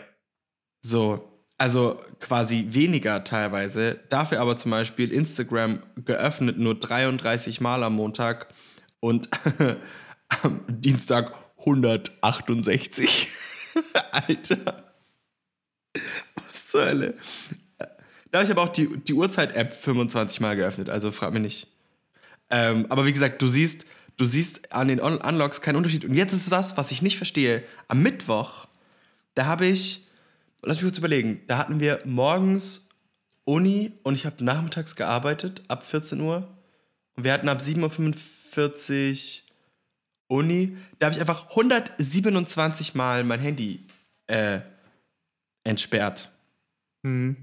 So, 0.81 1.31
also 1.57 1.99
quasi 2.19 2.67
weniger 2.69 3.23
teilweise. 3.23 3.99
Dafür 4.09 4.39
aber 4.39 4.57
zum 4.57 4.71
Beispiel 4.71 5.11
Instagram 5.11 5.81
geöffnet 5.95 6.57
nur 6.57 6.79
33 6.79 7.61
Mal 7.61 7.83
am 7.83 7.95
Montag 7.95 8.47
und 8.99 9.29
am 10.43 10.61
Dienstag 10.67 11.33
168. 11.61 13.29
Alter. 14.11 14.93
Was 16.35 16.67
zur 16.67 16.85
Hölle? 16.85 17.13
Da 18.31 18.39
habe 18.39 18.45
ich 18.45 18.51
aber 18.51 18.63
auch 18.63 18.73
die, 18.73 18.87
die 18.97 19.13
Uhrzeit-App 19.13 19.73
25 19.75 20.39
Mal 20.39 20.55
geöffnet, 20.55 20.89
also 20.89 21.11
frag 21.11 21.33
mich 21.33 21.41
nicht. 21.41 21.67
Ähm, 22.49 22.85
aber 22.89 23.05
wie 23.05 23.13
gesagt, 23.13 23.41
du 23.41 23.47
siehst, 23.47 23.85
du 24.17 24.25
siehst 24.25 24.71
an 24.71 24.87
den 24.87 25.01
Un 25.01 25.17
Unlocks 25.17 25.61
keinen 25.61 25.75
Unterschied. 25.75 26.05
Und 26.05 26.13
jetzt 26.13 26.33
ist 26.33 26.51
was, 26.51 26.77
was 26.77 26.91
ich 26.91 27.01
nicht 27.01 27.17
verstehe. 27.17 27.63
Am 27.87 28.01
Mittwoch, 28.01 28.67
da 29.35 29.45
habe 29.45 29.65
ich, 29.65 30.07
lass 30.61 30.77
mich 30.77 30.85
kurz 30.85 30.97
überlegen, 30.97 31.41
da 31.47 31.57
hatten 31.57 31.79
wir 31.79 31.99
morgens 32.05 32.87
Uni 33.43 33.93
und 34.03 34.13
ich 34.13 34.25
habe 34.25 34.43
nachmittags 34.43 34.95
gearbeitet 34.95 35.63
ab 35.67 35.85
14 35.85 36.21
Uhr. 36.21 36.47
Und 37.15 37.25
wir 37.25 37.33
hatten 37.33 37.49
ab 37.49 37.59
7.45 37.59 39.41
Uhr 39.41 39.50
Uni. 40.31 40.77
Da 40.99 41.07
habe 41.07 41.15
ich 41.15 41.19
einfach 41.19 41.49
127 41.49 42.95
Mal 42.95 43.23
mein 43.23 43.39
Handy 43.39 43.85
äh, 44.27 44.61
entsperrt. 45.63 46.31
Mhm. 47.03 47.37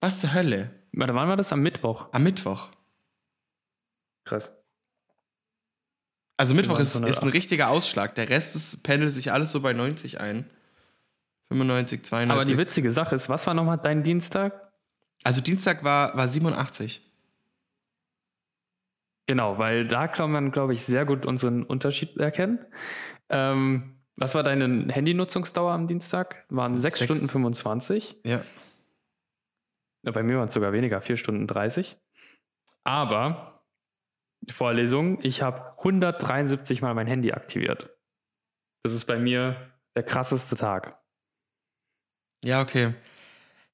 Was 0.00 0.20
zur 0.20 0.32
Hölle? 0.32 0.70
Warte, 0.92 1.14
wann 1.14 1.28
war 1.28 1.36
das? 1.36 1.52
Am 1.52 1.60
Mittwoch. 1.62 2.08
Am 2.12 2.22
Mittwoch. 2.22 2.68
Krass. 4.24 4.52
Also 6.36 6.54
Mittwoch 6.54 6.78
ist, 6.78 6.94
908. 6.94 7.16
ist 7.16 7.22
ein 7.22 7.28
richtiger 7.28 7.68
Ausschlag. 7.68 8.14
Der 8.14 8.28
Rest 8.28 8.56
ist, 8.56 8.82
pendelt 8.82 9.12
sich 9.12 9.32
alles 9.32 9.50
so 9.50 9.60
bei 9.60 9.72
90 9.72 10.20
ein. 10.20 10.50
95, 11.48 12.04
92. 12.04 12.32
Aber 12.32 12.44
die 12.44 12.58
witzige 12.58 12.92
Sache 12.92 13.14
ist, 13.14 13.28
was 13.28 13.46
war 13.46 13.54
nochmal 13.54 13.78
dein 13.78 14.02
Dienstag? 14.02 14.72
also 15.24 15.40
Dienstag 15.40 15.84
war, 15.84 16.16
war 16.16 16.28
87. 16.28 17.00
Genau, 19.26 19.58
weil 19.58 19.86
da 19.86 20.08
kann 20.08 20.32
man, 20.32 20.50
glaube 20.50 20.72
ich, 20.74 20.84
sehr 20.84 21.04
gut 21.04 21.24
unseren 21.24 21.62
Unterschied 21.62 22.16
erkennen. 22.16 22.64
Ähm, 23.28 24.00
was 24.16 24.34
war 24.34 24.42
deine 24.42 24.92
Handynutzungsdauer 24.92 25.72
am 25.72 25.86
Dienstag? 25.86 26.44
Waren 26.48 26.76
6 26.76 26.98
Sechs. 26.98 27.04
Stunden 27.04 27.28
25. 27.28 28.20
Ja. 28.24 28.42
Ja, 30.04 30.12
Bei 30.12 30.22
mir 30.22 30.38
waren 30.38 30.48
es 30.48 30.54
sogar 30.54 30.72
weniger, 30.72 31.00
4 31.00 31.16
Stunden 31.16 31.46
30. 31.46 31.96
Aber, 32.84 33.64
Vorlesung, 34.50 35.18
ich 35.22 35.42
habe 35.42 35.78
173 35.78 36.82
Mal 36.82 36.94
mein 36.94 37.06
Handy 37.06 37.32
aktiviert. 37.32 37.96
Das 38.82 38.92
ist 38.92 39.04
bei 39.06 39.18
mir 39.18 39.72
der 39.94 40.02
krasseste 40.02 40.56
Tag. 40.56 41.00
Ja, 42.44 42.60
okay. 42.60 42.94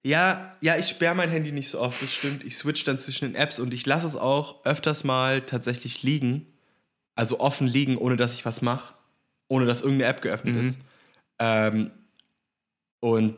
Ja, 0.04 0.52
ja, 0.60 0.76
ich 0.76 0.88
sperre 0.88 1.14
mein 1.14 1.30
Handy 1.30 1.52
nicht 1.52 1.70
so 1.70 1.80
oft, 1.80 2.00
das 2.00 2.12
stimmt. 2.12 2.44
Ich 2.44 2.56
switch 2.56 2.84
dann 2.84 2.98
zwischen 2.98 3.26
den 3.26 3.34
Apps 3.34 3.58
und 3.58 3.74
ich 3.74 3.84
lasse 3.84 4.06
es 4.06 4.16
auch 4.16 4.64
öfters 4.64 5.04
mal 5.04 5.42
tatsächlich 5.42 6.02
liegen. 6.02 6.46
Also 7.14 7.40
offen 7.40 7.66
liegen, 7.66 7.96
ohne 7.98 8.16
dass 8.16 8.32
ich 8.34 8.44
was 8.46 8.62
mache. 8.62 8.94
Ohne 9.48 9.66
dass 9.66 9.80
irgendeine 9.80 10.10
App 10.10 10.22
geöffnet 10.22 10.54
Mhm. 10.54 10.60
ist. 10.60 10.78
Ähm, 11.40 11.90
und 13.00 13.36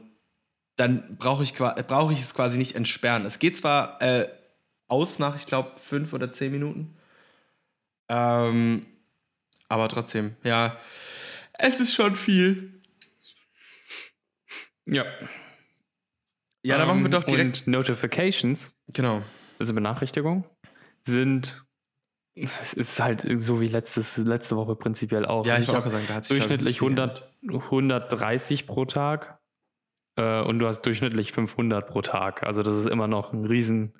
dann 0.76 1.16
brauche 1.16 1.42
ich, 1.42 1.54
brauche 1.54 2.12
ich 2.12 2.20
es 2.20 2.34
quasi 2.34 2.58
nicht 2.58 2.74
entsperren. 2.74 3.24
Es 3.24 3.38
geht 3.38 3.56
zwar 3.56 4.00
äh, 4.02 4.28
aus 4.88 5.18
nach, 5.18 5.36
ich 5.36 5.46
glaube, 5.46 5.72
fünf 5.78 6.12
oder 6.12 6.32
zehn 6.32 6.52
Minuten. 6.52 6.96
Ähm, 8.08 8.86
aber 9.68 9.88
trotzdem, 9.88 10.36
ja, 10.42 10.76
es 11.52 11.80
ist 11.80 11.94
schon 11.94 12.16
viel. 12.16 12.80
Ja. 14.86 15.04
Ja, 16.62 16.76
dann 16.78 16.88
machen 16.88 17.00
wir 17.00 17.06
Ähm, 17.06 17.10
doch 17.12 17.24
direkt. 17.24 17.60
Und 17.66 17.68
Notifications, 17.68 18.76
Genau. 18.92 19.22
also 19.58 19.74
Benachrichtigungen, 19.74 20.44
sind. 21.06 21.64
Es 22.34 22.72
ist 22.74 23.00
halt 23.00 23.26
so 23.40 23.60
wie 23.60 23.68
letztes, 23.68 24.16
letzte 24.18 24.56
Woche 24.56 24.76
prinzipiell 24.76 25.26
auch. 25.26 25.44
Ja, 25.46 25.58
ich 25.58 25.66
wollte 25.68 25.86
auch 25.86 25.90
sagen, 25.90 26.04
da 26.08 26.14
hat 26.14 26.24
sich 26.26 26.36
ich, 26.36 26.42
durchschnittlich 26.42 26.68
nicht 26.68 26.78
viel 26.78 26.88
100, 26.88 27.28
130 27.48 28.66
pro 28.66 28.84
Tag 28.84 29.40
äh, 30.16 30.40
und 30.42 30.58
du 30.58 30.66
hast 30.66 30.82
durchschnittlich 30.82 31.32
500 31.32 31.86
pro 31.88 32.02
Tag. 32.02 32.42
Also 32.44 32.62
das 32.62 32.76
ist 32.76 32.86
immer 32.86 33.08
noch 33.08 33.32
ein 33.32 33.44
riesen 33.46 33.94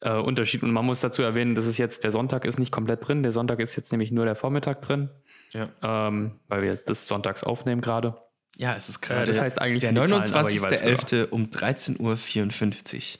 äh, 0.00 0.12
Unterschied. 0.18 0.62
Und 0.62 0.72
man 0.72 0.84
muss 0.84 1.00
dazu 1.00 1.22
erwähnen, 1.22 1.54
dass 1.54 1.64
es 1.66 1.78
jetzt 1.78 2.04
der 2.04 2.10
Sonntag 2.12 2.44
ist 2.44 2.58
nicht 2.58 2.72
komplett 2.72 3.06
drin. 3.08 3.22
Der 3.22 3.32
Sonntag 3.32 3.58
ist 3.60 3.74
jetzt 3.76 3.90
nämlich 3.92 4.12
nur 4.12 4.26
der 4.26 4.34
Vormittag 4.36 4.82
drin, 4.82 5.10
Ja. 5.52 5.68
ähm, 5.82 6.40
weil 6.48 6.62
wir 6.62 6.74
das 6.74 7.06
sonntags 7.06 7.42
aufnehmen 7.42 7.80
gerade. 7.80 8.16
Ja, 8.56 8.74
es 8.76 8.88
ist 8.88 9.02
Äh, 9.04 9.06
gerade. 9.06 9.26
das 9.32 9.40
heißt 9.40 9.60
eigentlich 9.60 9.80
der 9.80 9.88
sind 9.90 10.04
die 10.04 10.08
Zahlen 10.30 10.34
aber 10.34 10.50
jeweils 10.50 10.82
29.11. 10.82 11.28
um 11.30 11.46
13.54 11.46 11.98
Uhr. 11.98 13.18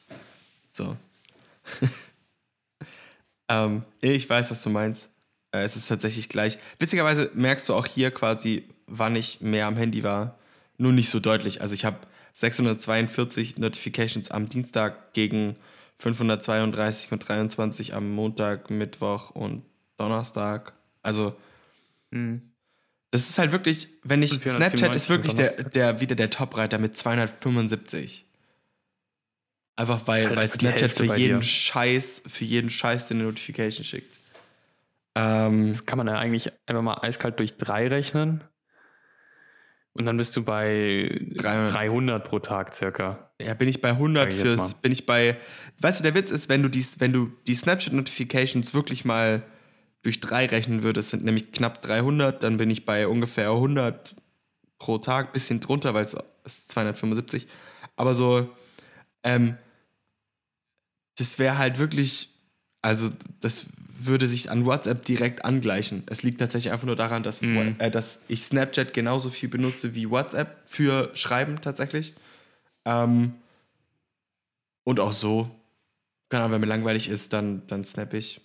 So. 0.71 0.97
ähm, 3.49 3.83
ich 4.01 4.29
weiß, 4.29 4.51
was 4.51 4.63
du 4.63 4.71
meinst. 4.71 5.09
Äh, 5.53 5.63
es 5.65 5.77
ist 5.77 5.89
tatsächlich 5.89 6.29
gleich. 6.29 6.59
Witzigerweise 6.79 7.31
merkst 7.35 7.69
du 7.69 7.75
auch 7.75 7.87
hier 7.87 8.11
quasi, 8.11 8.69
wann 8.87 9.17
ich 9.17 9.41
mehr 9.41 9.67
am 9.67 9.77
Handy 9.77 10.03
war. 10.05 10.39
Nur 10.79 10.93
nicht 10.93 11.11
so 11.11 11.21
deutlich. 11.21 11.61
Also 11.61 11.75
ich 11.75 11.85
habe 11.85 11.99
642 12.35 13.59
Notifications 13.59 14.31
am 14.31 14.49
Dienstag 14.49 15.13
gegen 15.13 15.57
532 15.99 17.13
und 17.13 17.21
23 17.29 17.95
am 17.95 18.11
Montag, 18.13 18.71
Mittwoch 18.71 19.31
und 19.31 19.63
Donnerstag. 19.97 20.73
Also 21.03 21.35
Mhm. 22.13 22.50
Das 23.11 23.29
ist 23.29 23.39
halt 23.39 23.53
wirklich, 23.53 23.89
wenn 24.05 24.23
ich, 24.23 24.33
Und 24.33 24.43
497 24.43 24.79
Snapchat 24.79 24.97
ist 24.97 25.09
wirklich 25.09 25.35
der, 25.35 25.65
der, 25.65 26.01
wieder 26.01 26.15
der 26.15 26.31
Top-Reiter 26.31 26.79
mit 26.79 26.97
275. 26.97 28.25
Einfach 29.77 30.07
weil, 30.07 30.27
halt 30.27 30.37
weil 30.37 30.49
Snapchat 30.49 30.93
für 30.93 31.17
jeden. 31.17 31.43
Scheiß, 31.43 32.23
für 32.27 32.45
jeden 32.45 32.71
Scheiß 32.71 33.09
dir 33.09 33.15
eine 33.15 33.25
Notification 33.25 33.85
schickt. 33.85 34.19
Ähm, 35.15 35.69
Das 35.69 35.87
kann 35.87 35.99
man 35.99 36.07
ja 36.07 36.19
eigentlich 36.19 36.53
einfach 36.67 36.83
mal 36.83 36.99
eiskalt 37.03 37.39
durch 37.39 37.57
drei 37.57 37.89
rechnen. 37.89 38.45
Und 39.93 40.05
dann 40.05 40.17
bist 40.17 40.37
du 40.37 40.45
bei 40.45 41.21
300. 41.35 41.75
300 41.75 42.25
pro 42.25 42.39
Tag 42.39 42.75
circa. 42.75 43.33
ja, 43.41 43.55
bin 43.55 43.69
ich 43.69 43.81
bei 43.81 43.91
100 43.91 44.23
Sag 44.23 44.39
ich 44.39 44.41
fürs, 44.41 44.75
bin 44.75 44.93
ich 44.93 45.05
bei, 45.05 45.37
weißt 45.81 45.99
du, 45.99 46.05
der 46.05 46.15
Witz 46.15 46.31
ist, 46.31 46.49
wenn 46.49 46.63
du 46.63 46.69
die, 46.69 46.87
wenn 46.99 47.13
du 47.13 47.33
die 47.49 47.57
Snapchat-Notifications 47.57 48.73
wirklich 48.73 49.05
mal 49.05 49.43
durch 50.03 50.21
drei 50.21 50.47
rechnen 50.47 50.83
würdest, 50.83 51.11
sind 51.11 51.25
nämlich 51.25 51.53
knapp 51.53 51.83
300, 51.83 52.43
dann 52.43 52.57
bin 52.57 52.71
ich 52.71 52.85
bei 52.87 53.07
ungefähr 53.07 53.51
100 53.51 54.15
pro 54.79 54.99
Tag, 54.99 55.33
bisschen 55.33 55.61
drunter, 55.61 55.93
weil 55.95 56.05
es 56.05 56.17
ist 56.45 56.71
275. 56.71 57.47
Aber 57.97 58.15
so, 58.15 58.49
ähm, 59.23 59.57
das 61.19 61.39
wäre 61.39 61.59
halt 61.59 61.79
wirklich, 61.79 62.31
also 62.81 63.11
das 63.41 63.67
würde 64.03 64.27
sich 64.27 64.51
an 64.51 64.65
WhatsApp 64.65 65.05
direkt 65.05 65.45
angleichen. 65.45 66.05
Es 66.07 66.23
liegt 66.23 66.39
tatsächlich 66.41 66.73
einfach 66.73 66.87
nur 66.87 66.97
daran, 66.97 67.23
dass, 67.23 67.43
Mhm. 67.43 67.77
äh, 67.79 67.91
dass 67.91 68.23
ich 68.29 68.43
Snapchat 68.45 68.95
genauso 68.95 69.29
viel 69.29 69.51
benutze 69.51 69.95
wie 69.95 70.09
WhatsApp 70.09 70.63
für 70.65 71.11
Schreiben 71.15 71.61
tatsächlich. 71.61 72.15
Ähm, 72.87 73.35
und 74.85 74.99
auch 75.01 75.13
so. 75.13 75.51
Keine 76.31 76.45
Ahnung, 76.45 76.55
wenn 76.55 76.61
mir 76.63 76.67
langweilig 76.69 77.09
ist, 77.11 77.35
dann, 77.35 77.67
dann 77.67 77.85
snap 77.85 78.15
ich 78.15 78.41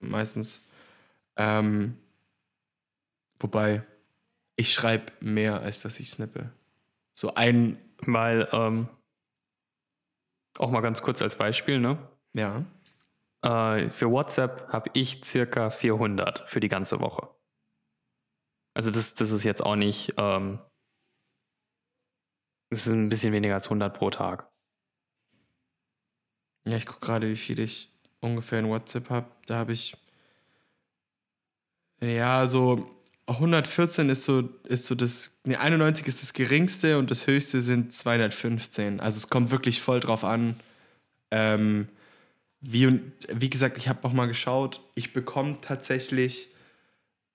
meistens. 0.00 0.62
Ähm, 1.36 1.98
wobei, 3.38 3.84
ich 4.56 4.72
schreibe 4.72 5.12
mehr, 5.20 5.60
als 5.60 5.82
dass 5.82 6.00
ich 6.00 6.10
snappe. 6.10 6.50
So 7.12 7.34
ein, 7.34 7.78
Weil, 7.98 8.48
ähm, 8.52 8.88
auch 10.58 10.70
mal 10.70 10.80
ganz 10.80 11.02
kurz 11.02 11.22
als 11.22 11.36
Beispiel, 11.36 11.80
ne? 11.80 11.98
ja. 12.34 12.64
Äh, 13.42 13.90
für 13.90 14.10
WhatsApp 14.10 14.68
habe 14.72 14.90
ich 14.94 15.24
circa 15.24 15.70
400 15.70 16.48
für 16.48 16.60
die 16.60 16.68
ganze 16.68 17.00
Woche. 17.00 17.28
Also 18.74 18.90
das, 18.90 19.14
das 19.14 19.30
ist 19.30 19.44
jetzt 19.44 19.62
auch 19.62 19.76
nicht, 19.76 20.14
ähm, 20.16 20.58
das 22.70 22.86
ist 22.86 22.92
ein 22.92 23.08
bisschen 23.08 23.32
weniger 23.32 23.54
als 23.54 23.66
100 23.66 23.96
pro 23.96 24.10
Tag. 24.10 24.50
Ja, 26.66 26.76
ich 26.76 26.86
gucke 26.86 27.00
gerade, 27.00 27.28
wie 27.28 27.36
viel 27.36 27.58
ich 27.60 27.96
ungefähr 28.20 28.58
in 28.58 28.68
WhatsApp 28.68 29.08
habe. 29.08 29.30
Da 29.46 29.56
habe 29.56 29.72
ich. 29.72 29.96
Ja, 32.00 32.48
so 32.48 32.90
114 33.26 34.08
ist 34.08 34.24
so, 34.24 34.48
ist 34.64 34.86
so 34.86 34.94
das. 34.94 35.32
Ne, 35.44 35.58
91 35.58 36.06
ist 36.06 36.22
das 36.22 36.32
geringste 36.32 36.98
und 36.98 37.10
das 37.10 37.26
höchste 37.26 37.60
sind 37.60 37.92
215. 37.92 39.00
Also 39.00 39.18
es 39.18 39.28
kommt 39.28 39.50
wirklich 39.50 39.80
voll 39.80 40.00
drauf 40.00 40.24
an. 40.24 40.60
Ähm, 41.30 41.88
wie, 42.60 43.00
wie 43.32 43.50
gesagt, 43.50 43.78
ich 43.78 43.88
habe 43.88 44.08
mal 44.10 44.26
geschaut. 44.26 44.80
Ich 44.94 45.12
bekomme 45.12 45.58
tatsächlich 45.60 46.48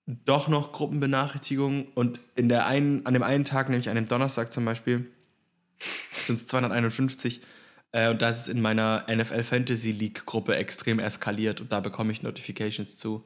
doch 0.06 0.48
noch 0.48 0.72
Gruppenbenachrichtigungen 0.72 1.86
und 1.94 2.20
in 2.34 2.48
der 2.48 2.66
einen, 2.66 3.06
an 3.06 3.14
dem 3.14 3.22
einen 3.22 3.44
Tag, 3.44 3.68
nämlich 3.68 3.88
an 3.88 3.94
dem 3.94 4.08
Donnerstag 4.08 4.52
zum 4.52 4.64
Beispiel, 4.64 5.06
sind 6.26 6.40
es 6.40 6.46
251. 6.46 7.40
Äh, 7.92 8.08
und 8.10 8.22
da 8.22 8.30
ist 8.30 8.48
in 8.48 8.60
meiner 8.62 9.04
NFL 9.08 9.42
Fantasy 9.44 9.92
League 9.92 10.24
Gruppe 10.24 10.56
extrem 10.56 10.98
eskaliert 10.98 11.60
und 11.60 11.70
da 11.72 11.80
bekomme 11.80 12.10
ich 12.12 12.22
Notifications 12.22 12.96
zu. 12.96 13.24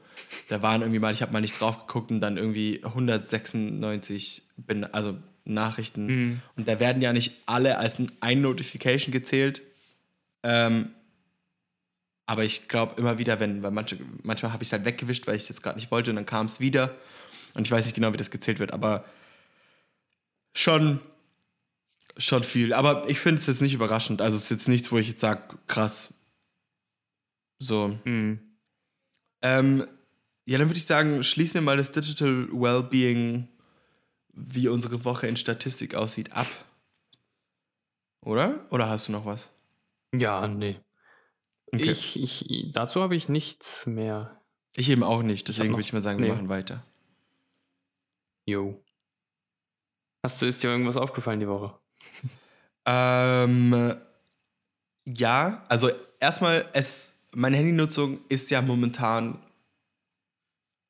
Da 0.49 0.61
waren 0.62 0.81
irgendwie 0.83 0.99
mal, 0.99 1.12
ich 1.12 1.23
habe 1.23 1.33
mal 1.33 1.41
nicht 1.41 1.61
drauf 1.61 1.87
geguckt 1.87 2.11
und 2.11 2.21
dann 2.21 2.37
irgendwie 2.37 2.81
196 2.85 4.43
bin, 4.57 4.85
also 4.85 5.17
Nachrichten. 5.45 6.07
Mhm. 6.07 6.43
Und 6.57 6.67
da 6.69 6.81
werden 6.81 7.01
ja 7.03 7.12
nicht 7.12 7.37
alle 7.47 7.79
als 7.79 7.99
ein- 8.01 8.11
ein 8.21 8.41
Notification 8.41 9.12
gezählt. 9.12 9.62
Ähm, 10.43 10.91
aber 12.27 12.43
ich 12.43 12.67
glaube 12.67 12.95
immer 13.01 13.19
wieder, 13.19 13.39
wenn, 13.39 13.62
weil 13.62 13.71
manche, 13.71 13.97
manchmal 14.25 14.53
habe 14.53 14.64
ich 14.64 14.69
es 14.69 14.73
halt 14.73 14.85
weggewischt, 14.85 15.29
weil 15.29 15.37
ich 15.37 15.43
es 15.43 15.49
jetzt 15.49 15.62
gerade 15.62 15.79
nicht 15.79 15.93
wollte 15.93 16.11
und 16.11 16.17
dann 16.17 16.27
kam 16.27 16.47
es 16.47 16.59
wieder. 16.59 16.97
Und 17.55 17.67
ich 17.67 17.71
weiß 17.71 17.85
nicht 17.85 17.95
genau, 17.95 18.12
wie 18.12 18.17
das 18.17 18.33
gezählt 18.33 18.59
wird, 18.59 18.73
aber 18.73 19.05
schon, 20.55 21.01
schon 22.17 22.45
viel. 22.45 22.73
Aber 22.73 23.09
ich 23.09 23.21
finde 23.21 23.41
es 23.41 23.47
jetzt 23.47 23.62
nicht 23.62 23.75
überraschend. 23.75 24.21
Also 24.21 24.37
es 24.37 24.45
ist 24.45 24.51
jetzt 24.51 24.69
nichts, 24.69 24.91
wo 24.93 24.99
ich 24.99 25.09
jetzt 25.09 25.21
sage, 25.21 25.59
krass. 25.67 26.14
So. 27.59 27.99
Mhm. 28.05 28.41
Ähm, 29.43 29.87
ja, 30.47 30.59
dann 30.59 30.69
würde 30.69 30.79
ich 30.79 30.87
sagen, 30.87 31.23
schließen 31.23 31.55
wir 31.55 31.62
mal 31.62 31.77
das 31.77 31.93
Digital 31.93 32.49
Wellbeing, 32.53 33.49
wie 34.33 34.69
unsere 34.69 35.05
Woche 35.05 35.27
in 35.27 35.37
Statistik 35.37 35.95
aussieht, 35.95 36.33
ab. 36.33 36.47
Oder? 38.23 38.67
Oder 38.71 38.89
hast 38.89 39.09
du 39.09 39.12
noch 39.12 39.25
was? 39.25 39.51
Ja, 40.14 40.47
nee. 40.47 40.81
Okay. 41.73 41.91
Ich, 41.91 42.21
ich, 42.23 42.73
dazu 42.73 43.03
habe 43.03 43.17
ich 43.17 43.29
nichts 43.29 43.87
mehr. 43.87 44.41
Ich 44.75 44.91
eben 44.91 45.03
auch 45.03 45.23
nicht, 45.23 45.49
deswegen 45.49 45.71
würde 45.71 45.83
ich 45.83 45.93
mal 45.93 46.03
sagen, 46.03 46.19
wir 46.19 46.27
nee. 46.27 46.35
machen 46.35 46.49
weiter. 46.49 46.85
Jo. 48.45 48.83
Hast 50.23 50.41
du, 50.41 50.47
ist 50.47 50.62
dir 50.62 50.69
irgendwas 50.69 50.97
aufgefallen 50.97 51.41
die 51.41 51.49
Woche? 51.49 51.79
Ähm, 52.86 53.97
ja, 55.05 55.64
also 55.68 55.90
erstmal, 56.20 56.68
es, 56.72 57.18
meine 57.32 57.57
Handynutzung 57.57 58.20
ist 58.28 58.51
ja 58.51 58.62
momentan, 58.62 59.38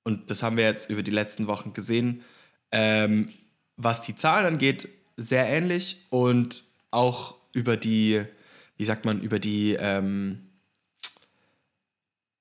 und 0.05 0.31
das 0.31 0.43
haben 0.43 0.57
wir 0.59 0.65
jetzt 0.65 0.91
über 0.91 1.03
die 1.03 1.11
letzten 1.11 1.47
Wochen 1.47 1.73
gesehen, 1.73 2.23
ähm, 2.71 3.33
was 3.77 4.03
die 4.03 4.15
Zahlen 4.15 4.47
angeht, 4.47 4.89
sehr 5.17 5.47
ähnlich 5.47 6.05
und 6.11 6.65
auch 6.91 7.37
über 7.53 7.77
die, 7.77 8.23
wie 8.77 8.85
sagt 8.85 9.07
man, 9.07 9.21
über 9.21 9.39
die, 9.39 9.75
ähm, 9.75 10.51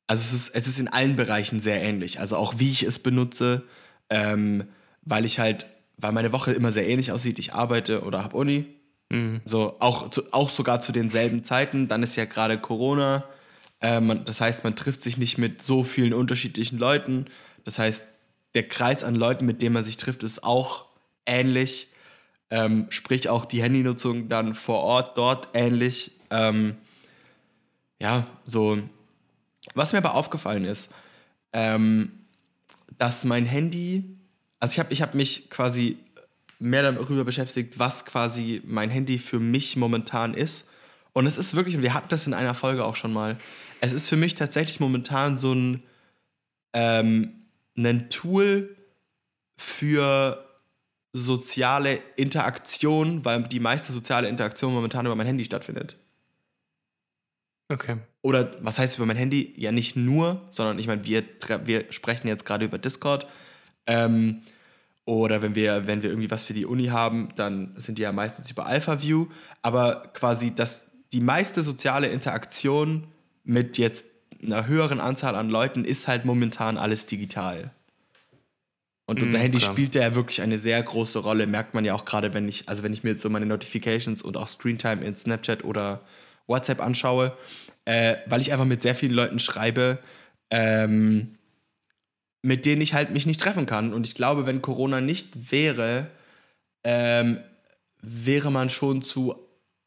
also 0.07 0.21
es 0.21 0.33
ist, 0.33 0.55
es 0.55 0.67
ist 0.67 0.79
in 0.79 0.89
allen 0.89 1.15
Bereichen 1.15 1.61
sehr 1.61 1.81
ähnlich. 1.81 2.19
Also 2.19 2.35
auch 2.35 2.59
wie 2.59 2.71
ich 2.71 2.83
es 2.83 2.99
benutze, 2.99 3.63
ähm, 4.09 4.67
weil 5.01 5.25
ich 5.25 5.39
halt, 5.39 5.65
weil 5.97 6.11
meine 6.11 6.31
Woche 6.33 6.51
immer 6.53 6.71
sehr 6.71 6.87
ähnlich 6.87 7.11
aussieht. 7.11 7.39
Ich 7.39 7.53
arbeite 7.53 8.01
oder 8.03 8.23
habe 8.23 8.35
Uni, 8.37 8.65
Mhm. 9.11 9.41
so, 9.45 9.75
auch, 9.79 10.09
zu, 10.09 10.33
auch 10.33 10.49
sogar 10.49 10.79
zu 10.79 10.91
denselben 10.91 11.43
Zeiten. 11.43 11.87
Dann 11.87 12.01
ist 12.01 12.15
ja 12.15 12.25
gerade 12.25 12.57
Corona. 12.57 13.23
Äh, 13.79 13.99
man, 14.01 14.25
das 14.25 14.41
heißt, 14.41 14.63
man 14.63 14.75
trifft 14.75 15.03
sich 15.03 15.17
nicht 15.17 15.37
mit 15.37 15.61
so 15.61 15.83
vielen 15.83 16.13
unterschiedlichen 16.13 16.79
Leuten. 16.79 17.25
Das 17.65 17.77
heißt, 17.77 18.03
der 18.55 18.67
Kreis 18.67 19.03
an 19.03 19.13
Leuten, 19.15 19.45
mit 19.45 19.61
dem 19.61 19.73
man 19.73 19.83
sich 19.85 19.97
trifft, 19.97 20.23
ist 20.23 20.43
auch 20.43 20.87
ähnlich. 21.27 21.89
Ähm, 22.49 22.87
sprich 22.89 23.29
auch 23.29 23.45
die 23.45 23.61
Handynutzung 23.61 24.27
dann 24.27 24.55
vor 24.55 24.81
Ort 24.81 25.17
dort 25.17 25.49
ähnlich. 25.53 26.11
Ähm, 26.31 26.75
ja, 28.01 28.25
so. 28.45 28.79
Was 29.73 29.93
mir 29.93 29.99
aber 29.99 30.15
aufgefallen 30.15 30.65
ist, 30.65 30.89
ähm, 31.53 32.11
dass 32.97 33.23
mein 33.23 33.45
Handy, 33.45 34.17
also 34.59 34.73
ich 34.73 34.79
habe 34.79 34.93
ich 34.93 35.01
hab 35.01 35.13
mich 35.13 35.49
quasi 35.49 35.97
mehr 36.59 36.91
darüber 36.91 37.23
beschäftigt, 37.23 37.79
was 37.79 38.05
quasi 38.05 38.61
mein 38.65 38.89
Handy 38.89 39.17
für 39.17 39.39
mich 39.39 39.75
momentan 39.75 40.33
ist. 40.33 40.65
Und 41.13 41.25
es 41.25 41.37
ist 41.37 41.55
wirklich, 41.55 41.75
und 41.75 41.81
wir 41.81 41.93
hatten 41.93 42.09
das 42.09 42.27
in 42.27 42.33
einer 42.33 42.53
Folge 42.53 42.83
auch 42.83 42.95
schon 42.95 43.13
mal, 43.13 43.37
es 43.81 43.93
ist 43.93 44.09
für 44.09 44.17
mich 44.17 44.35
tatsächlich 44.35 44.79
momentan 44.79 45.37
so 45.37 45.53
ein, 45.53 45.83
ähm, 46.73 47.33
ein 47.77 48.09
Tool 48.09 48.75
für 49.57 50.45
soziale 51.13 51.99
Interaktion, 52.17 53.23
weil 53.23 53.43
die 53.43 53.61
meiste 53.61 53.93
soziale 53.93 54.27
Interaktion 54.27 54.73
momentan 54.73 55.05
über 55.05 55.15
mein 55.15 55.27
Handy 55.27 55.45
stattfindet. 55.45 55.95
Okay. 57.69 57.97
Oder 58.21 58.51
was 58.61 58.79
heißt 58.79 58.97
über 58.97 59.05
mein 59.05 59.17
Handy? 59.17 59.53
Ja, 59.55 59.71
nicht 59.71 59.95
nur, 59.95 60.41
sondern 60.51 60.77
ich 60.77 60.87
meine, 60.87 61.05
wir, 61.05 61.23
wir 61.63 61.91
sprechen 61.91 62.27
jetzt 62.27 62.45
gerade 62.45 62.65
über 62.65 62.77
Discord. 62.77 63.27
Ähm, 63.87 64.41
oder 65.05 65.41
wenn 65.41 65.53
wir, 65.53 65.85
wenn 65.87 66.01
wir 66.01 66.09
irgendwie 66.09 66.31
was 66.31 66.43
für 66.43 66.53
die 66.53 66.65
Uni 66.65 66.87
haben, 66.87 67.29
dann 67.35 67.73
sind 67.77 67.97
die 67.99 68.01
ja 68.03 68.11
meistens 68.11 68.49
über 68.49 68.65
AlphaView. 68.65 69.27
Aber 69.61 70.09
quasi 70.13 70.53
das, 70.55 70.91
die 71.13 71.21
meiste 71.21 71.61
soziale 71.61 72.07
Interaktion 72.07 73.07
mit 73.43 73.77
jetzt 73.77 74.05
einer 74.43 74.67
höheren 74.67 74.99
Anzahl 74.99 75.35
an 75.35 75.49
Leuten 75.49 75.85
ist 75.85 76.07
halt 76.07 76.25
momentan 76.25 76.77
alles 76.77 77.05
digital. 77.05 77.71
Und 79.07 79.21
unser 79.21 79.37
Mm, 79.37 79.41
Handy 79.41 79.59
klar. 79.59 79.71
spielt 79.71 79.93
da 79.95 79.99
ja 79.99 80.15
wirklich 80.15 80.41
eine 80.41 80.57
sehr 80.57 80.81
große 80.81 81.19
Rolle, 81.19 81.45
merkt 81.45 81.75
man 81.75 81.85
ja 81.85 81.93
auch 81.93 82.05
gerade, 82.05 82.33
wenn 82.33 82.49
ich, 82.49 82.67
also 82.67 82.81
wenn 82.81 82.93
ich 82.93 83.03
mir 83.03 83.11
jetzt 83.11 83.21
so 83.21 83.29
meine 83.29 83.45
Notifications 83.45 84.23
und 84.23 84.35
auch 84.37 84.47
Screentime 84.47 85.03
in 85.05 85.15
Snapchat 85.15 85.63
oder 85.63 86.01
WhatsApp 86.47 86.81
anschaue, 86.81 87.37
äh, 87.85 88.17
weil 88.25 88.41
ich 88.41 88.51
einfach 88.51 88.65
mit 88.65 88.81
sehr 88.81 88.95
vielen 88.95 89.13
Leuten 89.13 89.37
schreibe, 89.37 89.99
ähm, 90.49 91.35
mit 92.45 92.67
denen 92.67 92.81
ich 92.81 92.93
halt 92.93 93.09
mich 93.09 93.25
nicht 93.25 93.41
treffen 93.41 93.65
kann. 93.65 93.91
Und 93.91 94.05
ich 94.05 94.13
glaube, 94.13 94.45
wenn 94.45 94.61
Corona 94.61 95.01
nicht 95.01 95.51
wäre, 95.51 96.11
ähm, 96.83 97.39
wäre 98.03 98.51
man 98.51 98.69
schon 98.69 99.01
zu, 99.01 99.35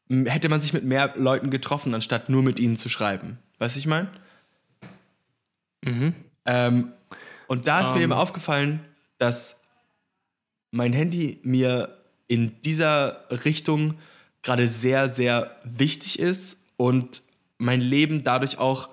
hätte 0.09 0.49
man 0.49 0.59
sich 0.59 0.73
mit 0.73 0.83
mehr 0.83 1.13
Leuten 1.15 1.51
getroffen, 1.51 1.95
anstatt 1.95 2.27
nur 2.27 2.43
mit 2.43 2.59
ihnen 2.59 2.75
zu 2.75 2.89
schreiben. 2.89 3.39
Weißt 3.59 3.75
du, 3.75 3.79
ich 3.79 3.87
meine? 3.87 4.09
Mhm. 5.85 6.13
Ähm, 6.45 6.91
und 7.47 7.65
da 7.65 7.79
ist 7.79 7.91
mir 7.91 7.99
Ähm. 7.99 8.11
eben 8.11 8.13
aufgefallen, 8.13 8.81
dass 9.19 9.61
mein 10.71 10.91
Handy 10.91 11.39
mir 11.43 11.97
in 12.27 12.61
dieser 12.63 13.25
Richtung 13.45 13.93
gerade 14.43 14.67
sehr, 14.67 15.09
sehr 15.09 15.55
wichtig 15.63 16.19
ist 16.19 16.61
und 16.75 17.21
mein 17.57 17.79
Leben 17.79 18.25
dadurch 18.25 18.57
auch 18.57 18.89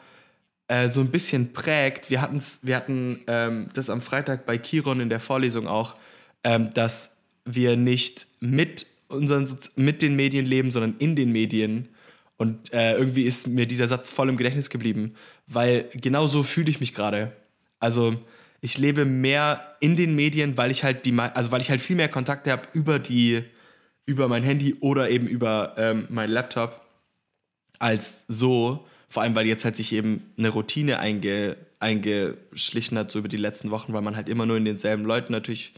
äh, 0.68 0.88
so 0.88 1.00
ein 1.00 1.10
bisschen 1.10 1.52
prägt. 1.52 2.10
Wir, 2.10 2.20
hatten's, 2.20 2.60
wir 2.62 2.76
hatten 2.76 3.20
ähm, 3.26 3.68
das 3.74 3.90
am 3.90 4.00
Freitag 4.02 4.46
bei 4.46 4.58
Kiron 4.58 5.00
in 5.00 5.08
der 5.08 5.20
Vorlesung 5.20 5.66
auch, 5.66 5.96
ähm, 6.44 6.72
dass 6.74 7.16
wir 7.44 7.76
nicht 7.76 8.26
mit, 8.40 8.86
unseren, 9.08 9.48
mit 9.76 10.02
den 10.02 10.16
Medien 10.16 10.46
leben, 10.46 10.72
sondern 10.72 10.96
in 10.98 11.16
den 11.16 11.32
Medien. 11.32 11.88
Und 12.36 12.72
äh, 12.72 12.96
irgendwie 12.96 13.22
ist 13.22 13.46
mir 13.46 13.66
dieser 13.66 13.88
Satz 13.88 14.10
voll 14.10 14.28
im 14.28 14.36
Gedächtnis 14.36 14.68
geblieben, 14.68 15.14
weil 15.46 15.88
genau 15.94 16.26
so 16.26 16.42
fühle 16.42 16.70
ich 16.70 16.80
mich 16.80 16.94
gerade. 16.94 17.32
Also 17.78 18.14
ich 18.60 18.78
lebe 18.78 19.04
mehr 19.04 19.76
in 19.80 19.96
den 19.96 20.14
Medien, 20.14 20.56
weil 20.56 20.70
ich 20.70 20.82
halt 20.82 21.06
die, 21.06 21.16
also 21.18 21.50
weil 21.50 21.60
ich 21.60 21.70
halt 21.70 21.80
viel 21.80 21.96
mehr 21.96 22.08
Kontakte 22.08 22.50
habe 22.50 22.68
über 22.72 22.98
die, 22.98 23.44
über 24.04 24.28
mein 24.28 24.42
Handy 24.42 24.76
oder 24.80 25.08
eben 25.10 25.26
über 25.26 25.74
ähm, 25.78 26.06
meinen 26.10 26.32
Laptop 26.32 26.80
als 27.78 28.24
so. 28.28 28.86
Vor 29.16 29.22
allem, 29.22 29.34
weil 29.34 29.46
jetzt 29.46 29.64
halt 29.64 29.76
sich 29.76 29.94
eben 29.94 30.30
eine 30.36 30.50
Routine 30.50 30.98
einge, 30.98 31.56
eingeschlichen 31.80 32.98
hat, 32.98 33.10
so 33.10 33.18
über 33.18 33.28
die 33.28 33.38
letzten 33.38 33.70
Wochen, 33.70 33.94
weil 33.94 34.02
man 34.02 34.14
halt 34.14 34.28
immer 34.28 34.44
nur 34.44 34.58
in 34.58 34.66
denselben 34.66 35.06
Leuten 35.06 35.32
natürlich 35.32 35.72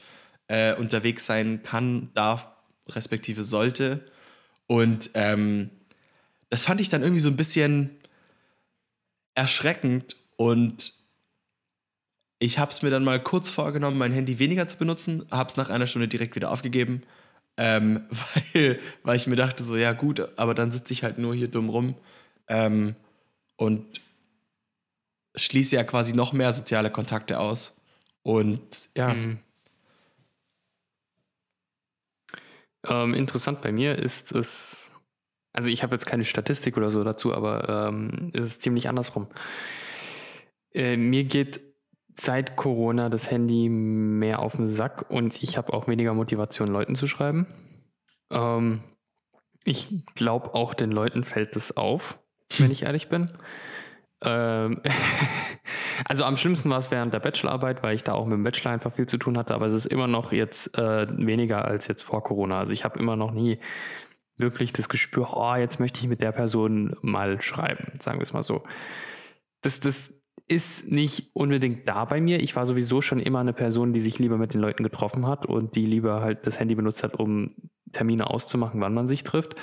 äh, 0.48 0.74
unterwegs 0.74 1.24
sein 1.24 1.62
kann, 1.62 2.10
darf, 2.14 2.48
respektive 2.88 3.44
sollte. 3.44 4.04
Und 4.66 5.10
ähm, 5.14 5.70
das 6.50 6.64
fand 6.64 6.80
ich 6.80 6.88
dann 6.88 7.04
irgendwie 7.04 7.20
so 7.20 7.28
ein 7.28 7.36
bisschen 7.36 7.90
erschreckend 9.36 10.16
und 10.34 10.94
ich 12.40 12.58
habe 12.58 12.72
es 12.72 12.82
mir 12.82 12.90
dann 12.90 13.04
mal 13.04 13.22
kurz 13.22 13.50
vorgenommen, 13.50 13.98
mein 13.98 14.12
Handy 14.12 14.40
weniger 14.40 14.66
zu 14.66 14.78
benutzen, 14.78 15.26
habe 15.30 15.48
es 15.48 15.56
nach 15.56 15.70
einer 15.70 15.86
Stunde 15.86 16.08
direkt 16.08 16.34
wieder 16.34 16.50
aufgegeben, 16.50 17.04
ähm, 17.56 18.02
weil, 18.52 18.80
weil 19.04 19.16
ich 19.16 19.28
mir 19.28 19.36
dachte, 19.36 19.62
so 19.62 19.76
ja 19.76 19.92
gut, 19.92 20.28
aber 20.36 20.54
dann 20.56 20.72
sitze 20.72 20.92
ich 20.92 21.04
halt 21.04 21.18
nur 21.18 21.36
hier 21.36 21.46
dumm 21.46 21.68
rum 21.68 21.94
ähm, 22.48 22.96
und 23.58 24.00
schließe 25.36 25.76
ja 25.76 25.84
quasi 25.84 26.14
noch 26.14 26.32
mehr 26.32 26.54
soziale 26.54 26.90
Kontakte 26.90 27.38
aus. 27.38 27.76
Und 28.22 28.88
ja, 28.96 29.12
Mhm. 29.12 29.38
Ähm, 32.86 33.14
interessant 33.14 33.60
bei 33.60 33.72
mir 33.72 33.96
ist 33.98 34.32
es, 34.32 34.92
also 35.52 35.68
ich 35.68 35.82
habe 35.82 35.94
jetzt 35.94 36.06
keine 36.06 36.24
Statistik 36.24 36.76
oder 36.76 36.90
so 36.90 37.02
dazu, 37.04 37.34
aber 37.34 37.88
ähm, 37.88 38.30
es 38.32 38.46
ist 38.46 38.62
ziemlich 38.62 38.88
andersrum. 38.88 39.26
Äh, 40.72 40.96
mir 40.96 41.24
geht 41.24 41.60
seit 42.18 42.56
Corona 42.56 43.08
das 43.08 43.30
Handy 43.30 43.68
mehr 43.68 44.40
auf 44.40 44.56
den 44.56 44.66
Sack 44.66 45.10
und 45.10 45.42
ich 45.42 45.56
habe 45.56 45.72
auch 45.72 45.88
weniger 45.88 46.14
Motivation, 46.14 46.68
Leuten 46.68 46.96
zu 46.96 47.06
schreiben. 47.06 47.46
Ähm, 48.30 48.82
ich 49.64 50.04
glaube, 50.14 50.54
auch 50.54 50.74
den 50.74 50.90
Leuten 50.90 51.24
fällt 51.24 51.56
das 51.56 51.76
auf, 51.76 52.18
wenn 52.58 52.70
ich 52.70 52.82
ehrlich 52.82 53.08
bin. 53.08 53.30
Ähm, 54.22 54.80
also 56.04 56.24
am 56.24 56.36
schlimmsten 56.36 56.70
war 56.70 56.78
es 56.78 56.90
während 56.90 57.14
der 57.14 57.20
Bachelorarbeit, 57.20 57.82
weil 57.82 57.94
ich 57.94 58.04
da 58.04 58.14
auch 58.14 58.24
mit 58.24 58.34
dem 58.34 58.42
Bachelor 58.42 58.72
einfach 58.72 58.92
viel 58.92 59.06
zu 59.06 59.18
tun 59.18 59.38
hatte, 59.38 59.54
aber 59.54 59.66
es 59.66 59.74
ist 59.74 59.86
immer 59.86 60.06
noch 60.06 60.32
jetzt 60.32 60.76
äh, 60.76 61.06
weniger 61.10 61.64
als 61.64 61.86
jetzt 61.86 62.02
vor 62.02 62.22
Corona. 62.22 62.58
Also 62.58 62.72
ich 62.72 62.84
habe 62.84 62.98
immer 62.98 63.16
noch 63.16 63.30
nie 63.30 63.58
wirklich 64.36 64.72
das 64.72 64.88
Gespür, 64.88 65.30
oh, 65.34 65.54
jetzt 65.56 65.80
möchte 65.80 66.00
ich 66.00 66.08
mit 66.08 66.22
der 66.22 66.32
Person 66.32 66.96
mal 67.02 67.40
schreiben, 67.40 67.92
sagen 67.98 68.18
wir 68.18 68.22
es 68.22 68.32
mal 68.32 68.42
so. 68.42 68.62
Das, 69.62 69.80
das 69.80 70.22
ist 70.46 70.90
nicht 70.90 71.30
unbedingt 71.34 71.86
da 71.88 72.04
bei 72.04 72.20
mir. 72.20 72.40
Ich 72.40 72.56
war 72.56 72.64
sowieso 72.64 73.02
schon 73.02 73.18
immer 73.18 73.40
eine 73.40 73.52
Person, 73.52 73.92
die 73.92 74.00
sich 74.00 74.18
lieber 74.18 74.38
mit 74.38 74.54
den 74.54 74.60
Leuten 74.60 74.82
getroffen 74.82 75.26
hat 75.26 75.44
und 75.44 75.76
die 75.76 75.84
lieber 75.84 76.20
halt 76.22 76.46
das 76.46 76.58
Handy 76.58 76.74
benutzt 76.74 77.02
hat, 77.02 77.18
um 77.18 77.54
Termine 77.92 78.30
auszumachen, 78.30 78.80
wann 78.80 78.94
man 78.94 79.06
sich 79.06 79.24
trifft. 79.24 79.56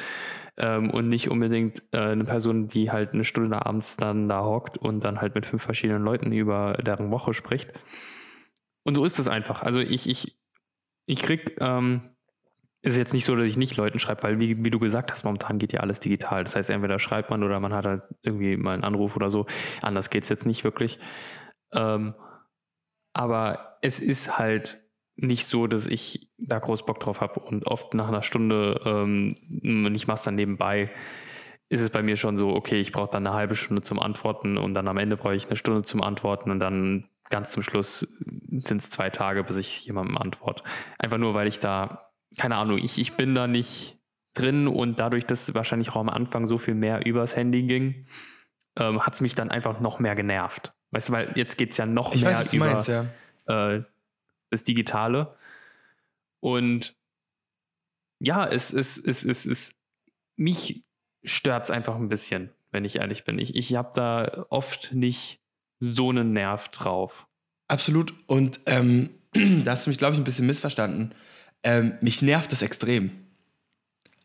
Ähm, 0.57 0.89
und 0.89 1.09
nicht 1.09 1.29
unbedingt 1.29 1.83
äh, 1.91 1.99
eine 1.99 2.23
Person, 2.23 2.67
die 2.67 2.91
halt 2.91 3.13
eine 3.13 3.25
Stunde 3.25 3.65
abends 3.65 3.97
dann 3.97 4.29
da 4.29 4.43
hockt 4.43 4.77
und 4.77 5.03
dann 5.03 5.19
halt 5.19 5.35
mit 5.35 5.45
fünf 5.45 5.63
verschiedenen 5.63 6.03
Leuten 6.03 6.31
über 6.31 6.73
deren 6.75 7.11
Woche 7.11 7.33
spricht. 7.33 7.73
Und 8.83 8.95
so 8.95 9.03
ist 9.03 9.19
es 9.19 9.27
einfach. 9.27 9.63
Also 9.63 9.79
ich, 9.79 10.07
ich, 10.09 10.37
ich 11.07 11.19
krieg, 11.19 11.57
ähm, 11.59 12.15
ist 12.85 12.97
jetzt 12.97 13.13
nicht 13.13 13.25
so, 13.25 13.35
dass 13.35 13.49
ich 13.49 13.57
nicht 13.57 13.75
Leuten 13.77 13.97
schreibe, 13.97 14.23
weil 14.23 14.39
wie, 14.39 14.63
wie 14.63 14.69
du 14.69 14.77
gesagt 14.77 15.11
hast, 15.11 15.25
momentan 15.25 15.57
geht 15.57 15.73
ja 15.73 15.79
alles 15.79 15.99
digital. 15.99 16.43
Das 16.43 16.55
heißt, 16.55 16.69
entweder 16.69 16.99
schreibt 16.99 17.31
man 17.31 17.41
oder 17.41 17.59
man 17.59 17.73
hat 17.73 17.85
halt 17.85 18.03
irgendwie 18.21 18.57
mal 18.57 18.75
einen 18.75 18.83
Anruf 18.83 19.15
oder 19.15 19.31
so. 19.31 19.47
Anders 19.81 20.11
geht 20.11 20.23
es 20.23 20.29
jetzt 20.29 20.45
nicht 20.45 20.63
wirklich. 20.63 20.99
Ähm, 21.73 22.13
aber 23.13 23.77
es 23.81 23.99
ist 23.99 24.37
halt 24.37 24.84
nicht 25.17 25.47
so, 25.47 25.67
dass 25.67 25.87
ich 25.87 26.29
da 26.37 26.59
groß 26.59 26.85
Bock 26.85 26.99
drauf 26.99 27.21
habe 27.21 27.39
und 27.39 27.67
oft 27.67 27.93
nach 27.93 28.07
einer 28.07 28.23
Stunde, 28.23 28.81
ähm, 28.85 29.35
ich 29.93 30.07
mache 30.07 30.15
es 30.15 30.23
dann 30.23 30.35
nebenbei, 30.35 30.91
ist 31.69 31.81
es 31.81 31.89
bei 31.89 32.03
mir 32.03 32.15
schon 32.15 32.37
so, 32.37 32.49
okay, 32.49 32.79
ich 32.79 32.91
brauche 32.91 33.09
dann 33.11 33.25
eine 33.25 33.35
halbe 33.35 33.55
Stunde 33.55 33.81
zum 33.81 33.99
Antworten 33.99 34.57
und 34.57 34.73
dann 34.73 34.87
am 34.87 34.97
Ende 34.97 35.17
brauche 35.17 35.35
ich 35.35 35.47
eine 35.47 35.55
Stunde 35.55 35.83
zum 35.83 36.03
Antworten 36.03 36.51
und 36.51 36.59
dann 36.59 37.09
ganz 37.29 37.51
zum 37.51 37.63
Schluss 37.63 38.07
sind 38.51 38.81
es 38.81 38.89
zwei 38.89 39.09
Tage, 39.09 39.43
bis 39.43 39.57
ich 39.57 39.85
jemandem 39.85 40.17
antworte. 40.17 40.63
Einfach 40.99 41.17
nur, 41.17 41.33
weil 41.33 41.47
ich 41.47 41.59
da, 41.59 42.11
keine 42.37 42.57
Ahnung, 42.57 42.77
ich, 42.77 42.99
ich 42.99 43.13
bin 43.13 43.33
da 43.33 43.47
nicht 43.47 43.97
drin 44.35 44.67
und 44.67 44.99
dadurch, 44.99 45.25
dass 45.25 45.53
wahrscheinlich 45.55 45.89
auch 45.89 45.95
am 45.95 46.09
Anfang 46.09 46.45
so 46.45 46.57
viel 46.57 46.75
mehr 46.75 47.05
übers 47.05 47.35
Handy 47.35 47.63
ging, 47.63 48.05
ähm, 48.77 49.01
hat 49.05 49.15
es 49.15 49.21
mich 49.21 49.33
dann 49.33 49.49
einfach 49.49 49.79
noch 49.79 49.99
mehr 49.99 50.15
genervt. 50.15 50.73
Weißt 50.91 51.09
du, 51.09 51.13
weil 51.13 51.31
jetzt 51.35 51.57
geht 51.57 51.71
es 51.71 51.77
ja 51.77 51.85
noch 51.85 52.13
Ich 52.13 52.23
mehr 52.23 52.31
weiß, 52.31 52.53
über 52.53 52.65
meinst, 52.67 52.89
ja. 52.89 53.05
äh, 53.47 53.83
das 54.55 54.63
Digitale. 54.63 55.35
Und 56.39 56.95
ja, 58.19 58.45
es 58.45 58.71
ist, 58.71 58.97
es 58.97 59.23
ist, 59.23 59.25
es 59.25 59.45
ist, 59.45 59.75
mich 60.35 60.83
stört 61.23 61.65
es 61.65 61.71
einfach 61.71 61.95
ein 61.95 62.09
bisschen, 62.09 62.49
wenn 62.71 62.85
ich 62.85 62.97
ehrlich 62.97 63.23
bin. 63.23 63.39
Ich, 63.39 63.55
ich 63.55 63.75
habe 63.75 63.91
da 63.95 64.45
oft 64.49 64.93
nicht 64.93 65.39
so 65.79 66.09
einen 66.09 66.33
Nerv 66.33 66.69
drauf. 66.69 67.27
Absolut. 67.67 68.13
Und 68.27 68.59
ähm, 68.65 69.09
da 69.33 69.71
hast 69.71 69.85
du 69.85 69.89
mich, 69.89 69.97
glaube 69.97 70.13
ich, 70.13 70.19
ein 70.19 70.23
bisschen 70.23 70.47
missverstanden. 70.47 71.13
Ähm, 71.63 71.97
mich 72.01 72.21
nervt 72.21 72.51
das 72.51 72.61
extrem. 72.61 73.11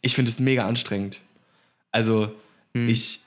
Ich 0.03 0.15
finde 0.15 0.31
es 0.31 0.39
mega 0.41 0.67
anstrengend. 0.67 1.21
Also, 1.91 2.35
Hm. 2.75 2.89
ich, 2.89 3.21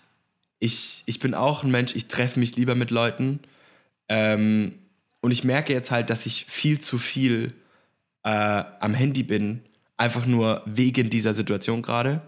ich, 0.60 1.04
ich 1.06 1.20
bin 1.20 1.34
auch 1.34 1.64
ein 1.64 1.72
Mensch, 1.72 1.96
ich 1.96 2.08
treffe 2.08 2.40
mich 2.40 2.56
lieber 2.56 2.76
mit 2.76 2.92
Leuten. 2.92 3.40
Ähm, 4.08 4.80
und 5.24 5.32
ich 5.32 5.44
merke 5.44 5.72
jetzt 5.74 5.90
halt, 5.90 6.10
dass 6.10 6.26
ich 6.26 6.46
viel 6.46 6.80
zu 6.80 6.98
viel 6.98 7.54
äh, 8.24 8.30
am 8.80 8.94
Handy 8.94 9.24
bin. 9.24 9.62
Einfach 9.98 10.26
nur 10.26 10.62
wegen 10.66 11.10
dieser 11.10 11.34
Situation 11.34 11.82
gerade. 11.82 12.22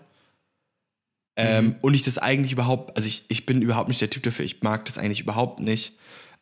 Ähm, 1.36 1.66
Mhm. 1.66 1.76
Und 1.82 1.94
ich 1.94 2.04
das 2.04 2.18
eigentlich 2.18 2.54
überhaupt, 2.54 2.96
also 2.96 3.08
ich, 3.08 3.26
ich 3.28 3.46
bin 3.46 3.62
überhaupt 3.62 3.90
nicht 3.90 4.00
der 4.00 4.10
Typ 4.10 4.24
dafür, 4.24 4.46
ich 4.46 4.62
mag 4.64 4.86
das 4.86 4.98
eigentlich 4.98 5.20
überhaupt 5.20 5.60
nicht. 5.60 5.98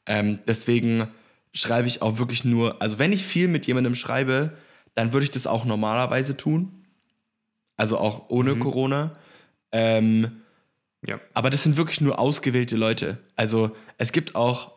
Ähm, 0.06 0.40
deswegen 0.48 1.08
schreibe 1.54 1.88
ich 1.88 2.02
auch 2.02 2.20
wirklich 2.20 2.46
nur, 2.46 2.82
also 2.82 3.00
wenn 3.00 3.12
ich 3.14 3.24
viel 3.24 3.48
mit 3.48 3.66
jemandem 3.66 3.96
schreibe, 3.96 4.56
dann 4.96 5.12
würde 5.14 5.24
ich 5.24 5.32
das 5.32 5.48
auch 5.48 5.66
normalerweise 5.66 6.38
tun. 6.38 6.86
Also 7.78 7.98
auch 7.98 8.30
ohne 8.30 8.54
Mhm. 8.54 8.60
Corona. 8.60 9.14
Ähm, 9.72 10.44
Ja. 11.08 11.20
aber 11.34 11.50
das 11.50 11.64
sind 11.64 11.78
wirklich 11.78 12.00
nur 12.02 12.20
ausgewählte 12.20 12.76
Leute. 12.78 13.18
Also 13.36 13.76
es 13.98 14.12
gibt 14.12 14.36
auch 14.36 14.73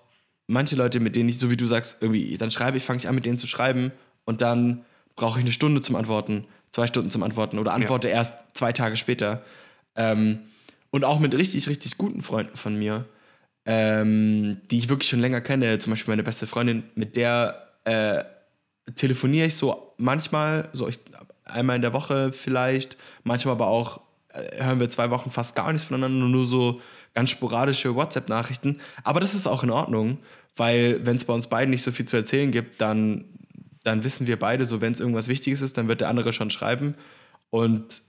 manche 0.46 0.76
Leute, 0.76 1.00
mit 1.00 1.16
denen 1.16 1.28
ich, 1.28 1.38
so 1.38 1.50
wie 1.50 1.56
du 1.56 1.66
sagst, 1.66 1.98
irgendwie, 2.00 2.36
dann 2.36 2.50
schreibe 2.50 2.76
ich, 2.76 2.84
fange 2.84 2.98
ich 2.98 3.08
an, 3.08 3.14
mit 3.14 3.26
denen 3.26 3.38
zu 3.38 3.46
schreiben 3.46 3.92
und 4.24 4.40
dann 4.42 4.84
brauche 5.16 5.38
ich 5.38 5.44
eine 5.44 5.52
Stunde 5.52 5.82
zum 5.82 5.96
Antworten, 5.96 6.44
zwei 6.70 6.86
Stunden 6.86 7.10
zum 7.10 7.22
Antworten 7.22 7.58
oder 7.58 7.72
antworte 7.72 8.08
erst 8.08 8.36
zwei 8.54 8.72
Tage 8.72 8.96
später. 8.96 9.42
Ähm, 9.96 10.40
und 10.90 11.04
auch 11.04 11.18
mit 11.18 11.36
richtig, 11.36 11.68
richtig 11.68 11.98
guten 11.98 12.22
Freunden 12.22 12.56
von 12.56 12.76
mir, 12.76 13.06
ähm, 13.64 14.58
die 14.70 14.78
ich 14.78 14.88
wirklich 14.88 15.08
schon 15.08 15.20
länger 15.20 15.40
kenne, 15.40 15.78
zum 15.78 15.92
Beispiel 15.92 16.12
meine 16.12 16.22
beste 16.22 16.46
Freundin, 16.46 16.84
mit 16.94 17.16
der 17.16 17.68
äh, 17.84 18.24
telefoniere 18.94 19.46
ich 19.46 19.56
so 19.56 19.94
manchmal, 19.96 20.68
so 20.72 20.86
ich, 20.86 20.98
einmal 21.44 21.76
in 21.76 21.82
der 21.82 21.92
Woche 21.92 22.32
vielleicht, 22.32 22.96
manchmal 23.24 23.52
aber 23.52 23.66
auch 23.66 24.00
äh, 24.28 24.62
hören 24.62 24.80
wir 24.80 24.90
zwei 24.90 25.10
Wochen 25.10 25.30
fast 25.30 25.56
gar 25.56 25.72
nichts 25.72 25.88
voneinander, 25.88 26.26
nur 26.26 26.46
so 26.46 26.80
ganz 27.16 27.30
sporadische 27.30 27.94
WhatsApp-Nachrichten. 27.94 28.78
Aber 29.02 29.20
das 29.20 29.34
ist 29.34 29.46
auch 29.46 29.64
in 29.64 29.70
Ordnung, 29.70 30.18
weil 30.54 31.04
wenn 31.04 31.16
es 31.16 31.24
bei 31.24 31.32
uns 31.32 31.46
beiden 31.48 31.70
nicht 31.70 31.82
so 31.82 31.90
viel 31.90 32.04
zu 32.04 32.16
erzählen 32.16 32.52
gibt, 32.52 32.80
dann, 32.80 33.24
dann 33.82 34.04
wissen 34.04 34.26
wir 34.26 34.38
beide, 34.38 34.66
so 34.66 34.82
wenn 34.82 34.92
es 34.92 35.00
irgendwas 35.00 35.26
Wichtiges 35.26 35.62
ist, 35.62 35.78
dann 35.78 35.88
wird 35.88 36.02
der 36.02 36.10
andere 36.10 36.34
schon 36.34 36.50
schreiben. 36.50 36.94
Und 37.48 38.02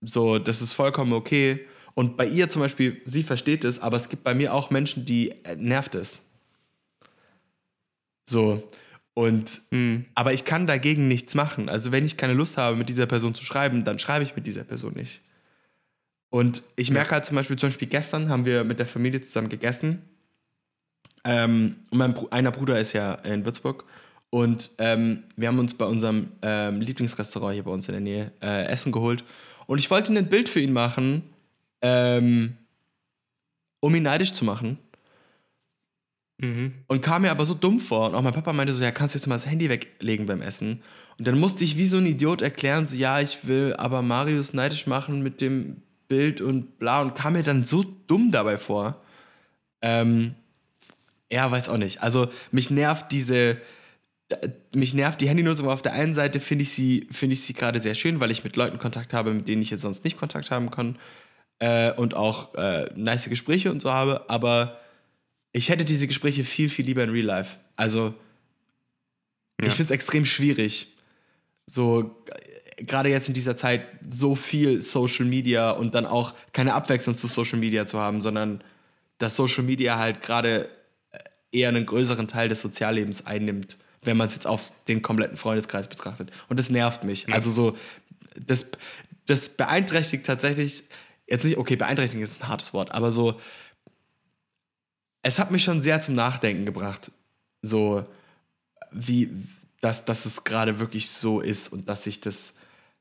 so, 0.00 0.38
das 0.38 0.62
ist 0.62 0.72
vollkommen 0.72 1.12
okay. 1.12 1.66
Und 1.94 2.16
bei 2.16 2.26
ihr 2.26 2.48
zum 2.48 2.62
Beispiel, 2.62 3.02
sie 3.04 3.22
versteht 3.22 3.64
es, 3.64 3.80
aber 3.80 3.98
es 3.98 4.08
gibt 4.08 4.24
bei 4.24 4.32
mir 4.32 4.54
auch 4.54 4.70
Menschen, 4.70 5.04
die 5.04 5.32
äh, 5.44 5.56
nervt 5.56 5.94
es. 5.94 6.22
So. 8.26 8.66
Und 9.12 9.60
Hm. 9.72 10.06
aber 10.14 10.32
ich 10.32 10.46
kann 10.46 10.66
dagegen 10.66 11.06
nichts 11.06 11.34
machen. 11.34 11.68
Also 11.68 11.92
wenn 11.92 12.06
ich 12.06 12.16
keine 12.16 12.32
Lust 12.32 12.56
habe, 12.56 12.76
mit 12.76 12.88
dieser 12.88 13.04
Person 13.04 13.34
zu 13.34 13.44
schreiben, 13.44 13.84
dann 13.84 13.98
schreibe 13.98 14.24
ich 14.24 14.36
mit 14.36 14.46
dieser 14.46 14.64
Person 14.64 14.94
nicht. 14.94 15.20
Und 16.30 16.62
ich 16.76 16.90
merke 16.90 17.10
halt 17.10 17.24
zum 17.24 17.36
Beispiel, 17.36 17.58
zum 17.58 17.68
Beispiel 17.68 17.88
gestern 17.88 18.28
haben 18.28 18.44
wir 18.44 18.62
mit 18.64 18.78
der 18.78 18.86
Familie 18.86 19.20
zusammen 19.20 19.48
gegessen. 19.48 20.02
Ähm, 21.24 21.76
und 21.90 21.98
mein 21.98 22.14
Bru 22.14 22.28
einer 22.30 22.52
Bruder 22.52 22.78
ist 22.78 22.92
ja 22.92 23.14
in 23.14 23.44
Würzburg. 23.44 23.84
Und 24.30 24.70
ähm, 24.78 25.24
wir 25.36 25.48
haben 25.48 25.58
uns 25.58 25.74
bei 25.74 25.84
unserem 25.84 26.28
ähm, 26.42 26.80
Lieblingsrestaurant 26.80 27.54
hier 27.54 27.64
bei 27.64 27.72
uns 27.72 27.88
in 27.88 27.92
der 27.92 28.00
Nähe 28.00 28.32
äh, 28.40 28.66
Essen 28.66 28.92
geholt. 28.92 29.24
Und 29.66 29.78
ich 29.78 29.90
wollte 29.90 30.12
ein 30.12 30.28
Bild 30.28 30.48
für 30.48 30.60
ihn 30.60 30.72
machen, 30.72 31.24
ähm, 31.82 32.56
um 33.80 33.92
ihn 33.94 34.04
neidisch 34.04 34.32
zu 34.32 34.44
machen. 34.44 34.78
Mhm. 36.38 36.74
Und 36.86 37.02
kam 37.02 37.22
mir 37.22 37.32
aber 37.32 37.44
so 37.44 37.54
dumm 37.54 37.80
vor. 37.80 38.08
Und 38.08 38.14
auch 38.14 38.22
mein 38.22 38.32
Papa 38.32 38.52
meinte 38.52 38.72
so, 38.72 38.82
ja, 38.84 38.92
kannst 38.92 39.14
du 39.14 39.18
jetzt 39.18 39.26
mal 39.26 39.34
das 39.34 39.46
Handy 39.46 39.68
weglegen 39.68 40.26
beim 40.26 40.42
Essen? 40.42 40.82
Und 41.18 41.26
dann 41.26 41.38
musste 41.38 41.64
ich 41.64 41.76
wie 41.76 41.86
so 41.86 41.98
ein 41.98 42.06
Idiot 42.06 42.40
erklären, 42.40 42.86
so, 42.86 42.94
ja, 42.94 43.20
ich 43.20 43.46
will 43.48 43.74
aber 43.76 44.00
Marius 44.00 44.54
neidisch 44.54 44.86
machen 44.86 45.22
mit 45.22 45.40
dem 45.40 45.82
Bild 46.10 46.42
und 46.42 46.78
bla. 46.78 47.00
Und 47.00 47.14
kam 47.14 47.32
mir 47.32 47.42
dann 47.42 47.64
so 47.64 47.82
dumm 48.06 48.30
dabei 48.30 48.58
vor. 48.58 49.00
Ähm, 49.80 50.34
ja, 51.32 51.50
weiß 51.50 51.70
auch 51.70 51.78
nicht. 51.78 52.02
Also 52.02 52.28
mich 52.50 52.70
nervt 52.70 53.12
diese, 53.12 53.56
mich 54.74 54.92
nervt 54.92 55.20
die 55.20 55.28
Handynutzung. 55.28 55.68
Auf 55.68 55.80
der 55.82 55.94
einen 55.94 56.12
Seite 56.12 56.40
finde 56.40 56.64
ich 56.64 56.72
sie, 56.72 57.06
finde 57.10 57.32
ich 57.34 57.42
sie 57.42 57.54
gerade 57.54 57.80
sehr 57.80 57.94
schön, 57.94 58.20
weil 58.20 58.30
ich 58.30 58.44
mit 58.44 58.56
Leuten 58.56 58.78
Kontakt 58.78 59.14
habe, 59.14 59.32
mit 59.32 59.48
denen 59.48 59.62
ich 59.62 59.70
jetzt 59.70 59.82
sonst 59.82 60.04
nicht 60.04 60.18
Kontakt 60.18 60.50
haben 60.50 60.70
kann. 60.70 60.98
Äh, 61.60 61.92
und 61.92 62.14
auch 62.14 62.54
äh, 62.56 62.90
nice 62.96 63.28
Gespräche 63.28 63.70
und 63.70 63.80
so 63.80 63.92
habe. 63.92 64.28
Aber 64.28 64.80
ich 65.52 65.68
hätte 65.68 65.84
diese 65.84 66.06
Gespräche 66.06 66.44
viel, 66.44 66.68
viel 66.68 66.86
lieber 66.86 67.04
in 67.04 67.10
Real 67.10 67.26
Life. 67.26 67.56
Also, 67.76 68.14
Ja. 69.60 69.68
ich 69.68 69.74
finde 69.74 69.84
es 69.84 69.90
extrem 69.94 70.24
schwierig, 70.24 70.94
so 71.66 72.24
gerade 72.86 73.08
jetzt 73.08 73.28
in 73.28 73.34
dieser 73.34 73.56
Zeit 73.56 73.84
so 74.08 74.34
viel 74.36 74.82
Social 74.82 75.26
Media 75.26 75.70
und 75.70 75.94
dann 75.94 76.06
auch 76.06 76.34
keine 76.52 76.74
Abwechslung 76.74 77.14
zu 77.14 77.26
Social 77.26 77.58
Media 77.58 77.86
zu 77.86 77.98
haben, 77.98 78.20
sondern 78.20 78.62
dass 79.18 79.36
Social 79.36 79.64
Media 79.64 79.98
halt 79.98 80.22
gerade 80.22 80.68
äh, 81.12 81.18
eher 81.52 81.68
einen 81.68 81.86
größeren 81.86 82.28
Teil 82.28 82.48
des 82.48 82.60
Soziallebens 82.60 83.26
einnimmt, 83.26 83.76
wenn 84.02 84.16
man 84.16 84.28
es 84.28 84.34
jetzt 84.34 84.46
auf 84.46 84.72
den 84.88 85.02
kompletten 85.02 85.36
Freundeskreis 85.36 85.88
betrachtet. 85.88 86.30
Und 86.48 86.58
das 86.58 86.70
nervt 86.70 87.04
mich. 87.04 87.32
Also 87.32 87.50
so, 87.50 87.76
das, 88.34 88.70
das 89.26 89.50
beeinträchtigt 89.50 90.24
tatsächlich, 90.26 90.84
jetzt 91.26 91.44
nicht, 91.44 91.58
okay, 91.58 91.76
beeinträchtigen 91.76 92.24
ist 92.24 92.42
ein 92.42 92.48
hartes 92.48 92.72
Wort, 92.72 92.92
aber 92.92 93.10
so, 93.10 93.38
es 95.22 95.38
hat 95.38 95.50
mich 95.50 95.62
schon 95.62 95.82
sehr 95.82 96.00
zum 96.00 96.14
Nachdenken 96.14 96.64
gebracht, 96.64 97.10
so 97.62 98.06
wie, 98.90 99.30
dass, 99.82 100.06
dass 100.06 100.24
es 100.24 100.44
gerade 100.44 100.78
wirklich 100.78 101.10
so 101.10 101.40
ist 101.40 101.68
und 101.68 101.88
dass 101.88 102.06
ich 102.06 102.20
das, 102.20 102.54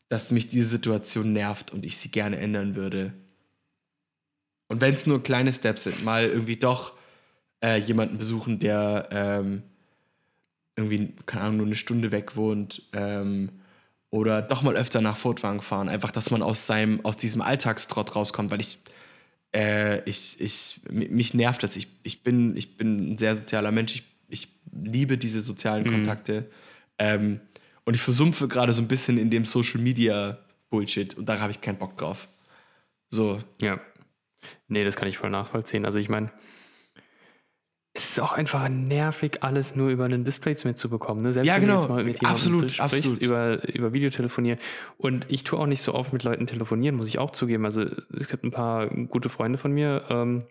dass 0.09 0.31
mich 0.31 0.49
diese 0.49 0.67
Situation 0.67 1.33
nervt 1.33 1.71
und 1.71 1.85
ich 1.85 1.97
sie 1.97 2.09
gerne 2.11 2.37
ändern 2.37 2.75
würde. 2.75 3.13
Und 4.67 4.81
wenn 4.81 4.93
es 4.93 5.07
nur 5.07 5.23
kleine 5.23 5.53
Steps 5.53 5.83
sind, 5.83 6.03
mal 6.03 6.25
irgendwie 6.27 6.57
doch 6.57 6.93
äh, 7.63 7.77
jemanden 7.77 8.17
besuchen, 8.17 8.59
der 8.59 9.07
ähm, 9.11 9.63
irgendwie, 10.75 11.13
keine 11.25 11.43
Ahnung, 11.45 11.57
nur 11.57 11.65
eine 11.67 11.75
Stunde 11.75 12.11
weg 12.11 12.35
wohnt, 12.35 12.83
ähm, 12.93 13.49
oder 14.11 14.41
doch 14.41 14.63
mal 14.63 14.75
öfter 14.75 15.01
nach 15.01 15.17
Furtwang 15.17 15.61
fahren, 15.61 15.89
einfach, 15.89 16.11
dass 16.11 16.31
man 16.31 16.41
aus 16.41 16.65
seinem, 16.65 17.03
aus 17.05 17.17
diesem 17.17 17.41
Alltagstrott 17.41 18.15
rauskommt, 18.15 18.49
weil 18.49 18.61
ich, 18.61 18.79
äh, 19.55 20.01
ich, 20.09 20.39
ich, 20.41 20.81
mi- 20.89 21.09
mich 21.09 21.33
nervt 21.33 21.61
das. 21.63 21.75
Ich, 21.75 21.87
ich, 22.03 22.23
bin, 22.23 22.55
ich 22.57 22.75
bin 22.77 23.13
ein 23.13 23.17
sehr 23.17 23.35
sozialer 23.35 23.71
Mensch. 23.71 23.95
Ich, 23.95 24.03
ich 24.27 24.47
liebe 24.71 25.17
diese 25.17 25.41
sozialen 25.41 25.83
Mhm. 25.85 25.91
Kontakte. 25.91 26.49
Ähm, 26.97 27.39
und 27.85 27.95
ich 27.95 28.01
versumpfe 28.01 28.47
gerade 28.47 28.73
so 28.73 28.81
ein 28.81 28.87
bisschen 28.87 29.17
in 29.17 29.29
dem 29.29 29.45
Social 29.45 29.81
Media 29.81 30.39
Bullshit 30.69 31.15
und 31.17 31.27
da 31.27 31.39
habe 31.39 31.51
ich 31.51 31.61
keinen 31.61 31.77
Bock 31.77 31.97
drauf. 31.97 32.27
So, 33.09 33.41
Ja. 33.59 33.79
Nee, 34.67 34.85
das 34.85 34.95
kann 34.95 35.09
ich 35.09 35.17
voll 35.17 35.29
nachvollziehen. 35.29 35.85
Also 35.85 35.99
ich 35.99 36.07
meine, 36.07 36.31
es 37.93 38.11
ist 38.11 38.19
auch 38.19 38.33
einfach 38.33 38.69
nervig, 38.69 39.43
alles 39.43 39.75
nur 39.75 39.89
über 39.89 40.05
ein 40.05 40.23
Display 40.23 40.55
mitzubekommen. 40.63 41.23
Ne? 41.23 41.33
Selbst 41.33 41.47
Ja, 41.47 41.55
wenn 41.55 41.61
du 41.61 41.67
genau. 41.67 41.79
jetzt 41.81 41.89
mal 41.89 42.03
mit 42.03 42.21
jemandem 42.21 42.27
Absolut, 42.29 42.71
sprichst, 42.71 42.79
absolut. 42.79 43.19
Über, 43.19 43.67
über 43.73 43.93
Videotelefonieren. 43.93 44.59
Und 44.97 45.25
ich 45.29 45.43
tue 45.43 45.59
auch 45.59 45.65
nicht 45.65 45.81
so 45.81 45.93
oft 45.93 46.13
mit 46.13 46.23
Leuten 46.23 46.47
telefonieren, 46.47 46.95
muss 46.95 47.07
ich 47.07 47.19
auch 47.19 47.31
zugeben. 47.31 47.65
Also 47.65 47.81
es 47.81 48.27
gibt 48.29 48.43
ein 48.43 48.51
paar 48.51 48.87
gute 48.87 49.29
Freunde 49.29 49.57
von 49.57 49.71
mir, 49.71 50.03
ähm, 50.09 50.43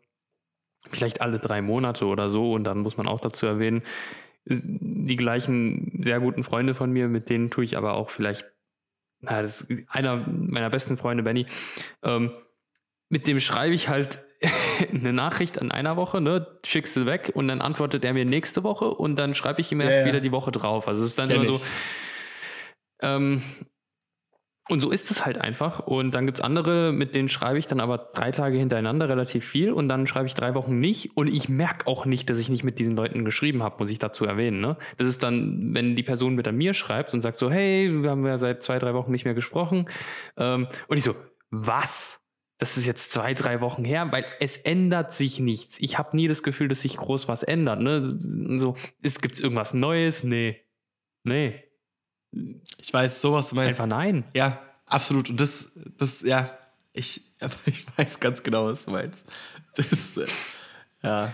vielleicht 0.89 1.21
alle 1.21 1.39
drei 1.39 1.63
Monate 1.63 2.07
oder 2.07 2.29
so. 2.29 2.53
Und 2.53 2.65
dann 2.65 2.81
muss 2.81 2.97
man 2.97 3.07
auch 3.07 3.21
dazu 3.21 3.47
erwähnen, 3.47 3.83
die 4.49 5.17
gleichen 5.17 6.01
sehr 6.03 6.21
guten 6.21 6.45
Freunde 6.45 6.75
von 6.75 6.91
mir, 6.91 7.09
mit 7.09 7.29
denen 7.31 7.51
tue 7.51 7.65
ich 7.65 7.77
aber 7.77 7.95
auch 7.95 8.11
vielleicht, 8.11 8.47
na, 9.21 9.43
das 9.43 9.63
ist 9.63 9.89
einer 9.89 10.17
meiner 10.29 10.71
besten 10.71 10.97
Freunde, 10.97 11.23
Benny, 11.23 11.47
ähm, 12.03 12.33
mit 13.09 13.27
dem 13.27 13.41
schreibe 13.41 13.75
ich 13.75 13.89
halt 13.89 14.19
eine 14.93 15.13
Nachricht 15.13 15.61
an 15.61 15.71
einer 15.71 15.97
Woche, 15.97 16.21
ne, 16.21 16.47
schickst 16.65 16.97
du 16.97 17.07
weg 17.07 17.33
und 17.35 17.49
dann 17.49 17.61
antwortet 17.61 18.05
er 18.05 18.15
mir 18.15 18.25
nächste 18.25 18.65
Woche 18.65 18.87
und 18.87 19.17
dann 19.17 19.35
schreibe 19.35 19.61
ich 19.61 19.71
ihm 19.73 19.81
erst 19.81 19.99
Ja, 19.99 20.01
ja. 20.03 20.07
wieder 20.09 20.21
die 20.21 20.33
Woche 20.33 20.53
drauf. 20.53 20.89
Also 20.89 21.03
es 21.03 21.11
ist 21.11 21.19
dann 21.19 21.29
Kenn 21.29 21.43
immer 21.43 21.53
so. 21.53 21.61
Ähm, 23.01 23.43
und 24.69 24.81
so 24.81 24.91
ist 24.91 25.11
es 25.11 25.25
halt 25.25 25.39
einfach. 25.41 25.81
Und 25.81 26.15
dann 26.15 26.27
gibt 26.27 26.39
es 26.39 26.45
andere, 26.45 26.93
mit 26.93 27.15
denen 27.15 27.29
schreibe 27.29 27.59
ich 27.59 27.67
dann 27.67 27.81
aber 27.81 28.11
drei 28.15 28.31
Tage 28.31 28.59
hintereinander 28.59 29.09
relativ 29.09 29.45
viel 29.45 29.73
und 29.73 29.89
dann 29.89 30.07
schreibe 30.07 30.27
ich 30.27 30.35
drei 30.35 30.55
Wochen 30.55 30.79
nicht. 30.79 31.17
Und 31.17 31.29
ich 31.29 31.49
merke 31.49 31.87
auch 31.87 32.05
nicht, 32.05 32.29
dass 32.29 32.39
ich 32.39 32.49
nicht 32.49 32.65
mit 32.65 32.79
diesen 32.79 32.95
Leuten 32.95 33.25
geschrieben 33.25 33.63
habe, 33.63 33.77
muss 33.79 33.91
ich 33.91 33.99
dazu 33.99 34.25
erwähnen. 34.25 34.61
Ne? 34.61 34.77
Das 34.99 35.09
ist 35.09 35.23
dann, 35.23 35.75
wenn 35.75 35.97
die 35.97 36.03
Person 36.03 36.35
mit 36.35 36.47
an 36.47 36.57
mir 36.57 36.75
schreibt 36.75 37.15
und 37.15 37.21
sagt 37.21 37.37
so, 37.37 37.51
hey, 37.51 37.91
wir 38.03 38.11
haben 38.11 38.27
ja 38.27 38.37
seit 38.37 38.63
zwei, 38.63 38.79
drei 38.79 38.95
Wochen 38.95 39.11
nicht 39.11 39.25
mehr 39.25 39.35
gesprochen. 39.35 39.89
Ähm, 40.37 40.67
und 40.87 40.97
ich 40.97 41.05
so, 41.05 41.15
was? 41.51 42.21
Das 42.59 42.77
ist 42.77 42.87
jetzt 42.87 43.13
zwei, 43.13 43.35
drei 43.35 43.61
Wochen 43.61 43.85
her, 43.85 44.09
weil 44.11 44.25
es 44.41 44.57
ändert 44.57 45.15
sich 45.15 45.39
nichts. 45.39 45.79
Ich 45.79 45.97
habe 45.97 46.17
nie 46.17 46.29
das 46.29 46.43
Gefühl, 46.43 46.69
dass 46.69 46.83
sich 46.83 46.97
groß 46.97 47.29
was 47.29 47.45
ändert. 47.45 47.81
Ne? 47.81 48.19
So, 48.59 48.75
es 49.01 49.21
gibt 49.21 49.39
irgendwas 49.39 49.75
Neues? 49.75 50.25
Nee. 50.25 50.61
Nee. 51.23 51.68
Ich 52.33 52.93
weiß 52.93 53.21
so, 53.21 53.33
was 53.33 53.49
du 53.49 53.57
meinst. 53.57 53.81
Einfach 53.81 53.97
nein. 53.97 54.25
Ja, 54.35 54.59
absolut. 54.87 55.31
Und 55.31 55.41
das, 55.41 55.71
das, 55.97 56.21
ja, 56.21 56.51
ich, 56.93 57.23
ich 57.67 57.87
weiß 57.97 58.21
ganz 58.21 58.43
genau, 58.43 58.67
was 58.67 58.85
du 58.85 58.91
meinst. 58.93 59.25
Das, 59.75 60.17
äh, 60.17 60.27
ja. 61.03 61.33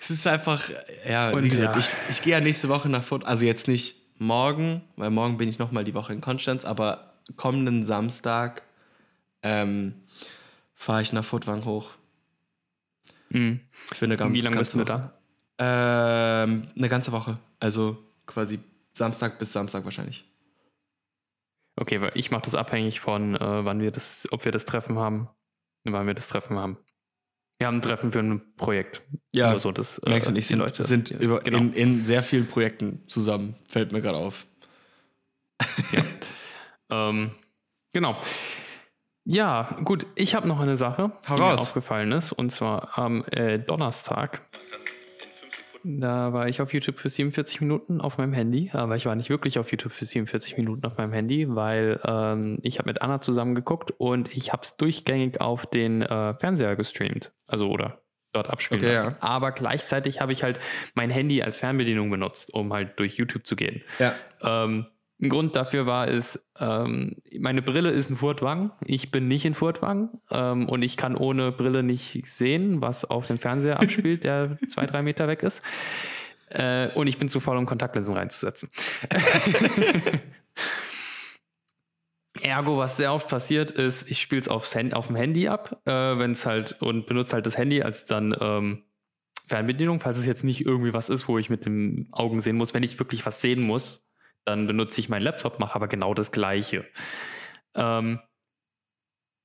Es 0.00 0.10
ist 0.10 0.26
einfach, 0.26 0.70
ja, 1.08 1.30
Und 1.30 1.44
wie 1.44 1.48
gesagt, 1.48 1.76
ja. 1.76 1.80
ich, 1.80 1.88
ich 2.10 2.22
gehe 2.22 2.32
ja 2.32 2.40
nächste 2.40 2.68
Woche 2.68 2.88
nach 2.88 3.02
Furt, 3.02 3.24
also 3.24 3.44
jetzt 3.44 3.68
nicht 3.68 3.96
morgen, 4.18 4.82
weil 4.96 5.10
morgen 5.10 5.38
bin 5.38 5.48
ich 5.48 5.58
nochmal 5.58 5.84
die 5.84 5.94
Woche 5.94 6.12
in 6.12 6.20
Konstanz, 6.20 6.64
aber 6.64 7.14
kommenden 7.36 7.86
Samstag 7.86 8.62
ähm, 9.42 9.94
fahre 10.74 11.02
ich 11.02 11.12
nach 11.12 11.24
Furtwang 11.24 11.64
hoch. 11.64 11.90
Mhm. 13.30 13.60
Für 13.70 14.04
eine 14.04 14.16
ganze, 14.16 14.34
Wie 14.34 14.40
lange 14.40 14.58
bist 14.58 14.74
du 14.74 14.78
Woche. 14.80 14.86
da? 14.86 16.42
Ähm, 16.44 16.68
eine 16.76 16.88
ganze 16.88 17.12
Woche. 17.12 17.38
Also 17.58 17.98
quasi 18.26 18.60
Samstag 18.96 19.38
bis 19.38 19.52
Samstag 19.52 19.84
wahrscheinlich. 19.84 20.24
Okay, 21.76 22.00
weil 22.00 22.12
ich 22.14 22.30
mache 22.30 22.42
das 22.44 22.54
abhängig 22.54 23.00
von, 23.00 23.34
äh, 23.34 23.64
wann 23.64 23.80
wir 23.80 23.90
das, 23.90 24.28
ob 24.30 24.44
wir 24.44 24.52
das 24.52 24.64
Treffen 24.64 24.96
haben, 24.98 25.28
wann 25.84 26.06
wir 26.06 26.14
das 26.14 26.28
Treffen 26.28 26.56
haben. 26.56 26.78
Wir 27.58 27.66
haben 27.68 27.78
ein 27.78 27.82
Treffen 27.82 28.12
für 28.12 28.20
ein 28.20 28.54
Projekt. 28.56 29.02
Ja, 29.32 29.50
Nur 29.50 29.60
so, 29.60 29.72
dass, 29.72 29.98
äh, 29.98 30.10
Max 30.10 30.26
und 30.26 30.36
ich 30.36 30.46
sind, 30.46 30.74
sind 30.74 31.10
die- 31.10 31.14
über, 31.14 31.40
genau. 31.40 31.58
in, 31.58 31.72
in 31.72 32.06
sehr 32.06 32.22
vielen 32.22 32.46
Projekten 32.46 33.06
zusammen, 33.08 33.56
fällt 33.68 33.92
mir 33.92 34.00
gerade 34.00 34.18
auf. 34.18 34.46
Ähm, 36.90 37.32
genau. 37.92 38.16
Ja, 39.24 39.76
gut. 39.84 40.06
Ich 40.16 40.34
habe 40.34 40.46
noch 40.46 40.60
eine 40.60 40.76
Sache, 40.76 41.12
Hau 41.28 41.34
die 41.36 41.40
mir 41.40 41.48
raus. 41.48 41.60
aufgefallen 41.60 42.12
ist. 42.12 42.32
Und 42.32 42.50
zwar 42.50 42.98
am 42.98 43.24
äh, 43.30 43.58
Donnerstag. 43.58 44.42
Da 45.86 46.32
war 46.32 46.48
ich 46.48 46.62
auf 46.62 46.72
YouTube 46.72 46.98
für 46.98 47.10
47 47.10 47.60
Minuten 47.60 48.00
auf 48.00 48.16
meinem 48.18 48.32
Handy. 48.32 48.70
Aber 48.72 48.96
ich 48.96 49.04
war 49.06 49.14
nicht 49.14 49.28
wirklich 49.28 49.58
auf 49.58 49.70
YouTube 49.70 49.92
für 49.92 50.06
47 50.06 50.56
Minuten 50.56 50.84
auf 50.86 50.96
meinem 50.96 51.12
Handy, 51.12 51.46
weil 51.54 52.00
ähm, 52.04 52.58
ich 52.62 52.78
habe 52.78 52.88
mit 52.88 53.02
Anna 53.02 53.20
zusammen 53.20 53.54
geguckt 53.54 53.92
und 53.98 54.34
ich 54.34 54.52
habe 54.52 54.62
es 54.62 54.76
durchgängig 54.78 55.40
auf 55.42 55.66
den 55.66 56.00
äh, 56.02 56.34
Fernseher 56.34 56.74
gestreamt. 56.76 57.32
Also 57.46 57.68
oder 57.68 58.00
dort 58.32 58.48
abspielen 58.50 58.82
Okay, 58.82 58.94
lassen. 58.94 59.06
ja. 59.10 59.16
Aber 59.20 59.52
gleichzeitig 59.52 60.20
habe 60.20 60.32
ich 60.32 60.42
halt 60.42 60.58
mein 60.94 61.10
Handy 61.10 61.42
als 61.42 61.58
Fernbedienung 61.58 62.10
benutzt, 62.10 62.52
um 62.52 62.72
halt 62.72 62.98
durch 62.98 63.16
YouTube 63.16 63.46
zu 63.46 63.54
gehen. 63.54 63.82
Ja. 63.98 64.14
Ähm, 64.42 64.86
ein 65.20 65.28
Grund 65.28 65.54
dafür 65.54 65.86
war 65.86 66.08
es, 66.08 66.44
ähm, 66.58 67.16
meine 67.38 67.62
Brille 67.62 67.90
ist 67.90 68.10
in 68.10 68.16
Furtwang. 68.16 68.72
Ich 68.84 69.10
bin 69.12 69.28
nicht 69.28 69.44
in 69.44 69.54
Furtwang 69.54 70.20
ähm, 70.30 70.68
und 70.68 70.82
ich 70.82 70.96
kann 70.96 71.16
ohne 71.16 71.52
Brille 71.52 71.84
nicht 71.84 72.26
sehen, 72.26 72.80
was 72.80 73.04
auf 73.04 73.26
dem 73.26 73.38
Fernseher 73.38 73.80
abspielt, 73.80 74.24
der 74.24 74.58
zwei, 74.68 74.86
drei 74.86 75.02
Meter 75.02 75.28
weg 75.28 75.42
ist. 75.44 75.62
Äh, 76.50 76.88
und 76.94 77.06
ich 77.06 77.18
bin 77.18 77.28
zu 77.28 77.38
faul, 77.40 77.56
um 77.56 77.66
Kontaktlinsen 77.66 78.14
reinzusetzen. 78.14 78.70
Ergo, 82.42 82.76
was 82.76 82.96
sehr 82.96 83.12
oft 83.12 83.28
passiert 83.28 83.70
ist, 83.70 84.10
ich 84.10 84.20
spiele 84.20 84.40
es 84.40 84.48
aufs 84.48 84.74
Hand, 84.74 84.94
auf 84.94 85.06
dem 85.06 85.16
Handy 85.16 85.46
ab, 85.48 85.80
äh, 85.86 85.92
wenn 85.92 86.32
es 86.32 86.44
halt 86.44 86.82
und 86.82 87.06
benutze 87.06 87.34
halt 87.34 87.46
das 87.46 87.56
Handy 87.56 87.82
als 87.82 88.04
dann 88.04 88.36
ähm, 88.38 88.82
Fernbedienung, 89.46 90.00
falls 90.00 90.18
es 90.18 90.26
jetzt 90.26 90.44
nicht 90.44 90.66
irgendwie 90.66 90.92
was 90.92 91.08
ist, 91.08 91.28
wo 91.28 91.38
ich 91.38 91.50
mit 91.50 91.64
den 91.66 92.08
Augen 92.12 92.40
sehen 92.40 92.56
muss. 92.56 92.74
Wenn 92.74 92.82
ich 92.82 92.98
wirklich 92.98 93.24
was 93.24 93.40
sehen 93.40 93.62
muss, 93.62 94.03
dann 94.44 94.66
benutze 94.66 95.00
ich 95.00 95.08
meinen 95.08 95.22
Laptop, 95.22 95.58
mache 95.58 95.74
aber 95.74 95.88
genau 95.88 96.14
das 96.14 96.32
Gleiche. 96.32 96.84
Ähm, 97.74 98.20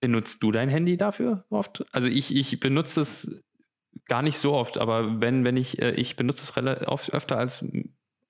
benutzt 0.01 0.41
du 0.41 0.51
dein 0.51 0.69
Handy 0.69 0.97
dafür 0.97 1.45
oft? 1.49 1.85
Also 1.91 2.07
ich, 2.07 2.35
ich 2.35 2.59
benutze 2.59 3.01
es 3.01 3.41
gar 4.05 4.21
nicht 4.21 4.37
so 4.37 4.53
oft, 4.53 4.77
aber 4.77 5.19
wenn, 5.21 5.43
wenn 5.43 5.57
ich, 5.57 5.81
äh, 5.81 5.91
ich 5.91 6.15
benutze 6.15 6.43
es 6.43 6.53
rela- 6.55 6.85
oft 6.85 7.13
öfter, 7.13 7.37
als, 7.37 7.65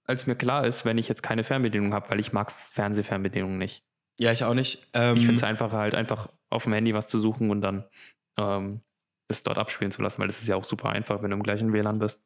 als 0.05 0.25
mir 0.27 0.35
klar 0.35 0.65
ist, 0.65 0.85
wenn 0.85 0.97
ich 0.97 1.07
jetzt 1.07 1.23
keine 1.23 1.43
Fernbedienung 1.43 1.93
habe, 1.93 2.09
weil 2.09 2.19
ich 2.19 2.33
mag 2.33 2.51
Fernsehfernbedienung 2.51 3.57
nicht. 3.57 3.83
Ja, 4.17 4.31
ich 4.31 4.43
auch 4.43 4.53
nicht. 4.53 4.87
Ähm, 4.93 5.15
Ich 5.17 5.25
finde 5.25 5.37
es 5.37 5.43
einfacher, 5.43 5.77
halt 5.77 5.95
einfach 5.95 6.29
auf 6.49 6.63
dem 6.63 6.73
Handy 6.73 6.93
was 6.93 7.07
zu 7.07 7.19
suchen 7.19 7.51
und 7.51 7.61
dann 7.61 7.83
ähm, 8.37 8.81
das 9.27 9.43
dort 9.43 9.57
abspielen 9.57 9.91
zu 9.91 10.01
lassen, 10.01 10.19
weil 10.19 10.27
das 10.27 10.41
ist 10.41 10.47
ja 10.47 10.55
auch 10.55 10.63
super 10.63 10.89
einfach, 10.89 11.21
wenn 11.21 11.29
du 11.29 11.37
im 11.37 11.43
gleichen 11.43 11.71
WLAN 11.71 11.99
bist. 11.99 12.21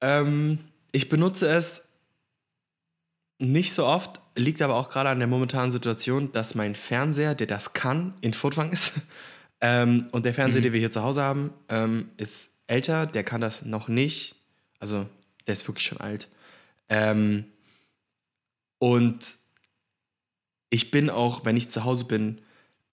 ähm, 0.00 0.58
ich 0.92 1.08
benutze 1.08 1.48
es 1.48 1.85
nicht 3.38 3.72
so 3.72 3.84
oft, 3.86 4.20
liegt 4.34 4.62
aber 4.62 4.76
auch 4.76 4.88
gerade 4.88 5.10
an 5.10 5.18
der 5.18 5.28
momentanen 5.28 5.70
Situation, 5.70 6.32
dass 6.32 6.54
mein 6.54 6.74
Fernseher, 6.74 7.34
der 7.34 7.46
das 7.46 7.72
kann, 7.72 8.14
in 8.20 8.32
Furtwang 8.32 8.70
ist. 8.72 8.92
ähm, 9.60 10.08
und 10.12 10.24
der 10.26 10.34
Fernseher, 10.34 10.60
Mhm. 10.60 10.64
den 10.64 10.72
wir 10.72 10.80
hier 10.80 10.90
zu 10.90 11.02
Hause 11.02 11.22
haben, 11.22 11.52
ähm, 11.68 12.10
ist 12.16 12.50
älter, 12.66 13.06
der 13.06 13.24
kann 13.24 13.40
das 13.40 13.64
noch 13.64 13.88
nicht. 13.88 14.36
Also, 14.78 15.06
der 15.46 15.52
ist 15.54 15.66
wirklich 15.68 15.86
schon 15.86 15.98
alt. 16.00 16.28
Ähm, 16.88 17.44
und 18.78 19.36
ich 20.70 20.90
bin 20.90 21.10
auch, 21.10 21.44
wenn 21.44 21.56
ich 21.56 21.70
zu 21.70 21.84
Hause 21.84 22.04
bin, 22.04 22.40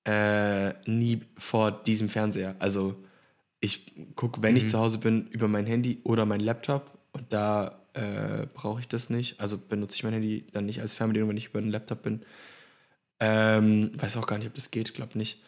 äh, 0.06 0.74
nie 0.90 1.22
vor 1.38 1.72
diesem 1.72 2.10
Fernseher. 2.10 2.56
Also 2.60 2.96
ich 3.60 3.94
gucke, 4.16 4.42
wenn 4.44 4.56
ich 4.56 4.64
Mhm. 4.66 4.68
zu 4.70 4.80
Hause 4.80 4.98
bin, 4.98 5.28
über 5.28 5.48
mein 5.48 5.66
Handy 5.66 6.00
oder 6.04 6.26
mein 6.26 6.42
Laptop 6.42 6.98
und 7.14 7.32
da 7.32 7.80
äh, 7.94 8.48
brauche 8.54 8.80
ich 8.80 8.88
das 8.88 9.10
nicht. 9.10 9.40
Also 9.40 9.58
benutze 9.58 9.96
ich 9.96 10.04
mein 10.04 10.14
Handy 10.14 10.46
dann 10.52 10.66
nicht 10.66 10.82
als 10.82 10.94
Fernbedienung, 10.94 11.30
wenn 11.30 11.38
ich 11.38 11.48
über 11.50 11.60
einen 11.60 11.72
Laptop 11.72 12.04
bin. 12.04 12.22
Ähm, 13.20 13.92
weiß 13.98 14.18
auch 14.18 14.28
gar 14.28 14.38
nicht, 14.38 14.48
ob 14.48 14.54
das 14.56 14.72
geht, 14.72 14.94
glaube 14.94 15.18
nicht. 15.18 15.42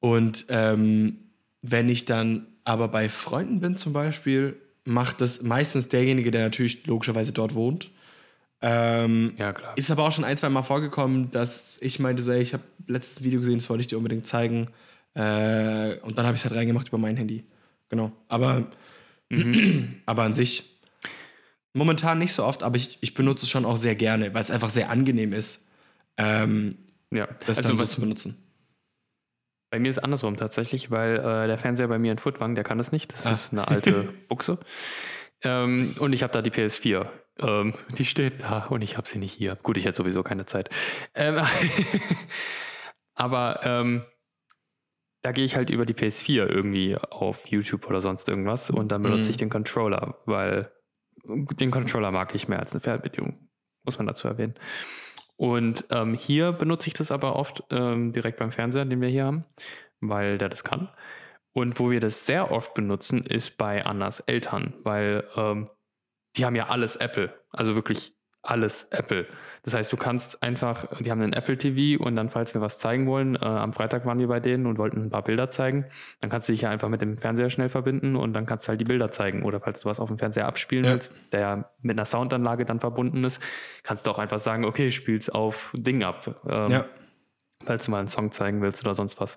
Und 0.00 0.46
ähm, 0.48 1.18
wenn 1.62 1.88
ich 1.88 2.04
dann 2.04 2.46
aber 2.64 2.88
bei 2.88 3.08
Freunden 3.08 3.60
bin 3.60 3.76
zum 3.76 3.92
Beispiel, 3.92 4.56
macht 4.84 5.20
das 5.20 5.42
meistens 5.42 5.88
derjenige, 5.88 6.30
der 6.30 6.42
natürlich 6.44 6.86
logischerweise 6.86 7.32
dort 7.32 7.54
wohnt. 7.54 7.90
Ähm, 8.62 9.34
Ja, 9.38 9.52
klar. 9.52 9.76
ist 9.76 9.90
aber 9.90 10.04
auch 10.04 10.12
schon 10.12 10.24
ein, 10.24 10.36
zwei 10.36 10.48
Mal 10.48 10.62
vorgekommen, 10.62 11.30
dass 11.30 11.78
ich 11.80 11.98
meinte, 11.98 12.22
so, 12.22 12.32
ey, 12.32 12.40
ich 12.40 12.52
habe 12.54 12.62
letztes 12.86 13.22
Video 13.22 13.40
gesehen, 13.40 13.58
das 13.58 13.68
wollte 13.68 13.82
ich 13.82 13.86
dir 13.86 13.98
unbedingt 13.98 14.26
zeigen. 14.26 14.68
Äh, 15.14 15.98
und 16.00 16.18
dann 16.18 16.26
habe 16.26 16.34
ich 16.34 16.42
es 16.42 16.44
halt 16.44 16.54
reingemacht 16.54 16.88
über 16.88 16.98
mein 16.98 17.16
Handy. 17.16 17.44
Genau. 17.88 18.12
Aber, 18.28 18.66
aber 20.06 20.22
an 20.22 20.34
sich 20.34 20.75
momentan 21.76 22.18
nicht 22.18 22.32
so 22.32 22.44
oft, 22.44 22.62
aber 22.62 22.76
ich, 22.76 22.98
ich 23.00 23.14
benutze 23.14 23.44
es 23.44 23.50
schon 23.50 23.64
auch 23.64 23.76
sehr 23.76 23.94
gerne, 23.94 24.34
weil 24.34 24.42
es 24.42 24.50
einfach 24.50 24.70
sehr 24.70 24.90
angenehm 24.90 25.32
ist, 25.32 25.66
ähm, 26.16 26.78
ja. 27.10 27.26
das 27.46 27.58
also 27.58 27.68
dann 27.70 27.78
so 27.78 27.82
was, 27.84 27.90
zu 27.92 28.00
benutzen. 28.00 28.36
Bei 29.70 29.78
mir 29.78 29.90
ist 29.90 29.96
es 29.98 30.02
andersrum 30.02 30.36
tatsächlich, 30.36 30.90
weil 30.90 31.16
äh, 31.18 31.46
der 31.46 31.58
Fernseher 31.58 31.88
bei 31.88 31.98
mir 31.98 32.12
in 32.12 32.18
Furtwang, 32.18 32.54
der 32.54 32.64
kann 32.64 32.78
das 32.78 32.92
nicht. 32.92 33.12
Das 33.12 33.26
Ah. 33.26 33.32
ist 33.32 33.52
eine 33.52 33.68
alte 33.68 34.06
Buchse. 34.28 34.58
Ähm, 35.42 35.94
und 35.98 36.12
ich 36.12 36.22
habe 36.22 36.32
da 36.32 36.40
die 36.40 36.50
PS4. 36.50 37.08
Ähm, 37.40 37.74
die 37.98 38.04
steht 38.06 38.42
da 38.44 38.66
und 38.66 38.80
ich 38.82 38.96
habe 38.96 39.06
sie 39.06 39.18
nicht 39.18 39.32
hier. 39.34 39.56
Gut, 39.56 39.76
ich 39.76 39.84
hätte 39.84 39.96
sowieso 39.96 40.22
keine 40.22 40.46
Zeit. 40.46 40.70
Ähm, 41.14 41.42
aber 43.14 43.60
ähm, 43.62 44.04
da 45.22 45.32
gehe 45.32 45.44
ich 45.44 45.56
halt 45.56 45.70
über 45.70 45.84
die 45.86 45.94
PS4 45.94 46.46
irgendwie 46.46 46.96
auf 46.96 47.46
YouTube 47.48 47.86
oder 47.88 48.00
sonst 48.00 48.28
irgendwas 48.28 48.70
und 48.70 48.88
dann 48.92 49.02
benutze 49.02 49.24
Mhm. 49.24 49.30
ich 49.30 49.36
den 49.36 49.50
Controller, 49.50 50.18
weil 50.26 50.68
den 51.26 51.70
Controller 51.70 52.12
mag 52.12 52.34
ich 52.34 52.48
mehr 52.48 52.60
als 52.60 52.72
eine 52.72 52.80
Fernbedienung, 52.80 53.48
muss 53.84 53.98
man 53.98 54.06
dazu 54.06 54.28
erwähnen. 54.28 54.54
Und 55.36 55.84
ähm, 55.90 56.14
hier 56.14 56.52
benutze 56.52 56.88
ich 56.88 56.94
das 56.94 57.10
aber 57.10 57.36
oft 57.36 57.62
ähm, 57.70 58.12
direkt 58.12 58.38
beim 58.38 58.52
Fernseher, 58.52 58.86
den 58.86 59.00
wir 59.00 59.08
hier 59.08 59.26
haben, 59.26 59.44
weil 60.00 60.38
der 60.38 60.48
das 60.48 60.64
kann. 60.64 60.88
Und 61.52 61.78
wo 61.78 61.90
wir 61.90 62.00
das 62.00 62.26
sehr 62.26 62.50
oft 62.50 62.74
benutzen, 62.74 63.22
ist 63.22 63.58
bei 63.58 63.84
Annas 63.84 64.20
Eltern, 64.20 64.74
weil 64.82 65.28
ähm, 65.36 65.70
die 66.36 66.44
haben 66.44 66.56
ja 66.56 66.68
alles 66.68 66.96
Apple. 66.96 67.30
Also 67.50 67.74
wirklich 67.74 68.15
alles 68.48 68.84
Apple. 68.90 69.26
Das 69.62 69.74
heißt, 69.74 69.92
du 69.92 69.96
kannst 69.96 70.42
einfach, 70.42 70.86
die 71.00 71.10
haben 71.10 71.20
einen 71.20 71.32
Apple 71.32 71.58
TV 71.58 72.02
und 72.02 72.14
dann, 72.16 72.30
falls 72.30 72.54
wir 72.54 72.60
was 72.60 72.78
zeigen 72.78 73.06
wollen, 73.06 73.34
äh, 73.36 73.40
am 73.40 73.72
Freitag 73.72 74.06
waren 74.06 74.18
wir 74.18 74.28
bei 74.28 74.40
denen 74.40 74.66
und 74.66 74.78
wollten 74.78 75.02
ein 75.02 75.10
paar 75.10 75.24
Bilder 75.24 75.50
zeigen, 75.50 75.86
dann 76.20 76.30
kannst 76.30 76.48
du 76.48 76.52
dich 76.52 76.62
ja 76.62 76.70
einfach 76.70 76.88
mit 76.88 77.00
dem 77.02 77.18
Fernseher 77.18 77.50
schnell 77.50 77.68
verbinden 77.68 78.16
und 78.16 78.32
dann 78.32 78.46
kannst 78.46 78.66
du 78.66 78.68
halt 78.70 78.80
die 78.80 78.84
Bilder 78.84 79.10
zeigen. 79.10 79.42
Oder 79.42 79.60
falls 79.60 79.80
du 79.82 79.88
was 79.88 79.98
auf 80.00 80.08
dem 80.08 80.18
Fernseher 80.18 80.46
abspielen 80.46 80.84
Ja. 80.84 80.92
willst, 80.92 81.12
der 81.32 81.70
mit 81.82 81.96
einer 81.98 82.06
Soundanlage 82.06 82.64
dann 82.64 82.80
verbunden 82.80 83.24
ist, 83.24 83.40
kannst 83.82 84.06
du 84.06 84.10
auch 84.10 84.18
einfach 84.18 84.38
sagen, 84.38 84.64
okay, 84.64 84.90
spiel's 84.90 85.28
auf 85.28 85.72
Ding 85.76 86.02
ab. 86.04 86.36
Ähm, 86.48 86.70
Ja. 86.70 86.84
falls 87.64 87.84
du 87.86 87.90
mal 87.90 87.98
einen 87.98 88.08
Song 88.08 88.30
zeigen 88.32 88.62
willst 88.62 88.82
oder 88.84 88.94
sonst 88.94 89.20
was. 89.20 89.36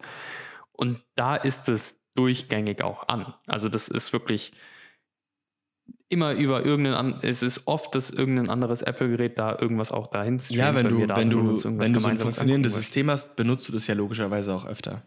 Und 0.72 1.04
da 1.16 1.36
ist 1.36 1.68
es 1.70 2.00
durchgängig 2.16 2.84
auch 2.84 3.08
an. 3.08 3.34
Also 3.48 3.70
das 3.70 3.88
ist 3.88 4.14
wirklich 4.14 4.54
immer 6.10 6.34
über 6.34 6.66
irgendeinen, 6.66 6.96
an- 6.96 7.20
es 7.22 7.44
ist 7.44 7.68
oft, 7.68 7.94
dass 7.96 8.10
irgendein 8.10 8.50
anderes 8.50 8.82
Apple-Gerät 8.82 9.38
da 9.38 9.58
irgendwas 9.60 9.92
auch 9.92 10.08
dahin 10.08 10.40
streamt, 10.40 10.58
Ja, 10.60 10.76
wenn 10.76 10.90
du, 10.90 11.00
wenn 11.08 11.30
du, 11.30 11.64
wenn 11.80 11.94
du 11.94 12.00
so 12.00 12.08
ein 12.08 12.18
funktionierendes 12.18 12.76
System 12.76 13.10
hast, 13.10 13.36
benutzt 13.36 13.70
du 13.70 13.74
das 13.74 13.86
ja 13.88 13.94
logischerweise 13.94 14.54
auch 14.54 14.66
öfter. 14.66 15.04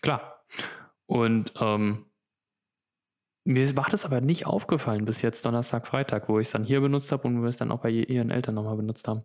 Klar. 0.00 0.44
Und 1.06 1.52
ähm, 1.60 2.06
mir 3.44 3.76
war 3.76 3.86
das 3.90 4.04
aber 4.04 4.20
nicht 4.20 4.46
aufgefallen 4.46 5.04
bis 5.04 5.22
jetzt 5.22 5.44
Donnerstag, 5.44 5.86
Freitag, 5.86 6.28
wo 6.28 6.38
ich 6.38 6.48
es 6.48 6.52
dann 6.52 6.64
hier 6.64 6.80
benutzt 6.80 7.10
habe 7.12 7.26
und 7.26 7.42
wir 7.42 7.48
es 7.48 7.56
dann 7.56 7.72
auch 7.72 7.80
bei 7.80 7.90
ihren 7.90 8.30
Eltern 8.30 8.54
nochmal 8.54 8.76
benutzt 8.76 9.08
haben. 9.08 9.24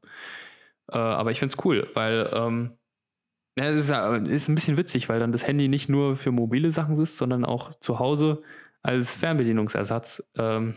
Äh, 0.92 0.98
aber 0.98 1.32
ich 1.32 1.40
finde 1.40 1.56
es 1.56 1.66
cool, 1.66 1.90
weil 1.94 2.30
ähm, 2.34 2.78
ja, 3.58 3.66
es 3.66 3.90
ist, 3.90 4.30
ist 4.30 4.48
ein 4.48 4.56
bisschen 4.56 4.78
witzig, 4.78 5.10
weil 5.10 5.20
dann 5.20 5.32
das 5.32 5.46
Handy 5.48 5.68
nicht 5.68 5.90
nur 5.90 6.16
für 6.18 6.32
mobile 6.32 6.72
Sachen 6.72 6.96
ist, 7.00 7.18
sondern 7.18 7.46
auch 7.46 7.76
zu 7.76 8.00
Hause 8.00 8.42
als 8.84 9.16
Fernbedienungsersatz. 9.16 10.24
Ähm, 10.38 10.76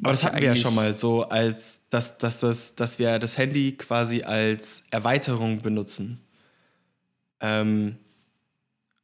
Aber 0.00 0.10
das 0.12 0.24
hatten 0.24 0.36
wir 0.38 0.44
ja 0.48 0.56
schon 0.56 0.74
mal 0.74 0.96
so, 0.96 1.22
als 1.28 1.88
dass, 1.88 2.18
dass, 2.18 2.40
dass, 2.40 2.74
dass 2.74 2.98
wir 2.98 3.18
das 3.18 3.38
Handy 3.38 3.76
quasi 3.76 4.22
als 4.22 4.84
Erweiterung 4.90 5.60
benutzen. 5.62 6.20
Ähm, 7.40 7.98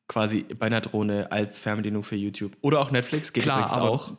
quasi 0.07 0.43
bei 0.43 0.67
einer 0.67 0.81
Drohne 0.81 1.31
als 1.33 1.61
Fernbedienung 1.61 2.03
für 2.05 2.17
YouTube. 2.17 2.57
Oder 2.63 2.81
auch 2.81 2.91
Netflix, 2.91 3.33
geht 3.33 3.43
Klar, 3.45 3.59
übrigens 3.61 3.77
aber- 3.77 3.91
auch. 3.91 4.13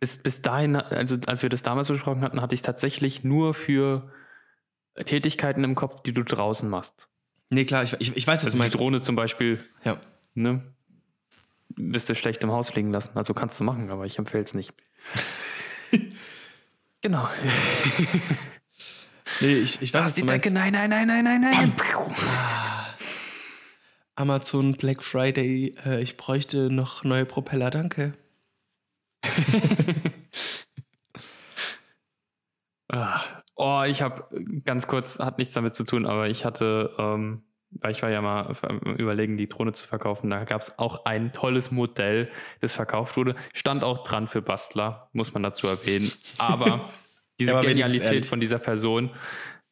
Bis, 0.00 0.18
bis 0.22 0.42
dahin, 0.42 0.76
also 0.76 1.16
als 1.26 1.42
wir 1.42 1.48
das 1.48 1.62
damals 1.62 1.88
besprochen 1.88 2.20
hatten, 2.22 2.42
hatte 2.42 2.54
ich 2.54 2.58
es 2.58 2.62
tatsächlich 2.62 3.24
nur 3.24 3.54
für 3.54 4.12
Tätigkeiten 5.06 5.64
im 5.64 5.74
Kopf, 5.74 6.02
die 6.02 6.12
du 6.12 6.22
draußen 6.22 6.68
machst. 6.68 7.08
Nee, 7.48 7.64
klar, 7.64 7.84
ich, 7.84 7.94
ich, 7.98 8.14
ich 8.14 8.26
weiß, 8.26 8.40
was 8.40 8.44
Also 8.44 8.50
du 8.50 8.52
die 8.56 8.58
meinst. 8.58 8.78
Drohne 8.78 9.00
zum 9.00 9.16
Beispiel, 9.16 9.60
Ja. 9.82 9.98
ne? 10.34 10.73
Bist 11.68 12.08
du 12.08 12.14
schlecht 12.14 12.42
im 12.44 12.52
Haus 12.52 12.74
liegen 12.74 12.90
lassen. 12.90 13.16
Also 13.16 13.34
kannst 13.34 13.58
du 13.60 13.64
machen, 13.64 13.90
aber 13.90 14.04
ich 14.06 14.18
empfehle 14.18 14.44
es 14.44 14.54
nicht. 14.54 14.72
genau. 17.00 17.28
Nee, 19.40 19.56
ich, 19.56 19.82
ich 19.82 19.92
weiß, 19.92 20.00
Da 20.00 20.04
was 20.04 20.10
ist 20.12 20.22
die. 20.22 20.26
Decke. 20.26 20.50
Nein, 20.52 20.72
nein, 20.74 20.90
nein, 20.90 21.08
nein, 21.08 21.24
nein, 21.24 21.40
nein. 21.40 21.72
Amazon 24.16 24.74
Black 24.74 25.02
Friday, 25.02 25.74
äh, 25.84 26.00
ich 26.00 26.16
bräuchte 26.16 26.70
noch 26.70 27.02
neue 27.02 27.26
Propeller, 27.26 27.70
danke. 27.70 28.14
Ah. 32.88 33.42
Oh, 33.56 33.82
ich 33.86 34.02
habe 34.02 34.28
ganz 34.64 34.86
kurz, 34.86 35.18
hat 35.18 35.38
nichts 35.38 35.54
damit 35.54 35.74
zu 35.74 35.84
tun, 35.84 36.06
aber 36.06 36.28
ich 36.28 36.44
hatte, 36.44 36.94
ähm, 36.98 37.42
weil 37.80 37.92
ich 37.92 38.02
war 38.02 38.10
ja 38.10 38.20
mal 38.20 38.54
am 38.62 38.78
überlegen, 38.96 39.36
die 39.36 39.48
Drohne 39.48 39.72
zu 39.72 39.86
verkaufen. 39.86 40.30
Da 40.30 40.44
gab 40.44 40.60
es 40.60 40.78
auch 40.78 41.04
ein 41.04 41.32
tolles 41.32 41.70
Modell, 41.70 42.28
das 42.60 42.72
verkauft 42.72 43.16
wurde. 43.16 43.34
Stand 43.52 43.84
auch 43.84 44.04
dran 44.04 44.28
für 44.28 44.42
Bastler, 44.42 45.08
muss 45.12 45.32
man 45.34 45.42
dazu 45.42 45.66
erwähnen. 45.66 46.10
Aber 46.38 46.90
diese 47.38 47.52
Ja, 47.52 47.58
aber 47.58 47.68
Genialität 47.68 48.26
von 48.26 48.40
dieser 48.40 48.58
Person 48.58 49.10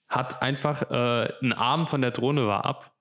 hat 0.09 0.43
einfach, 0.43 0.91
äh, 0.91 1.33
ein 1.43 1.53
Arm 1.53 1.89
von 1.89 2.01
der 2.01 2.11
Drohne 2.11 2.47
war 2.47 2.65
ab. 2.65 2.93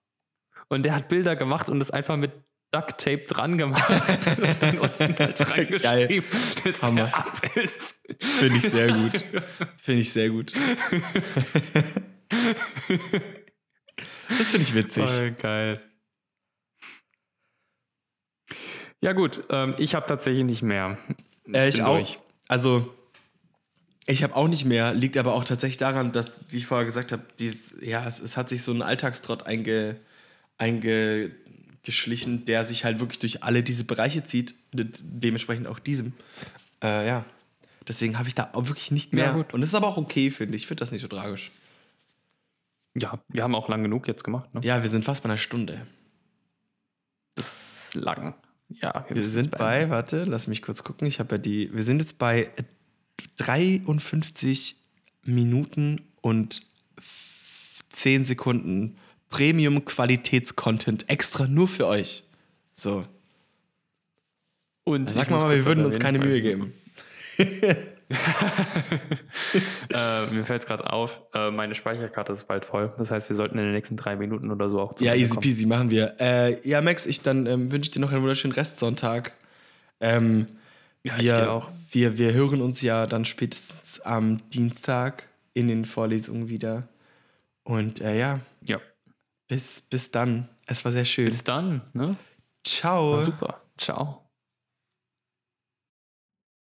Und 0.69 0.83
der 0.83 0.95
hat 0.95 1.09
Bilder 1.09 1.35
gemacht 1.35 1.69
und 1.69 1.79
das 1.79 1.91
einfach 1.91 2.15
mit 2.15 2.31
Duct 2.71 2.99
Tape 2.99 3.25
dran 3.27 3.57
gemacht. 3.57 3.89
und 4.37 4.61
dann 4.61 4.79
unten 4.79 5.19
halt 5.19 5.39
dran 5.39 5.67
geschrieben, 5.67 6.25
dass 6.63 6.81
Hammer. 6.81 7.03
der 7.03 7.17
ab 7.17 7.41
ist. 7.57 8.01
Finde 8.19 8.57
ich 8.57 8.69
sehr 8.69 8.93
gut. 8.93 9.25
Finde 9.81 10.01
ich 10.01 10.13
sehr 10.13 10.29
gut. 10.29 10.53
Das 14.37 14.51
finde 14.51 14.67
ich 14.67 14.73
witzig. 14.73 15.09
Voll 15.09 15.31
geil. 15.31 15.83
Ja, 19.01 19.13
gut, 19.13 19.43
ähm, 19.49 19.75
ich 19.77 19.95
habe 19.95 20.05
tatsächlich 20.07 20.45
nicht 20.45 20.61
mehr. 20.61 20.97
Äh, 21.51 21.69
ich 21.69 21.81
auch. 21.81 21.95
durch. 21.95 22.19
Also, 22.47 22.93
ich 24.05 24.23
habe 24.23 24.35
auch 24.35 24.47
nicht 24.47 24.65
mehr, 24.65 24.93
liegt 24.93 25.17
aber 25.17 25.33
auch 25.33 25.43
tatsächlich 25.43 25.77
daran, 25.77 26.11
dass, 26.11 26.41
wie 26.49 26.57
ich 26.57 26.67
vorher 26.67 26.85
gesagt 26.85 27.11
habe, 27.11 27.23
ja, 27.81 28.07
es, 28.07 28.19
es 28.19 28.37
hat 28.37 28.49
sich 28.49 28.61
so 28.61 28.71
ein 28.71 28.81
Alltagstrott 28.81 29.47
einge, 29.47 29.99
eingeschlichen, 30.57 32.45
der 32.45 32.63
sich 32.63 32.85
halt 32.85 32.99
wirklich 32.99 33.19
durch 33.19 33.43
alle 33.43 33.63
diese 33.63 33.83
Bereiche 33.83 34.23
zieht, 34.23 34.53
de 34.71 34.87
dementsprechend 35.01 35.67
auch 35.67 35.79
diesem. 35.79 36.13
Äh, 36.83 37.07
ja. 37.07 37.25
Deswegen 37.87 38.19
habe 38.19 38.29
ich 38.29 38.35
da 38.35 38.49
auch 38.53 38.67
wirklich 38.67 38.91
nicht 38.91 39.13
mehr. 39.13 39.25
Ja. 39.25 39.33
Und 39.33 39.61
das 39.61 39.69
ist 39.69 39.75
aber 39.75 39.87
auch 39.87 39.97
okay, 39.97 40.29
finde 40.29 40.55
ich. 40.55 40.63
Ich 40.63 40.67
finde 40.67 40.81
das 40.81 40.91
nicht 40.91 41.01
so 41.01 41.07
tragisch. 41.07 41.51
Ja, 42.95 43.19
wir 43.29 43.43
haben 43.43 43.55
auch 43.55 43.69
lang 43.69 43.83
genug 43.83 44.07
jetzt 44.07 44.23
gemacht. 44.23 44.53
Ne? 44.53 44.61
Ja, 44.63 44.83
wir 44.83 44.89
sind 44.89 45.05
fast 45.05 45.23
bei 45.23 45.29
einer 45.29 45.37
Stunde. 45.37 45.87
Das 47.35 47.85
ist 47.87 47.95
lang. 47.95 48.35
Ja, 48.69 49.05
Wir 49.07 49.17
müssen 49.17 49.31
sind 49.31 49.51
bei, 49.51 49.89
warte, 49.89 50.23
lass 50.23 50.47
mich 50.47 50.61
kurz 50.61 50.83
gucken. 50.83 51.07
Ich 51.07 51.19
habe 51.19 51.35
ja 51.35 51.37
die, 51.39 51.73
wir 51.73 51.83
sind 51.83 51.99
jetzt 51.99 52.17
bei 52.17 52.49
53 53.37 54.75
Minuten 55.23 56.01
und 56.21 56.61
10 57.89 58.23
Sekunden 58.23 58.97
Premium-Qualitäts-Content 59.29 61.09
extra 61.09 61.47
nur 61.47 61.67
für 61.67 61.87
euch. 61.87 62.23
So, 62.75 63.05
Und 64.83 65.09
sag 65.09 65.29
mal, 65.29 65.49
wir 65.49 65.65
würden 65.65 65.85
uns 65.85 65.99
keine 65.99 66.19
Mühe 66.19 66.41
geben. 66.41 66.73
äh, 69.93 70.25
mir 70.27 70.45
fällt 70.45 70.61
es 70.63 70.67
gerade 70.67 70.91
auf, 70.91 71.21
äh, 71.33 71.51
meine 71.51 71.75
Speicherkarte 71.75 72.31
ist 72.33 72.45
bald 72.47 72.65
voll. 72.65 72.93
Das 72.97 73.11
heißt, 73.11 73.29
wir 73.29 73.35
sollten 73.35 73.57
in 73.57 73.65
den 73.65 73.73
nächsten 73.73 73.97
drei 73.97 74.15
Minuten 74.15 74.51
oder 74.51 74.69
so 74.69 74.79
auch 74.79 74.93
zu 74.93 75.03
Ja, 75.03 75.13
easy 75.15 75.29
kommen. 75.31 75.41
peasy, 75.41 75.65
machen 75.65 75.91
wir. 75.91 76.15
Äh, 76.19 76.67
ja, 76.67 76.81
Max, 76.81 77.05
ich 77.05 77.21
dann 77.21 77.45
ähm, 77.45 77.71
wünsche 77.71 77.87
ich 77.87 77.91
dir 77.91 77.99
noch 77.99 78.11
einen 78.11 78.21
wunderschönen 78.21 78.53
Restsonntag. 78.53 79.33
Ähm, 79.99 80.47
Ja, 81.03 81.13
ich 81.15 81.21
dir 81.21 81.25
wir, 81.37 81.51
auch. 81.51 81.67
Wir, 81.91 82.17
wir 82.17 82.33
hören 82.33 82.61
uns 82.61 82.81
ja 82.81 83.05
dann 83.07 83.25
spätestens 83.25 83.99
am 84.01 84.47
Dienstag 84.49 85.23
in 85.53 85.67
den 85.67 85.85
Vorlesungen 85.85 86.47
wieder. 86.49 86.87
Und 87.63 88.01
äh, 88.01 88.17
ja, 88.17 88.39
Ja, 88.63 88.79
bis, 89.47 89.81
bis 89.81 90.11
dann. 90.11 90.47
Es 90.65 90.85
war 90.85 90.91
sehr 90.91 91.05
schön. 91.05 91.25
bis 91.25 91.43
dann. 91.43 91.81
Ne? 91.93 92.15
Ciao. 92.63 93.13
War 93.13 93.21
super. 93.21 93.61
Ciao. 93.77 94.20